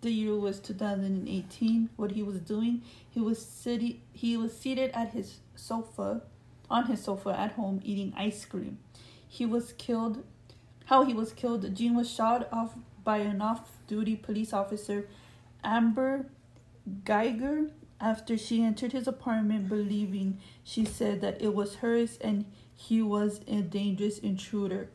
The 0.00 0.10
year 0.10 0.36
was 0.36 0.60
2018. 0.60 1.90
What 1.96 2.12
he 2.12 2.22
was 2.22 2.40
doing, 2.40 2.82
he 3.10 3.20
was 3.20 3.44
sitting, 3.44 4.00
he 4.12 4.36
was 4.36 4.56
seated 4.56 4.90
at 4.94 5.12
his 5.12 5.38
sofa, 5.54 6.22
on 6.70 6.86
his 6.86 7.02
sofa 7.02 7.38
at 7.38 7.52
home 7.52 7.80
eating 7.84 8.12
ice 8.16 8.44
cream. 8.44 8.78
He 9.26 9.46
was 9.46 9.72
killed. 9.72 10.24
How 10.86 11.04
he 11.04 11.14
was 11.14 11.32
killed? 11.32 11.74
Jean 11.74 11.96
was 11.96 12.10
shot 12.10 12.48
off 12.52 12.74
by 13.04 13.18
an 13.18 13.40
off-duty 13.40 14.16
police 14.16 14.52
officer, 14.52 15.08
Amber 15.62 16.26
Guyger, 17.04 17.70
after 18.00 18.36
she 18.36 18.62
entered 18.62 18.92
his 18.92 19.08
apartment, 19.08 19.68
believing 19.68 20.38
she 20.62 20.84
said 20.84 21.20
that 21.20 21.40
it 21.40 21.54
was 21.54 21.76
hers 21.76 22.18
and 22.20 22.44
he 22.74 23.00
was 23.02 23.40
a 23.48 23.62
dangerous 23.62 24.18
intruder. 24.18 24.90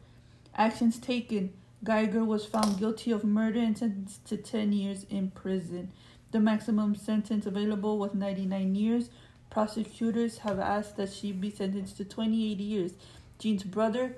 Actions 0.55 0.99
taken. 0.99 1.53
Guyger 1.83 2.25
was 2.25 2.45
found 2.45 2.77
guilty 2.77 3.11
of 3.11 3.23
murder 3.23 3.59
and 3.59 3.77
sentenced 3.77 4.25
to 4.27 4.37
10 4.37 4.71
years 4.71 5.05
in 5.09 5.31
prison. 5.31 5.91
The 6.31 6.39
maximum 6.39 6.95
sentence 6.95 7.45
available 7.45 7.97
was 7.97 8.13
99 8.13 8.75
years. 8.75 9.09
Prosecutors 9.51 10.39
have 10.39 10.59
asked 10.59 10.97
that 10.97 11.11
she 11.11 11.31
be 11.33 11.51
sentenced 11.51 11.97
to 11.97 12.05
28 12.05 12.57
years. 12.57 12.93
Jean's 13.37 13.63
brother, 13.63 14.15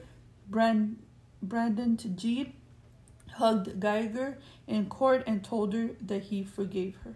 Brand- 0.48 1.02
Brandon 1.42 1.98
Jean, 1.98 2.54
hugged 3.32 3.80
Guyger 3.80 4.36
in 4.68 4.86
court 4.86 5.24
and 5.26 5.44
told 5.44 5.74
her 5.74 5.90
that 6.02 6.22
he 6.24 6.44
forgave 6.44 6.96
her. 7.04 7.16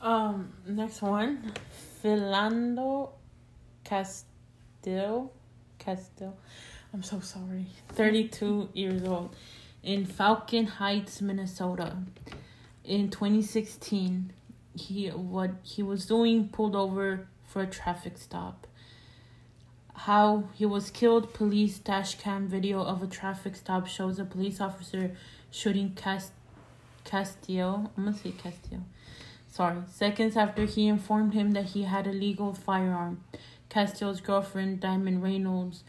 Um, 0.00 0.52
next 0.66 1.02
one, 1.02 1.52
Philando 2.02 3.10
Castillo. 3.84 5.30
Castillo. 5.78 6.34
I'm 6.92 7.02
so 7.02 7.20
sorry. 7.20 7.66
32 7.90 8.70
years 8.74 9.04
old 9.04 9.36
in 9.82 10.04
Falcon 10.04 10.66
Heights, 10.66 11.22
Minnesota. 11.22 11.96
In 12.84 13.10
2016, 13.10 14.32
he 14.76 15.08
what 15.08 15.52
he 15.62 15.82
was 15.82 16.06
doing 16.06 16.48
pulled 16.48 16.76
over 16.76 17.28
for 17.44 17.62
a 17.62 17.66
traffic 17.66 18.18
stop. 18.18 18.66
How 19.94 20.48
he 20.54 20.66
was 20.66 20.90
killed, 20.90 21.32
police 21.32 21.78
dash 21.78 22.16
cam 22.16 22.48
video 22.48 22.82
of 22.82 23.02
a 23.02 23.06
traffic 23.06 23.56
stop 23.56 23.86
shows 23.86 24.18
a 24.18 24.24
police 24.24 24.60
officer 24.60 25.16
shooting 25.50 25.94
Cast 25.94 26.32
Castillo. 27.04 27.90
I'm 27.96 28.04
gonna 28.04 28.16
say 28.16 28.32
Castillo 28.32 28.82
sorry, 29.56 29.80
seconds 29.90 30.36
after 30.36 30.66
he 30.66 30.86
informed 30.86 31.32
him 31.32 31.52
that 31.52 31.70
he 31.70 31.84
had 31.84 32.06
a 32.06 32.12
legal 32.12 32.52
firearm. 32.52 33.24
Castillo's 33.70 34.20
girlfriend, 34.20 34.80
Diamond 34.80 35.22
Reynolds, 35.22 35.82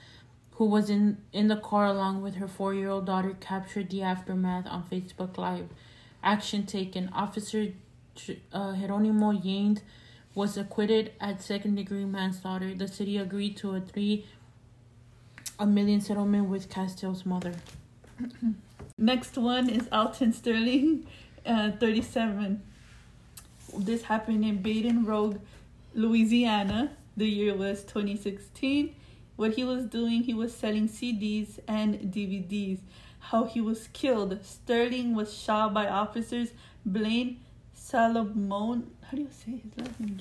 who 0.52 0.66
was 0.66 0.90
in, 0.90 1.18
in 1.34 1.50
the 1.50 1.58
car 1.58 1.86
along 1.86 2.22
with 2.22 2.36
her 2.36 2.48
four 2.48 2.74
year 2.74 2.90
old 2.90 3.06
daughter, 3.06 3.36
captured 3.42 3.90
the 3.90 4.02
aftermath 4.02 4.66
on 4.68 4.86
Facebook 4.90 5.38
Live. 5.38 5.68
Action 6.24 6.66
taken. 6.66 7.10
Officer 7.10 7.74
uh, 8.54 8.74
Jeronimo 8.74 9.40
Yanez 9.44 9.82
was 10.36 10.58
acquitted 10.58 11.12
at 11.20 11.42
second 11.42 11.76
degree 11.76 12.06
manslaughter. 12.06 12.74
The 12.74 12.88
city 12.88 13.18
agreed 13.18 13.58
to 13.58 13.76
a 13.76 13.82
three 13.82 14.26
a 15.60 15.66
million 15.66 16.02
settlement 16.02 16.50
with 16.50 16.70
Castillo's 16.70 17.26
mother. 17.26 17.54
Next 18.98 19.38
one 19.38 19.70
is 19.70 19.88
Alton 19.92 20.34
Sterling, 20.34 21.08
uh, 21.46 21.72
37. 21.80 22.62
This 23.80 24.04
happened 24.04 24.46
in 24.46 24.62
Baton 24.62 25.06
Rouge, 25.06 25.38
Louisiana. 25.94 26.92
The 27.16 27.28
year 27.28 27.56
was 27.56 27.84
2016. 27.84 28.96
What 29.36 29.56
he 29.56 29.64
was 29.64 29.86
doing, 29.86 30.24
he 30.24 30.34
was 30.34 30.54
selling 30.54 30.88
CDs 30.88 31.60
and 31.68 31.96
DVDs. 32.14 32.80
How 33.20 33.46
he 33.46 33.62
was 33.62 33.88
killed. 33.94 34.38
Sterling 34.44 35.16
was 35.16 35.36
shot 35.36 35.74
by 35.74 35.88
officers. 35.88 36.50
Blane 36.86 37.40
Salomon. 37.90 38.92
How 39.02 39.16
do 39.16 39.22
you 39.22 39.30
say 39.32 39.62
his 39.64 39.72
last 39.78 39.98
name? 39.98 40.20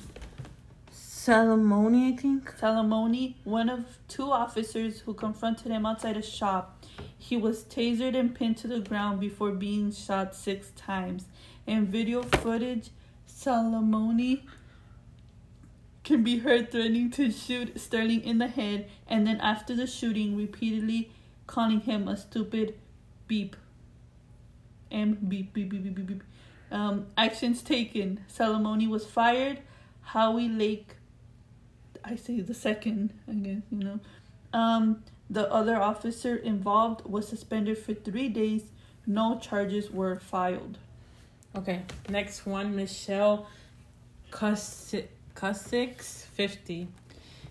Salamoni, 0.92 2.14
I 2.14 2.16
think. 2.16 2.56
Salamoni, 2.60 3.34
one 3.42 3.68
of 3.68 3.98
two 4.06 4.30
officers 4.30 5.00
who 5.00 5.14
confronted 5.14 5.72
him 5.72 5.84
outside 5.84 6.16
a 6.16 6.22
shop. 6.22 6.84
He 7.18 7.36
was 7.36 7.64
tasered 7.64 8.14
and 8.14 8.32
pinned 8.32 8.58
to 8.58 8.68
the 8.68 8.78
ground 8.78 9.18
before 9.18 9.50
being 9.50 9.90
shot 9.90 10.32
six 10.36 10.70
times. 10.76 11.24
In 11.66 11.86
video 11.86 12.22
footage, 12.22 12.90
Salamoni 13.28 14.42
can 16.04 16.22
be 16.22 16.38
heard 16.38 16.70
threatening 16.70 17.10
to 17.10 17.32
shoot 17.32 17.80
Sterling 17.80 18.22
in 18.22 18.38
the 18.38 18.46
head 18.46 18.88
and 19.08 19.26
then 19.26 19.40
after 19.40 19.74
the 19.74 19.88
shooting 19.88 20.36
repeatedly 20.36 21.10
calling 21.48 21.80
him 21.80 22.06
a 22.06 22.16
stupid 22.16 22.76
beep. 23.26 23.56
M 24.92 25.18
beep 25.28 25.52
beep 25.52 25.70
beep 25.70 25.82
beep 25.82 25.96
beep 25.96 26.06
beep. 26.06 26.22
Um, 26.70 27.06
actions 27.16 27.62
taken. 27.62 28.24
Salamoni 28.32 28.88
was 28.88 29.06
fired. 29.06 29.60
Howie 30.02 30.48
Lake 30.48 30.96
I 32.06 32.14
say 32.14 32.40
the 32.40 32.54
second, 32.54 33.12
I 33.28 33.32
guess, 33.32 33.62
you 33.70 33.78
know. 33.78 34.00
Um, 34.52 35.02
the 35.28 35.52
other 35.52 35.76
officer 35.76 36.36
involved 36.36 37.04
was 37.04 37.26
suspended 37.26 37.78
for 37.78 37.94
three 37.94 38.28
days. 38.28 38.62
No 39.06 39.40
charges 39.40 39.90
were 39.90 40.20
filed. 40.20 40.78
Okay, 41.56 41.82
next 42.08 42.46
one, 42.46 42.76
Michelle 42.76 43.48
Cusseaux, 44.30 45.02
50. 45.34 46.88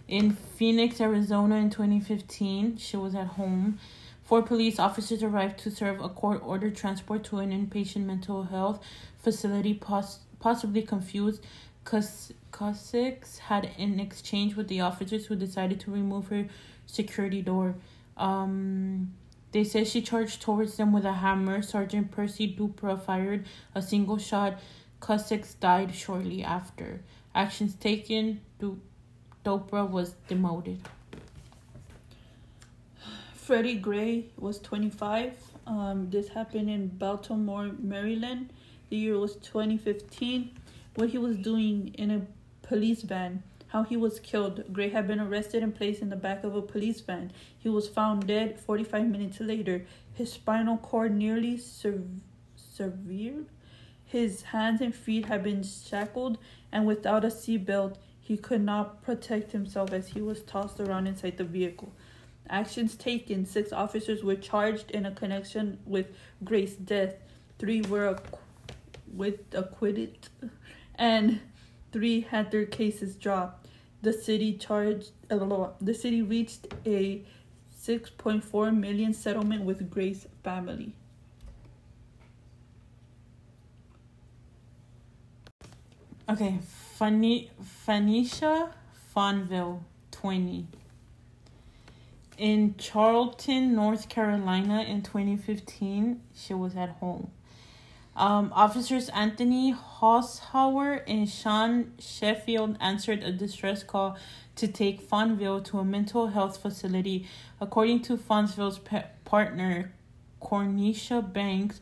In 0.08 0.32
Phoenix, 0.32 1.02
Arizona 1.02 1.56
in 1.56 1.70
2015, 1.70 2.78
she 2.78 2.96
was 2.96 3.14
at 3.14 3.28
home. 3.28 3.80
Four 4.26 4.42
police 4.42 4.80
officers 4.80 5.22
arrived 5.22 5.60
to 5.60 5.72
serve 5.72 6.02
a 6.02 6.10
court 6.10 6.42
ordered 6.44 6.76
transport 6.76 7.24
to 7.26 7.38
an 7.38 7.52
inpatient 7.52 8.06
mental 8.06 8.44
health 8.44 8.84
facility, 9.20 9.76
poss- 9.76 10.22
possibly 10.40 10.82
confused. 10.82 11.44
Cusseaux 11.84 13.16
had 13.44 13.70
an 13.78 14.00
exchange 14.00 14.56
with 14.56 14.68
the 14.68 14.82
officers 14.82 15.28
who 15.28 15.36
decided 15.36 15.80
to 15.82 15.92
remove 15.92 16.30
her 16.30 16.48
security 16.88 17.44
door. 17.44 17.76
Um, 18.18 19.14
they 19.52 19.64
said 19.64 19.88
she 19.88 20.02
charged 20.02 20.42
towards 20.42 20.76
them 20.76 20.92
with 20.92 21.06
a 21.06 21.14
hammer. 21.14 21.62
Sergeant 21.62 22.10
Percy 22.10 22.48
Dupra 22.52 23.00
fired 23.00 23.46
a 23.76 23.82
single 23.82 24.18
shot. 24.18 24.60
Cusseaux 25.00 25.44
died 25.60 25.94
shortly 25.94 26.44
after. 26.44 27.02
Actions 27.36 27.76
taken, 27.76 28.42
du- 28.58 28.82
was 29.44 30.16
demoted. 30.28 30.82
Freddie 33.46 33.76
Gray 33.76 34.26
was 34.38 34.58
25. 34.58 35.34
Um, 35.68 36.10
this 36.10 36.30
happened 36.30 36.68
in 36.68 36.88
Baltimore, 36.88 37.70
Maryland. 37.78 38.52
The 38.90 38.96
year 38.96 39.20
was 39.20 39.36
2015. 39.36 40.50
What 40.96 41.10
he 41.10 41.20
was 41.20 41.38
doing 41.38 41.94
in 41.94 42.10
a 42.10 42.22
police 42.68 43.04
van, 43.04 43.44
how 43.68 43.84
he 43.84 43.98
was 43.98 44.20
killed. 44.20 44.74
Gray 44.74 44.90
had 44.90 45.06
been 45.06 45.20
arrested 45.20 45.62
and 45.62 45.76
placed 45.76 46.02
in 46.02 46.10
the 46.10 46.16
back 46.16 46.44
of 46.44 46.56
a 46.56 46.62
police 46.64 47.02
van. 47.02 47.32
He 47.56 47.70
was 47.70 47.88
found 47.88 48.26
dead 48.26 48.60
45 48.60 49.06
minutes 49.06 49.40
later. 49.40 49.86
His 50.16 50.34
spinal 50.34 50.78
cord 50.78 51.16
nearly 51.16 51.56
sev- 51.56 52.22
severed. 52.56 53.46
His 54.04 54.42
hands 54.42 54.82
and 54.82 54.96
feet 54.96 55.28
had 55.28 55.44
been 55.44 55.62
shackled, 55.62 56.40
and 56.72 56.88
without 56.88 57.24
a 57.24 57.28
seatbelt, 57.28 57.98
he 58.20 58.38
could 58.38 58.62
not 58.62 59.04
protect 59.04 59.52
himself 59.52 59.94
as 59.94 60.08
he 60.08 60.22
was 60.22 60.42
tossed 60.42 60.80
around 60.80 61.06
inside 61.06 61.38
the 61.38 61.44
vehicle. 61.44 61.94
Actions 62.50 62.96
taken. 62.96 63.46
Six 63.46 63.72
officers 63.74 64.24
were 64.24 64.36
charged 64.36 64.92
in 64.92 65.06
a 65.06 65.12
connection 65.12 65.80
with 65.86 66.08
Grace's 66.44 66.76
death. 66.76 67.16
Three 67.58 67.82
were 67.82 68.16
acqu- 68.16 68.40
with 69.14 69.40
acquitted, 69.54 70.28
and 70.96 71.40
three 71.92 72.22
had 72.22 72.52
their 72.52 72.66
cases 72.66 73.16
dropped. 73.16 73.68
The 74.02 74.14
city 74.14 74.54
charged. 74.58 75.12
Uh, 75.32 75.70
the 75.82 75.94
city 75.94 76.22
reached 76.22 76.68
a 76.86 77.24
6.4 77.82 78.78
million 78.78 79.14
settlement 79.14 79.64
with 79.64 79.90
Grace's 79.90 80.28
family. 80.44 80.94
Okay, 86.28 86.58
Fanny, 86.98 87.52
Phanisha 87.86 88.72
Fonville, 89.16 89.82
20. 90.12 90.68
In 92.38 92.76
Charlton, 92.78 93.76
North 93.76 94.10
Carolina 94.10 94.82
in 94.82 95.02
2015, 95.02 96.22
she 96.34 96.54
was 96.54 96.76
at 96.76 96.90
home. 96.90 97.32
Um, 98.16 98.52
officers 98.54 99.10
Anthony 99.10 99.74
Holzhauer 99.74 101.02
and 101.08 101.30
Sean 101.30 101.94
Sheffield 102.00 102.78
answered 102.80 103.24
a 103.24 103.32
distress 103.32 103.84
call 103.84 104.18
to 104.56 104.68
take 104.68 105.02
Fonville 105.02 105.64
to 105.66 105.80
a 105.80 105.86
mental 105.86 106.28
health 106.28 106.62
facility. 106.62 107.28
According 107.60 108.02
to 108.04 108.18
Fonville's 108.18 108.80
pe- 108.80 109.06
partner, 109.26 109.92
Cornisha 110.42 111.22
Banks, 111.22 111.82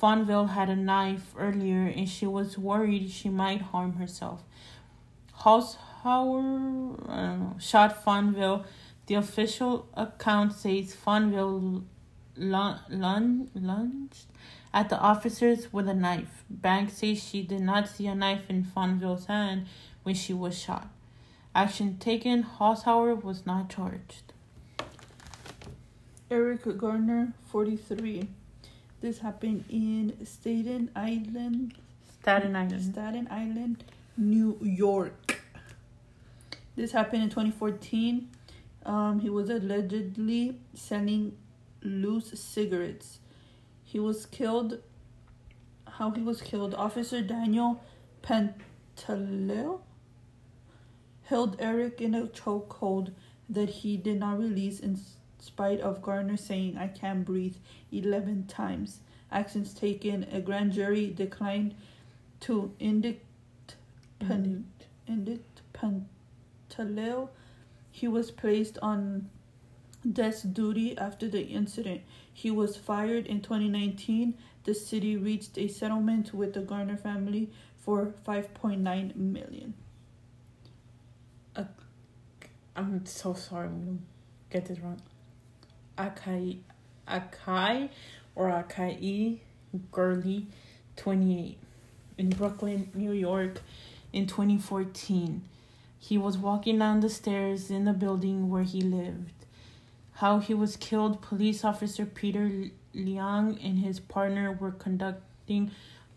Fonville 0.00 0.50
had 0.50 0.68
a 0.68 0.76
knife 0.76 1.34
earlier 1.38 1.86
and 1.86 2.08
she 2.08 2.26
was 2.26 2.58
worried 2.58 3.10
she 3.10 3.28
might 3.28 3.62
harm 3.62 3.94
herself. 3.94 4.42
Holzhauer 5.40 5.78
know, 7.08 7.56
shot 7.58 8.04
Fonville. 8.04 8.64
The 9.10 9.16
official 9.16 9.88
account 9.94 10.52
says 10.52 10.94
Fonville 10.94 11.82
lunged 12.36 14.26
at 14.72 14.88
the 14.88 15.00
officers 15.00 15.72
with 15.72 15.88
a 15.88 15.94
knife. 15.94 16.44
Banks 16.48 16.98
says 16.98 17.20
she 17.20 17.42
did 17.42 17.62
not 17.62 17.88
see 17.88 18.06
a 18.06 18.14
knife 18.14 18.44
in 18.48 18.62
Fonville's 18.62 19.26
hand 19.26 19.66
when 20.04 20.14
she 20.14 20.32
was 20.32 20.56
shot. 20.56 20.90
Action 21.56 21.98
taken, 21.98 22.44
Holzhauer 22.44 23.20
was 23.20 23.44
not 23.44 23.68
charged. 23.68 24.32
Eric 26.30 26.78
Garner, 26.78 27.32
43. 27.48 28.28
This 29.00 29.18
happened 29.18 29.64
in 29.68 30.24
Staten 30.24 30.88
Island. 30.94 31.74
Staten 32.20 32.54
Island. 32.54 32.92
Staten 32.92 33.26
Island, 33.28 33.82
New 34.16 34.56
York. 34.62 35.42
This 36.76 36.92
happened 36.92 37.24
in 37.24 37.28
2014. 37.28 38.28
Um, 38.84 39.20
he 39.20 39.28
was 39.28 39.50
allegedly 39.50 40.58
selling 40.74 41.36
loose 41.82 42.38
cigarettes. 42.38 43.18
He 43.84 44.00
was 44.00 44.26
killed. 44.26 44.80
How 45.86 46.10
he 46.10 46.22
was 46.22 46.40
killed? 46.40 46.74
Officer 46.74 47.20
Daniel 47.22 47.82
Pantaleo 48.22 49.80
held 51.24 51.56
Eric 51.60 52.00
in 52.00 52.14
a 52.14 52.26
chokehold 52.26 53.12
that 53.48 53.68
he 53.68 53.96
did 53.96 54.18
not 54.18 54.38
release 54.38 54.80
in 54.80 54.98
spite 55.38 55.80
of 55.80 56.02
Garner 56.02 56.36
saying, 56.36 56.76
I 56.76 56.88
can't 56.88 57.24
breathe 57.24 57.56
11 57.92 58.46
times. 58.46 59.00
Actions 59.32 59.72
taken, 59.74 60.24
a 60.32 60.40
grand 60.40 60.72
jury 60.72 61.08
declined 61.08 61.74
to 62.40 62.72
indict, 62.78 63.22
pan, 64.18 64.66
indict 65.06 65.44
Pantaleo. 65.72 67.28
He 67.90 68.08
was 68.08 68.30
placed 68.30 68.78
on 68.80 69.28
desk 70.10 70.52
duty 70.52 70.96
after 70.96 71.28
the 71.28 71.42
incident. 71.42 72.02
He 72.32 72.50
was 72.50 72.76
fired 72.76 73.26
in 73.26 73.40
2019. 73.40 74.34
The 74.64 74.74
city 74.74 75.16
reached 75.16 75.58
a 75.58 75.68
settlement 75.68 76.32
with 76.32 76.54
the 76.54 76.60
Garner 76.60 76.96
family 76.96 77.50
for 77.76 78.14
5.9 78.26 79.16
million. 79.16 79.74
Uh, 81.56 81.64
I'm 82.76 83.04
so 83.06 83.34
sorry. 83.34 83.66
I'm 83.66 83.84
gonna 83.84 83.98
get 84.50 84.66
this 84.66 84.78
wrong. 84.78 85.00
Akai, 85.98 86.58
Akai, 87.08 87.90
or 88.34 88.48
Akai 88.48 89.40
Gurley, 89.92 90.46
28, 90.96 91.58
in 92.18 92.30
Brooklyn, 92.30 92.90
New 92.94 93.12
York, 93.12 93.60
in 94.12 94.26
2014. 94.26 95.42
He 96.02 96.16
was 96.18 96.38
walking 96.38 96.78
down 96.78 97.00
the 97.00 97.10
stairs 97.10 97.70
in 97.70 97.84
the 97.84 97.92
building 97.92 98.48
where 98.48 98.64
he 98.64 98.80
lived. 98.80 99.46
How 100.14 100.38
he 100.38 100.54
was 100.54 100.76
killed, 100.76 101.20
police 101.20 101.62
officer 101.62 102.04
Peter 102.04 102.70
Liang 102.94 103.58
and 103.62 103.78
his 103.78 104.00
partner 104.00 104.50
were 104.50 104.72
conducting 104.72 105.70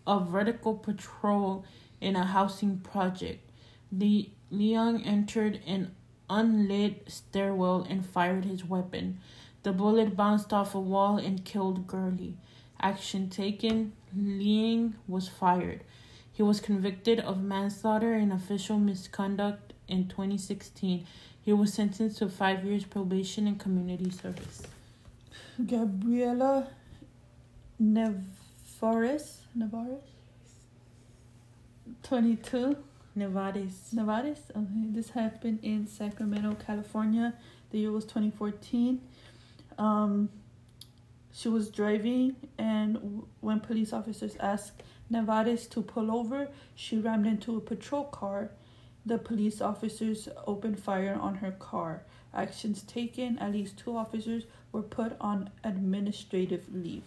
a 0.08 0.20
vertical 0.20 0.74
patrol 0.74 1.66
in 2.02 2.16
a 2.16 2.26
housing 2.26 2.80
project. 2.80 3.52
The 3.92 4.30
Liang 4.50 5.04
entered 5.04 5.62
an 5.68 5.94
unlit 6.30 7.04
stairwell 7.12 7.86
and 7.88 8.06
fired 8.06 8.46
his 8.46 8.66
weapon. 8.66 9.20
The 9.64 9.74
bullet 9.74 10.16
bounced 10.16 10.54
off 10.54 10.74
a 10.74 10.80
wall 10.80 11.18
and 11.18 11.46
killed 11.46 11.88
Gurley. 11.88 12.38
Action 12.82 13.30
taken, 13.30 13.94
Liang 14.16 14.96
was 15.08 15.28
fired. 15.28 15.84
He 16.32 16.42
was 16.42 16.60
convicted 16.60 17.20
of 17.20 17.44
manslaughter 17.44 18.14
and 18.14 18.34
official 18.34 18.80
misconduct 18.80 19.73
in 19.94 20.08
2016. 20.08 21.06
He 21.42 21.54
was 21.54 21.74
sentenced 21.74 22.18
to 22.20 22.30
five 22.30 22.66
years 22.66 22.84
probation 22.84 23.48
and 23.48 23.60
community 23.60 24.10
service. 24.10 24.64
Gabriela 25.66 26.68
Nevarez, 27.82 29.38
Nevarez, 29.58 30.02
22. 32.04 32.78
Nevades. 33.18 33.94
Nevades. 33.94 34.40
Okay, 34.56 34.88
this 34.90 35.12
happened 35.12 35.60
in 35.62 35.88
Sacramento, 35.88 36.56
California. 36.66 37.34
The 37.72 37.80
year 37.80 37.92
was 37.92 38.06
2014. 38.06 39.00
Um, 39.78 40.30
she 41.32 41.50
was 41.50 41.70
driving, 41.70 42.36
and 42.58 43.24
when 43.42 43.60
police 43.60 43.94
officers 43.94 44.36
asked 44.40 44.84
Nevades 45.12 45.68
to 45.72 45.82
pull 45.82 46.16
over, 46.16 46.48
she 46.76 46.98
rammed 46.98 47.28
into 47.28 47.58
a 47.58 47.62
patrol 47.62 48.06
car. 48.06 48.50
The 49.06 49.18
police 49.18 49.62
officers 49.62 50.30
opened 50.48 50.80
fire 50.80 51.18
on 51.20 51.36
her 51.36 51.52
car. 51.52 52.04
Actions 52.34 52.82
taken, 52.84 53.38
at 53.40 53.52
least 53.52 53.78
two 53.78 53.96
officers 53.98 54.44
were 54.72 54.82
put 54.82 55.16
on 55.20 55.50
administrative 55.64 56.64
leave. 56.74 57.04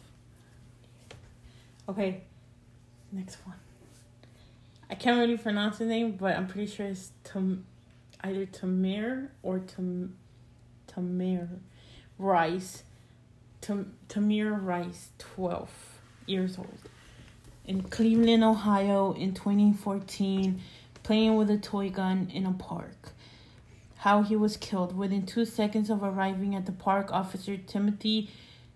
Okay, 1.88 2.22
next 3.12 3.38
one. 3.46 3.56
I 4.90 4.94
can't 4.94 5.18
really 5.18 5.36
pronounce 5.36 5.78
the 5.78 5.86
name, 5.86 6.12
but 6.12 6.36
I'm 6.36 6.46
pretty 6.46 6.70
sure 6.70 6.86
it's 6.86 7.10
Tam, 7.24 7.64
either 8.22 8.46
Tamir 8.46 9.28
or 9.42 9.58
Tam, 9.60 10.16
Tamir 10.86 11.48
Rice. 12.18 12.84
Tam, 13.60 13.94
Tamir 14.08 14.64
Rice, 14.64 15.10
12 15.18 15.70
years 16.26 16.58
old. 16.58 16.78
In 17.64 17.82
Cleveland, 17.82 18.44
Ohio 18.44 19.12
in 19.12 19.34
2014, 19.34 20.60
playing 21.06 21.36
with 21.36 21.50
a 21.50 21.56
toy 21.56 21.88
gun 21.88 22.30
in 22.34 22.44
a 22.46 22.52
park. 22.52 23.10
How 23.98 24.22
he 24.22 24.34
was 24.34 24.56
killed. 24.56 24.96
Within 24.96 25.24
two 25.24 25.44
seconds 25.44 25.88
of 25.88 26.02
arriving 26.02 26.54
at 26.54 26.66
the 26.66 26.72
park, 26.72 27.12
Officer 27.12 27.56
Timothy 27.56 28.28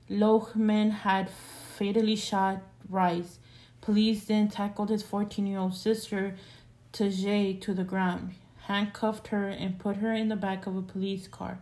Loehmann 0.08 0.90
had 0.90 1.28
fatally 1.28 2.16
shot 2.16 2.62
Rice 2.88 3.40
Police 3.80 4.24
then 4.24 4.48
tackled 4.48 4.90
his 4.90 5.02
14 5.02 5.46
year 5.46 5.58
old 5.58 5.74
sister, 5.74 6.36
Tajay, 6.92 7.60
to 7.62 7.72
the 7.72 7.84
ground, 7.84 8.34
handcuffed 8.66 9.28
her, 9.28 9.48
and 9.48 9.78
put 9.78 9.96
her 9.96 10.12
in 10.12 10.28
the 10.28 10.36
back 10.36 10.66
of 10.66 10.76
a 10.76 10.82
police 10.82 11.26
car. 11.26 11.58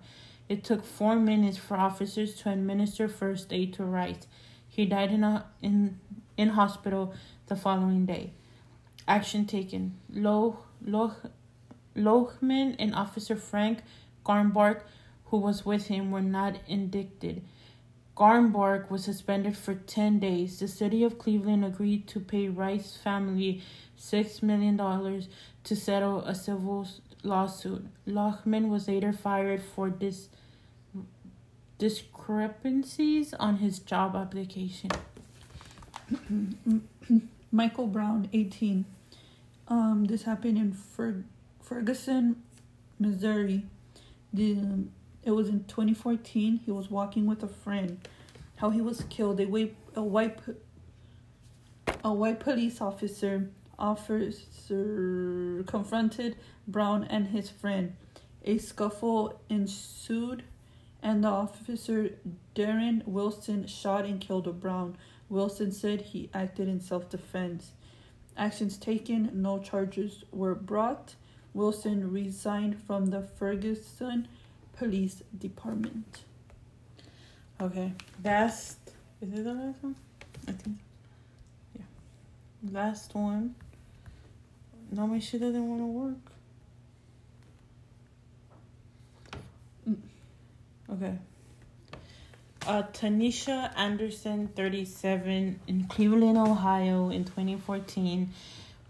It 0.49 0.65
took 0.65 0.85
four 0.85 1.17
minutes 1.17 1.59
for 1.59 1.77
officers 1.77 2.35
to 2.41 2.51
administer 2.51 3.09
first 3.09 3.53
aid 3.53 3.73
to 3.75 3.85
Rice. 3.85 4.27
He 4.69 4.87
died 4.87 5.13
in, 5.13 5.23
a, 5.23 5.47
in, 5.63 5.99
in 6.37 6.51
hospital 6.51 7.15
the 7.47 7.57
following 7.57 8.07
day. 8.07 8.33
Action 9.09 9.47
taken. 9.47 9.95
Loh, 10.13 10.59
Loh, 10.85 11.15
and 11.97 12.95
Officer 12.95 13.35
Frank 13.35 13.79
Garmback, 14.25 14.83
who 15.27 15.39
was 15.39 15.65
with 15.65 15.87
him, 15.87 16.11
were 16.11 16.21
not 16.21 16.57
indicted. 16.69 17.43
Garnbark 18.15 18.91
was 18.91 19.05
suspended 19.05 19.57
for 19.57 19.75
10 19.75 20.19
days. 20.19 20.59
The 20.59 20.69
city 20.69 21.05
of 21.05 21.19
Cleveland 21.19 21.65
agreed 21.65 22.07
to 22.09 22.21
pay 22.21 22.49
Rice's 22.49 22.97
family 22.97 23.63
$6 23.99 24.43
million 24.43 24.77
to 25.65 25.77
settle 25.77 26.23
a 26.25 26.35
civil 26.35 26.87
lawsuit. 27.23 27.87
Loehmann 28.07 28.69
was 28.69 28.89
later 28.89 29.13
fired 29.13 29.63
for 29.63 29.89
dis- 29.89 30.29
discrepancies 31.79 33.35
on 33.35 33.59
his 33.59 33.79
job 33.79 34.17
application. 34.17 34.91
Michael 37.53 37.87
Brown, 37.87 38.29
18. 38.33 38.85
Um, 39.69 40.07
this 40.07 40.23
happened 40.23 40.57
in 40.57 40.73
Fer- 40.73 41.25
Ferguson, 41.63 42.43
Missouri. 42.99 43.67
The 44.33 44.57
it 45.23 45.33
was 45.33 45.49
in 45.49 45.65
2014. 45.65 46.61
He 46.65 46.71
was 46.71 46.91
walking 46.91 47.27
with 47.27 47.43
a 47.43 47.49
friend. 47.49 47.99
How 48.57 48.71
he 48.71 48.81
was 48.81 49.05
killed. 49.11 49.41
A 49.41 49.47
white, 49.47 49.77
a 49.95 50.03
white, 50.03 50.39
a 52.03 52.13
white 52.13 52.41
police 52.41 52.81
officer 52.81 53.51
officer 53.79 55.63
confronted 55.67 56.37
Brown 56.67 57.05
and 57.05 57.29
his 57.29 57.51
friend. 57.51 57.95
A 58.45 58.59
scuffle 58.59 59.41
ensued, 59.49 60.43
and 61.03 61.23
the 61.23 61.29
officer 61.29 62.13
Darren 62.55 63.07
Wilson 63.07 63.67
shot 63.67 64.05
and 64.05 64.21
killed 64.21 64.61
Brown. 64.61 64.97
Wilson 65.29 65.71
said 65.71 66.01
he 66.01 66.31
acted 66.33 66.69
in 66.69 66.81
self-defense. 66.81 67.73
Actions 68.39 68.77
taken, 68.77 69.31
no 69.35 69.59
charges 69.59 70.23
were 70.31 70.55
brought. 70.55 71.17
Wilson 71.55 72.13
resigned 72.13 72.81
from 72.81 73.07
the 73.07 73.21
Ferguson 73.21 74.29
Police 74.77 75.25
Department. 75.37 76.21
Okay. 77.61 77.93
Last. 78.25 78.79
Is 79.21 79.33
it 79.33 79.43
the 79.43 79.53
last 79.53 79.83
one? 79.83 79.97
I 80.47 80.53
think. 80.53 80.79
Yeah. 81.75 81.83
Last 82.71 83.13
one. 83.17 83.57
No, 84.93 85.09
my 85.09 85.19
shit 85.19 85.41
doesn't 85.41 85.69
want 85.69 85.81
to 85.81 85.87
work. 85.87 86.33
Mm. 89.89 89.97
Okay. 90.93 91.19
Uh, 92.69 92.83
Tanisha 92.93 93.73
Anderson, 93.79 94.49
37, 94.55 95.59
in 95.67 95.85
Cleveland, 95.85 96.37
Ohio, 96.37 97.09
in 97.09 97.25
2014. 97.25 98.29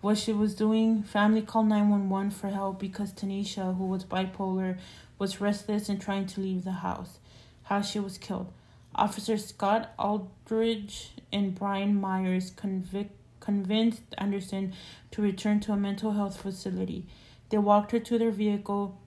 What 0.00 0.18
she 0.18 0.32
was 0.32 0.56
doing, 0.56 1.04
family 1.04 1.42
called 1.42 1.68
911 1.68 2.32
for 2.32 2.48
help 2.48 2.80
because 2.80 3.12
Tanisha, 3.12 3.78
who 3.78 3.84
was 3.84 4.02
bipolar, 4.02 4.78
was 5.20 5.40
restless 5.40 5.88
and 5.88 6.00
trying 6.00 6.26
to 6.26 6.40
leave 6.40 6.64
the 6.64 6.72
house. 6.72 7.20
How 7.66 7.80
she 7.80 8.00
was 8.00 8.18
killed. 8.18 8.52
Officers 8.96 9.46
Scott 9.46 9.94
Aldridge 9.96 11.12
and 11.32 11.54
Brian 11.54 11.94
Myers 12.00 12.50
convict, 12.50 13.12
convinced 13.38 14.02
Anderson 14.18 14.72
to 15.12 15.22
return 15.22 15.60
to 15.60 15.72
a 15.72 15.76
mental 15.76 16.14
health 16.14 16.42
facility. 16.42 17.06
They 17.50 17.58
walked 17.58 17.92
her 17.92 18.00
to 18.00 18.18
their 18.18 18.32
vehicle, 18.32 18.98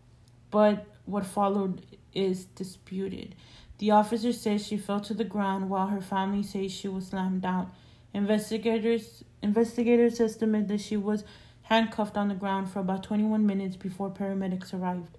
but 0.49 0.85
what 1.05 1.25
followed 1.25 1.81
is 2.13 2.45
disputed. 2.45 3.35
The 3.81 3.89
officer 3.89 4.31
says 4.31 4.67
she 4.67 4.77
fell 4.77 4.99
to 4.99 5.15
the 5.15 5.23
ground 5.23 5.67
while 5.67 5.87
her 5.87 6.01
family 6.01 6.43
says 6.43 6.71
she 6.71 6.87
was 6.87 7.07
slammed 7.07 7.41
down. 7.41 7.71
Investigators 8.13 9.23
investigators 9.41 10.21
estimate 10.21 10.67
that 10.67 10.81
she 10.81 10.95
was 10.95 11.23
handcuffed 11.63 12.15
on 12.15 12.27
the 12.27 12.35
ground 12.35 12.69
for 12.69 12.77
about 12.77 13.01
21 13.01 13.43
minutes 13.43 13.75
before 13.75 14.11
paramedics 14.11 14.71
arrived. 14.71 15.17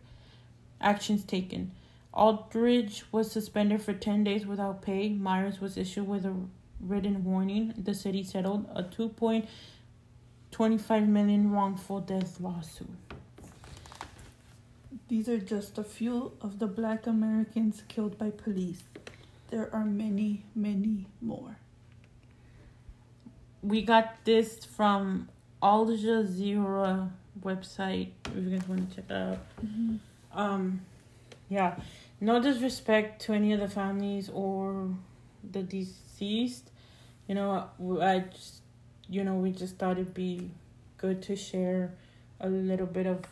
Actions 0.81 1.25
taken. 1.25 1.73
Aldridge 2.15 3.03
was 3.11 3.33
suspended 3.33 3.83
for 3.83 3.95
10 3.95 4.23
days 4.23 4.47
without 4.47 4.81
pay. 4.81 5.09
Myers 5.09 5.61
was 5.61 5.77
issued 5.77 6.07
with 6.07 6.25
a 6.25 6.37
written 6.79 7.25
warning. 7.25 7.75
The 7.77 7.95
city 7.95 8.23
settled 8.23 8.67
a 8.73 8.85
2.25 8.85 11.09
million 11.09 11.51
wrongful 11.51 11.99
death 11.99 12.39
lawsuit. 12.39 13.12
These 15.13 15.29
are 15.29 15.37
just 15.37 15.77
a 15.77 15.85
few 15.85 16.33
of 16.41 16.59
the 16.59 16.67
black 16.67 17.07
Americans 17.07 17.83
killed 17.87 18.17
by 18.17 18.31
police. 18.31 18.83
There 19.51 19.69
are 19.71 19.85
many, 19.85 20.45
many 20.55 21.05
more. 21.21 21.59
We 23.63 23.83
got 23.83 24.25
this 24.25 24.65
from 24.65 25.29
Al 25.63 25.85
Jazeera 25.85 27.11
website. 27.45 28.09
If 28.25 28.43
you 28.43 28.57
guys 28.57 28.67
want 28.67 28.89
to 28.89 28.97
check 28.97 29.05
it 29.11 29.15
out. 29.15 29.39
Um, 30.33 30.81
yeah, 31.51 31.77
no 32.19 32.41
disrespect 32.41 33.21
to 33.27 33.35
any 33.35 33.53
of 33.53 33.61
the 33.61 33.69
families 33.69 34.31
or 34.33 34.89
the 35.45 35.63
deceased. 35.63 36.71
You 37.29 37.35
know, 37.35 37.69
I 38.01 38.21
just, 38.21 38.63
you 39.11 39.25
know, 39.25 39.35
we 39.35 39.51
just 39.51 39.77
thought 39.77 39.99
it'd 39.99 40.15
be 40.15 40.49
good 40.97 41.21
to 41.25 41.37
share 41.37 41.93
a 42.41 42.49
little 42.49 42.87
bit 42.87 43.07
of 43.07 43.27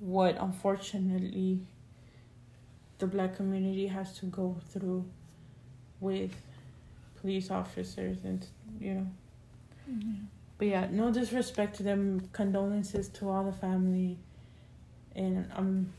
what 0.00 0.36
unfortunately 0.38 1.60
the 2.98 3.06
black 3.06 3.36
community 3.36 3.86
has 3.86 4.12
to 4.18 4.26
go 4.26 4.56
through 4.70 5.04
with 6.00 6.32
police 7.20 7.50
officers 7.50 8.18
and 8.24 8.46
you 8.80 8.94
know 8.94 9.06
but 10.58 10.66
yeah 10.68 10.86
no 10.90 11.10
disrespect 11.12 11.76
to 11.76 11.82
them 11.82 12.20
condolences 12.32 13.08
to 13.08 13.28
all 13.28 13.44
the 13.44 13.52
family 13.52 14.18
and 15.16 15.48
i'm 15.56 15.92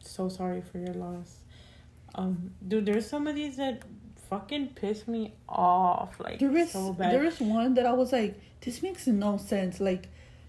so 0.00 0.28
sorry 0.28 0.60
for 0.60 0.78
your 0.78 0.94
loss 0.94 1.38
um 2.14 2.50
dude 2.66 2.86
there's 2.86 3.08
some 3.08 3.26
of 3.26 3.34
these 3.34 3.56
that 3.56 3.82
fucking 4.28 4.68
piss 4.68 5.06
me 5.06 5.32
off 5.48 6.18
like 6.18 6.38
There 6.38 6.56
is 6.56 6.72
so 6.72 6.92
bad 6.92 7.12
there 7.12 7.24
is 7.24 7.40
one 7.40 7.74
that 7.74 7.86
I 7.86 7.92
was 7.92 8.12
like, 8.12 8.38
this 8.60 8.82
makes 8.82 9.06
no 9.06 9.36
sense. 9.36 9.80
Like, 9.80 10.08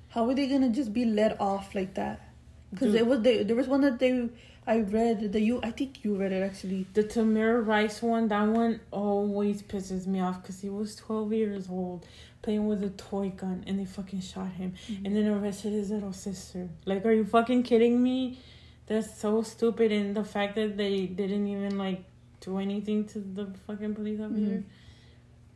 how 0.10 0.28
are 0.28 0.34
they 0.34 0.48
gonna 0.48 0.70
just 0.70 0.94
be 0.94 1.06
let 1.06 1.40
off 1.40 1.76
like 1.76 1.94
that? 1.96 2.27
Because 2.72 2.94
it 2.94 3.06
was 3.08 3.22
they, 3.22 3.44
there 3.44 3.56
was 3.56 3.68
one 3.68 3.82
that 3.82 4.00
they 4.00 4.30
I 4.66 4.80
read 4.82 5.32
that 5.32 5.40
you 5.40 5.60
I 5.64 5.72
think 5.72 6.04
you 6.04 6.16
read 6.16 6.34
it 6.34 6.44
actually. 6.44 6.86
The 6.94 7.04
Tamir 7.04 7.66
Rice 7.66 8.02
one, 8.02 8.28
that 8.28 8.48
one 8.48 8.82
always 8.92 9.62
pisses 9.64 10.06
me 10.08 10.20
off 10.20 10.42
because 10.42 10.60
he 10.62 10.70
was 10.70 10.96
12 10.98 11.32
years 11.34 11.70
old 11.70 12.06
playing 12.42 12.68
with 12.68 12.84
a 12.84 12.90
toy 12.90 13.30
gun 13.30 13.64
and 13.66 13.80
they 13.80 13.86
fucking 13.86 14.22
shot 14.22 14.52
him 14.52 14.74
and 15.04 15.16
then 15.16 15.28
arrested 15.28 15.72
his 15.74 15.90
little 15.90 16.14
sister. 16.14 16.70
Like, 16.86 17.06
are 17.06 17.12
you 17.12 17.26
fucking 17.26 17.64
kidding 17.64 18.02
me? 18.04 18.40
That's 18.86 19.18
so 19.20 19.42
stupid. 19.42 19.92
And 19.92 20.16
the 20.16 20.24
fact 20.24 20.56
that 20.56 20.78
they 20.78 21.08
didn't 21.08 21.48
even, 21.48 21.78
like, 21.78 22.04
do 22.40 22.58
anything 22.60 23.06
to 23.06 23.20
the 23.20 23.48
fucking 23.66 23.96
police 23.96 24.20
officer. 24.22 24.64
Mhm. 24.64 24.64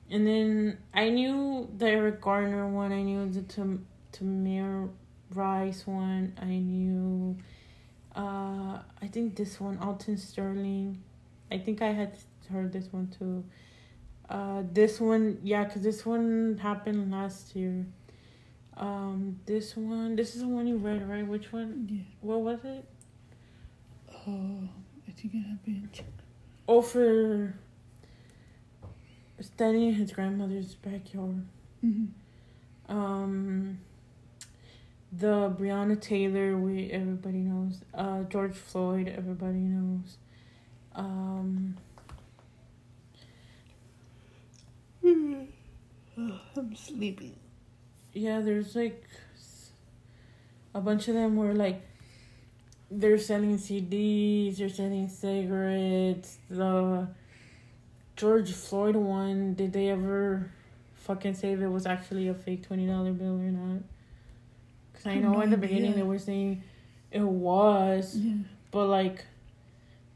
And 0.09 0.27
then 0.27 0.77
I 0.93 1.09
knew 1.09 1.69
the 1.77 1.87
Eric 1.87 2.19
Garner 2.19 2.67
one, 2.67 2.91
I 2.91 3.03
knew 3.03 3.29
the 3.29 3.43
Tam- 3.43 3.85
Tamir 4.11 4.89
Rice 5.35 5.85
one, 5.85 6.37
I 6.41 6.45
knew. 6.45 7.37
Uh, 8.15 8.79
I 9.01 9.07
think 9.11 9.35
this 9.35 9.59
one, 9.59 9.77
Alton 9.79 10.17
Sterling. 10.17 11.01
I 11.51 11.57
think 11.57 11.81
I 11.81 11.91
had 11.91 12.17
heard 12.51 12.71
this 12.73 12.87
one 12.91 13.13
too. 13.17 13.43
Uh, 14.29 14.63
this 14.71 14.99
one, 14.99 15.39
yeah, 15.43 15.63
because 15.65 15.81
this 15.81 16.05
one 16.05 16.59
happened 16.61 17.11
last 17.11 17.55
year. 17.55 17.85
Um, 18.77 19.39
this 19.45 19.75
one, 19.75 20.15
this 20.15 20.35
is 20.35 20.41
the 20.41 20.47
one 20.47 20.67
you 20.67 20.77
read, 20.77 21.07
right? 21.07 21.25
Which 21.27 21.51
one? 21.51 21.87
Yeah. 21.91 22.03
What 22.21 22.41
was 22.41 22.59
it? 22.63 22.85
Oh, 24.27 24.69
I 25.07 25.11
think 25.11 25.33
it 25.33 25.39
happened. 25.39 26.01
Oh, 26.67 26.81
for 26.81 27.53
standing 29.41 29.89
in 29.89 29.93
his 29.95 30.11
grandmother's 30.11 30.75
backyard. 30.75 31.45
hmm 31.81 32.05
Um, 32.87 33.79
the 35.11 35.53
Breonna 35.59 35.99
Taylor, 35.99 36.57
we 36.57 36.89
everybody 36.91 37.39
knows. 37.39 37.81
Uh, 37.93 38.23
George 38.23 38.55
Floyd, 38.55 39.13
everybody 39.15 39.59
knows. 39.59 40.17
Um, 40.95 41.77
I'm 46.17 46.75
sleepy. 46.75 47.35
yeah, 48.13 48.39
there's 48.41 48.75
like 48.75 49.03
a 50.73 50.79
bunch 50.79 51.07
of 51.07 51.15
them 51.15 51.35
were 51.35 51.53
like 51.53 51.81
they're 52.89 53.17
selling 53.17 53.57
CDs, 53.57 54.57
they're 54.57 54.69
selling 54.69 55.09
cigarettes. 55.09 56.37
The 56.49 57.07
George 58.15 58.51
Floyd 58.53 58.95
one, 58.95 59.55
did 59.55 59.73
they 59.73 59.89
ever 59.89 60.51
fucking 60.95 61.33
say 61.33 61.53
if 61.53 61.61
it 61.61 61.67
was 61.67 61.85
actually 61.85 62.27
a 62.29 62.33
fake 62.33 62.67
twenty 62.67 62.85
dollar 62.85 63.11
bill 63.11 63.35
or 63.35 63.51
not? 63.51 63.81
Because 65.03 65.17
I 65.17 65.19
know 65.19 65.33
no 65.33 65.41
in 65.41 65.49
the 65.49 65.57
beginning 65.57 65.93
they 65.93 66.03
were 66.03 66.19
saying 66.19 66.63
it 67.11 67.21
was, 67.21 68.15
Yeah. 68.17 68.35
but 68.71 68.85
like, 68.87 69.25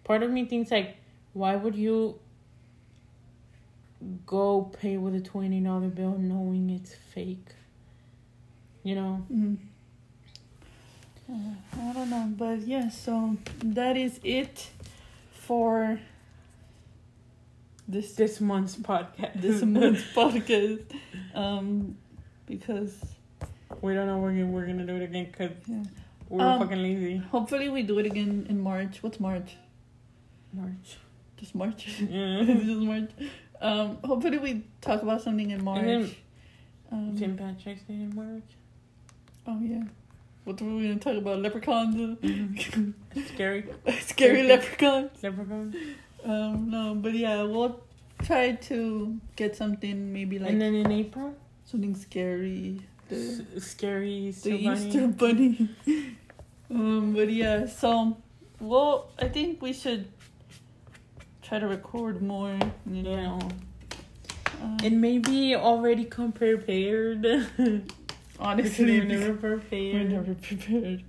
part 0.03 0.23
of 0.23 0.31
me 0.31 0.45
thinks 0.45 0.71
like, 0.71 0.95
why 1.33 1.55
would 1.55 1.75
you 1.75 2.19
go 4.25 4.71
pay 4.81 4.97
with 4.97 5.15
a 5.15 5.21
twenty 5.21 5.59
dollar 5.61 5.87
bill 5.87 6.17
knowing 6.17 6.69
it's 6.69 6.93
fake? 7.13 7.47
You 8.83 8.95
know. 8.95 9.25
Mm. 9.31 9.57
Uh, 11.27 11.33
I 11.81 11.93
don't 11.93 12.09
know, 12.09 12.31
but 12.37 12.59
yeah. 12.67 12.89
So 12.89 13.35
that 13.63 13.97
is 13.97 14.19
it 14.23 14.69
for 15.31 15.99
this 17.87 18.13
This 18.13 18.39
month's 18.39 18.75
podcast. 18.75 19.41
this 19.41 19.63
month's 19.63 20.03
podcast. 20.15 20.83
Um, 21.33 21.97
because 22.45 22.95
we 23.85 23.93
don't 23.93 24.07
know 24.07 24.17
we're 24.17 24.31
gonna, 24.37 24.47
we're 24.47 24.65
gonna 24.65 24.85
do 24.85 24.95
it 24.95 25.03
again 25.03 25.25
because 25.31 25.51
yeah. 25.67 25.83
we're 26.29 26.41
Um, 26.43 26.59
fucking 26.61 26.81
lazy. 26.81 27.17
hopefully 27.17 27.69
we 27.69 27.83
do 27.83 27.99
it 27.99 28.05
again 28.05 28.45
in 28.49 28.59
March. 28.61 29.01
What's 29.03 29.19
March? 29.19 29.55
March. 30.53 30.97
Just 31.37 31.53
March. 31.55 31.81
Yeah. 32.09 32.43
Just 32.43 32.81
March. 32.91 33.11
Um, 33.61 33.97
hopefully 34.03 34.37
we 34.37 34.51
talk 34.81 35.01
about 35.01 35.21
something 35.21 35.49
in 35.51 35.63
March. 35.63 35.85
then 35.85 36.15
Um, 36.91 37.17
St. 37.17 37.35
Patrick's 37.37 37.83
Day 37.83 37.95
in 38.07 38.13
March. 38.15 38.49
oh 39.47 39.59
yeah. 39.61 39.83
What 40.45 40.61
were 40.61 40.75
we 40.75 40.87
gonna 40.87 40.99
talk 40.99 41.17
about? 41.17 41.39
Leprechauns. 41.39 42.17
Scary. 43.33 43.65
Scary 44.01 44.43
leprechauns. 44.43 45.11
Leprechaun. 45.23 45.73
Um, 46.23 46.69
no, 46.69 46.95
but 46.95 47.13
yeah, 47.13 47.41
we'll 47.43 47.81
try 48.23 48.51
to 48.69 49.19
get 49.35 49.55
something 49.55 50.11
maybe 50.13 50.39
like 50.39 50.51
and 50.51 50.61
then 50.61 50.75
in 50.75 50.91
April, 50.91 51.33
something 51.65 51.95
scary. 51.95 52.81
The, 53.09 53.15
s- 53.15 53.63
scary 53.63 54.31
the 54.31 54.51
Easter 54.55 54.57
bunny. 54.57 54.87
Easter 54.87 55.07
bunny. 55.07 55.69
um, 56.71 57.13
but 57.13 57.31
yeah, 57.31 57.67
so 57.67 58.17
well, 58.59 59.11
I 59.19 59.27
think 59.27 59.61
we 59.61 59.73
should 59.73 60.07
try 61.41 61.59
to 61.59 61.67
record 61.67 62.21
more. 62.21 62.57
You 62.89 63.03
know, 63.03 63.39
Yeah. 63.39 64.63
um, 64.63 64.77
And 64.83 65.01
maybe 65.01 65.55
already 65.55 66.05
come 66.05 66.31
prepared. 66.31 67.25
honestly, 68.39 68.99
we're 68.99 69.03
never 69.19 69.33
prepared. 69.33 69.93
we're 69.93 70.09
never 70.09 70.33
prepared. 70.35 71.03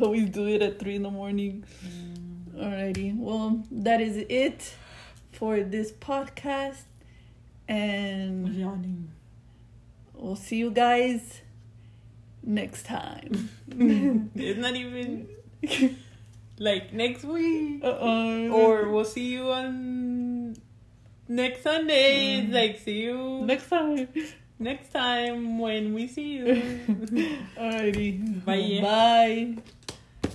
Always 0.00 0.30
do 0.30 0.46
it 0.46 0.62
at 0.62 0.78
three 0.78 0.94
in 0.96 1.02
the 1.02 1.10
morning. 1.10 1.64
Mm. 1.84 2.62
Alrighty, 2.62 3.16
well, 3.16 3.64
that 3.72 4.00
is 4.00 4.16
it 4.28 4.74
for 5.32 5.60
this 5.62 5.90
podcast. 5.90 6.82
And 7.68 8.54
Yawning. 8.54 9.10
We'll 10.20 10.36
see 10.36 10.56
you 10.56 10.70
guys 10.70 11.40
next 12.42 12.84
time. 12.84 13.50
it's 14.34 14.58
not 14.58 14.76
even 14.76 15.28
like 16.58 16.92
next 16.92 17.24
week. 17.24 17.82
Uh-uh. 17.82 18.48
Or 18.48 18.88
we'll 18.90 19.04
see 19.04 19.32
you 19.32 19.50
on 19.50 20.56
next 21.28 21.62
Sunday. 21.62 22.42
Mm. 22.42 22.52
like 22.52 22.78
see 22.78 23.00
you 23.02 23.42
next 23.44 23.68
time. 23.68 24.08
next 24.58 24.92
time 24.92 25.58
when 25.58 25.94
we 25.94 26.06
see 26.06 26.36
you. 26.36 26.44
Alrighty. 27.56 28.44
Bye. 28.44 28.80
Bye. 28.82 29.62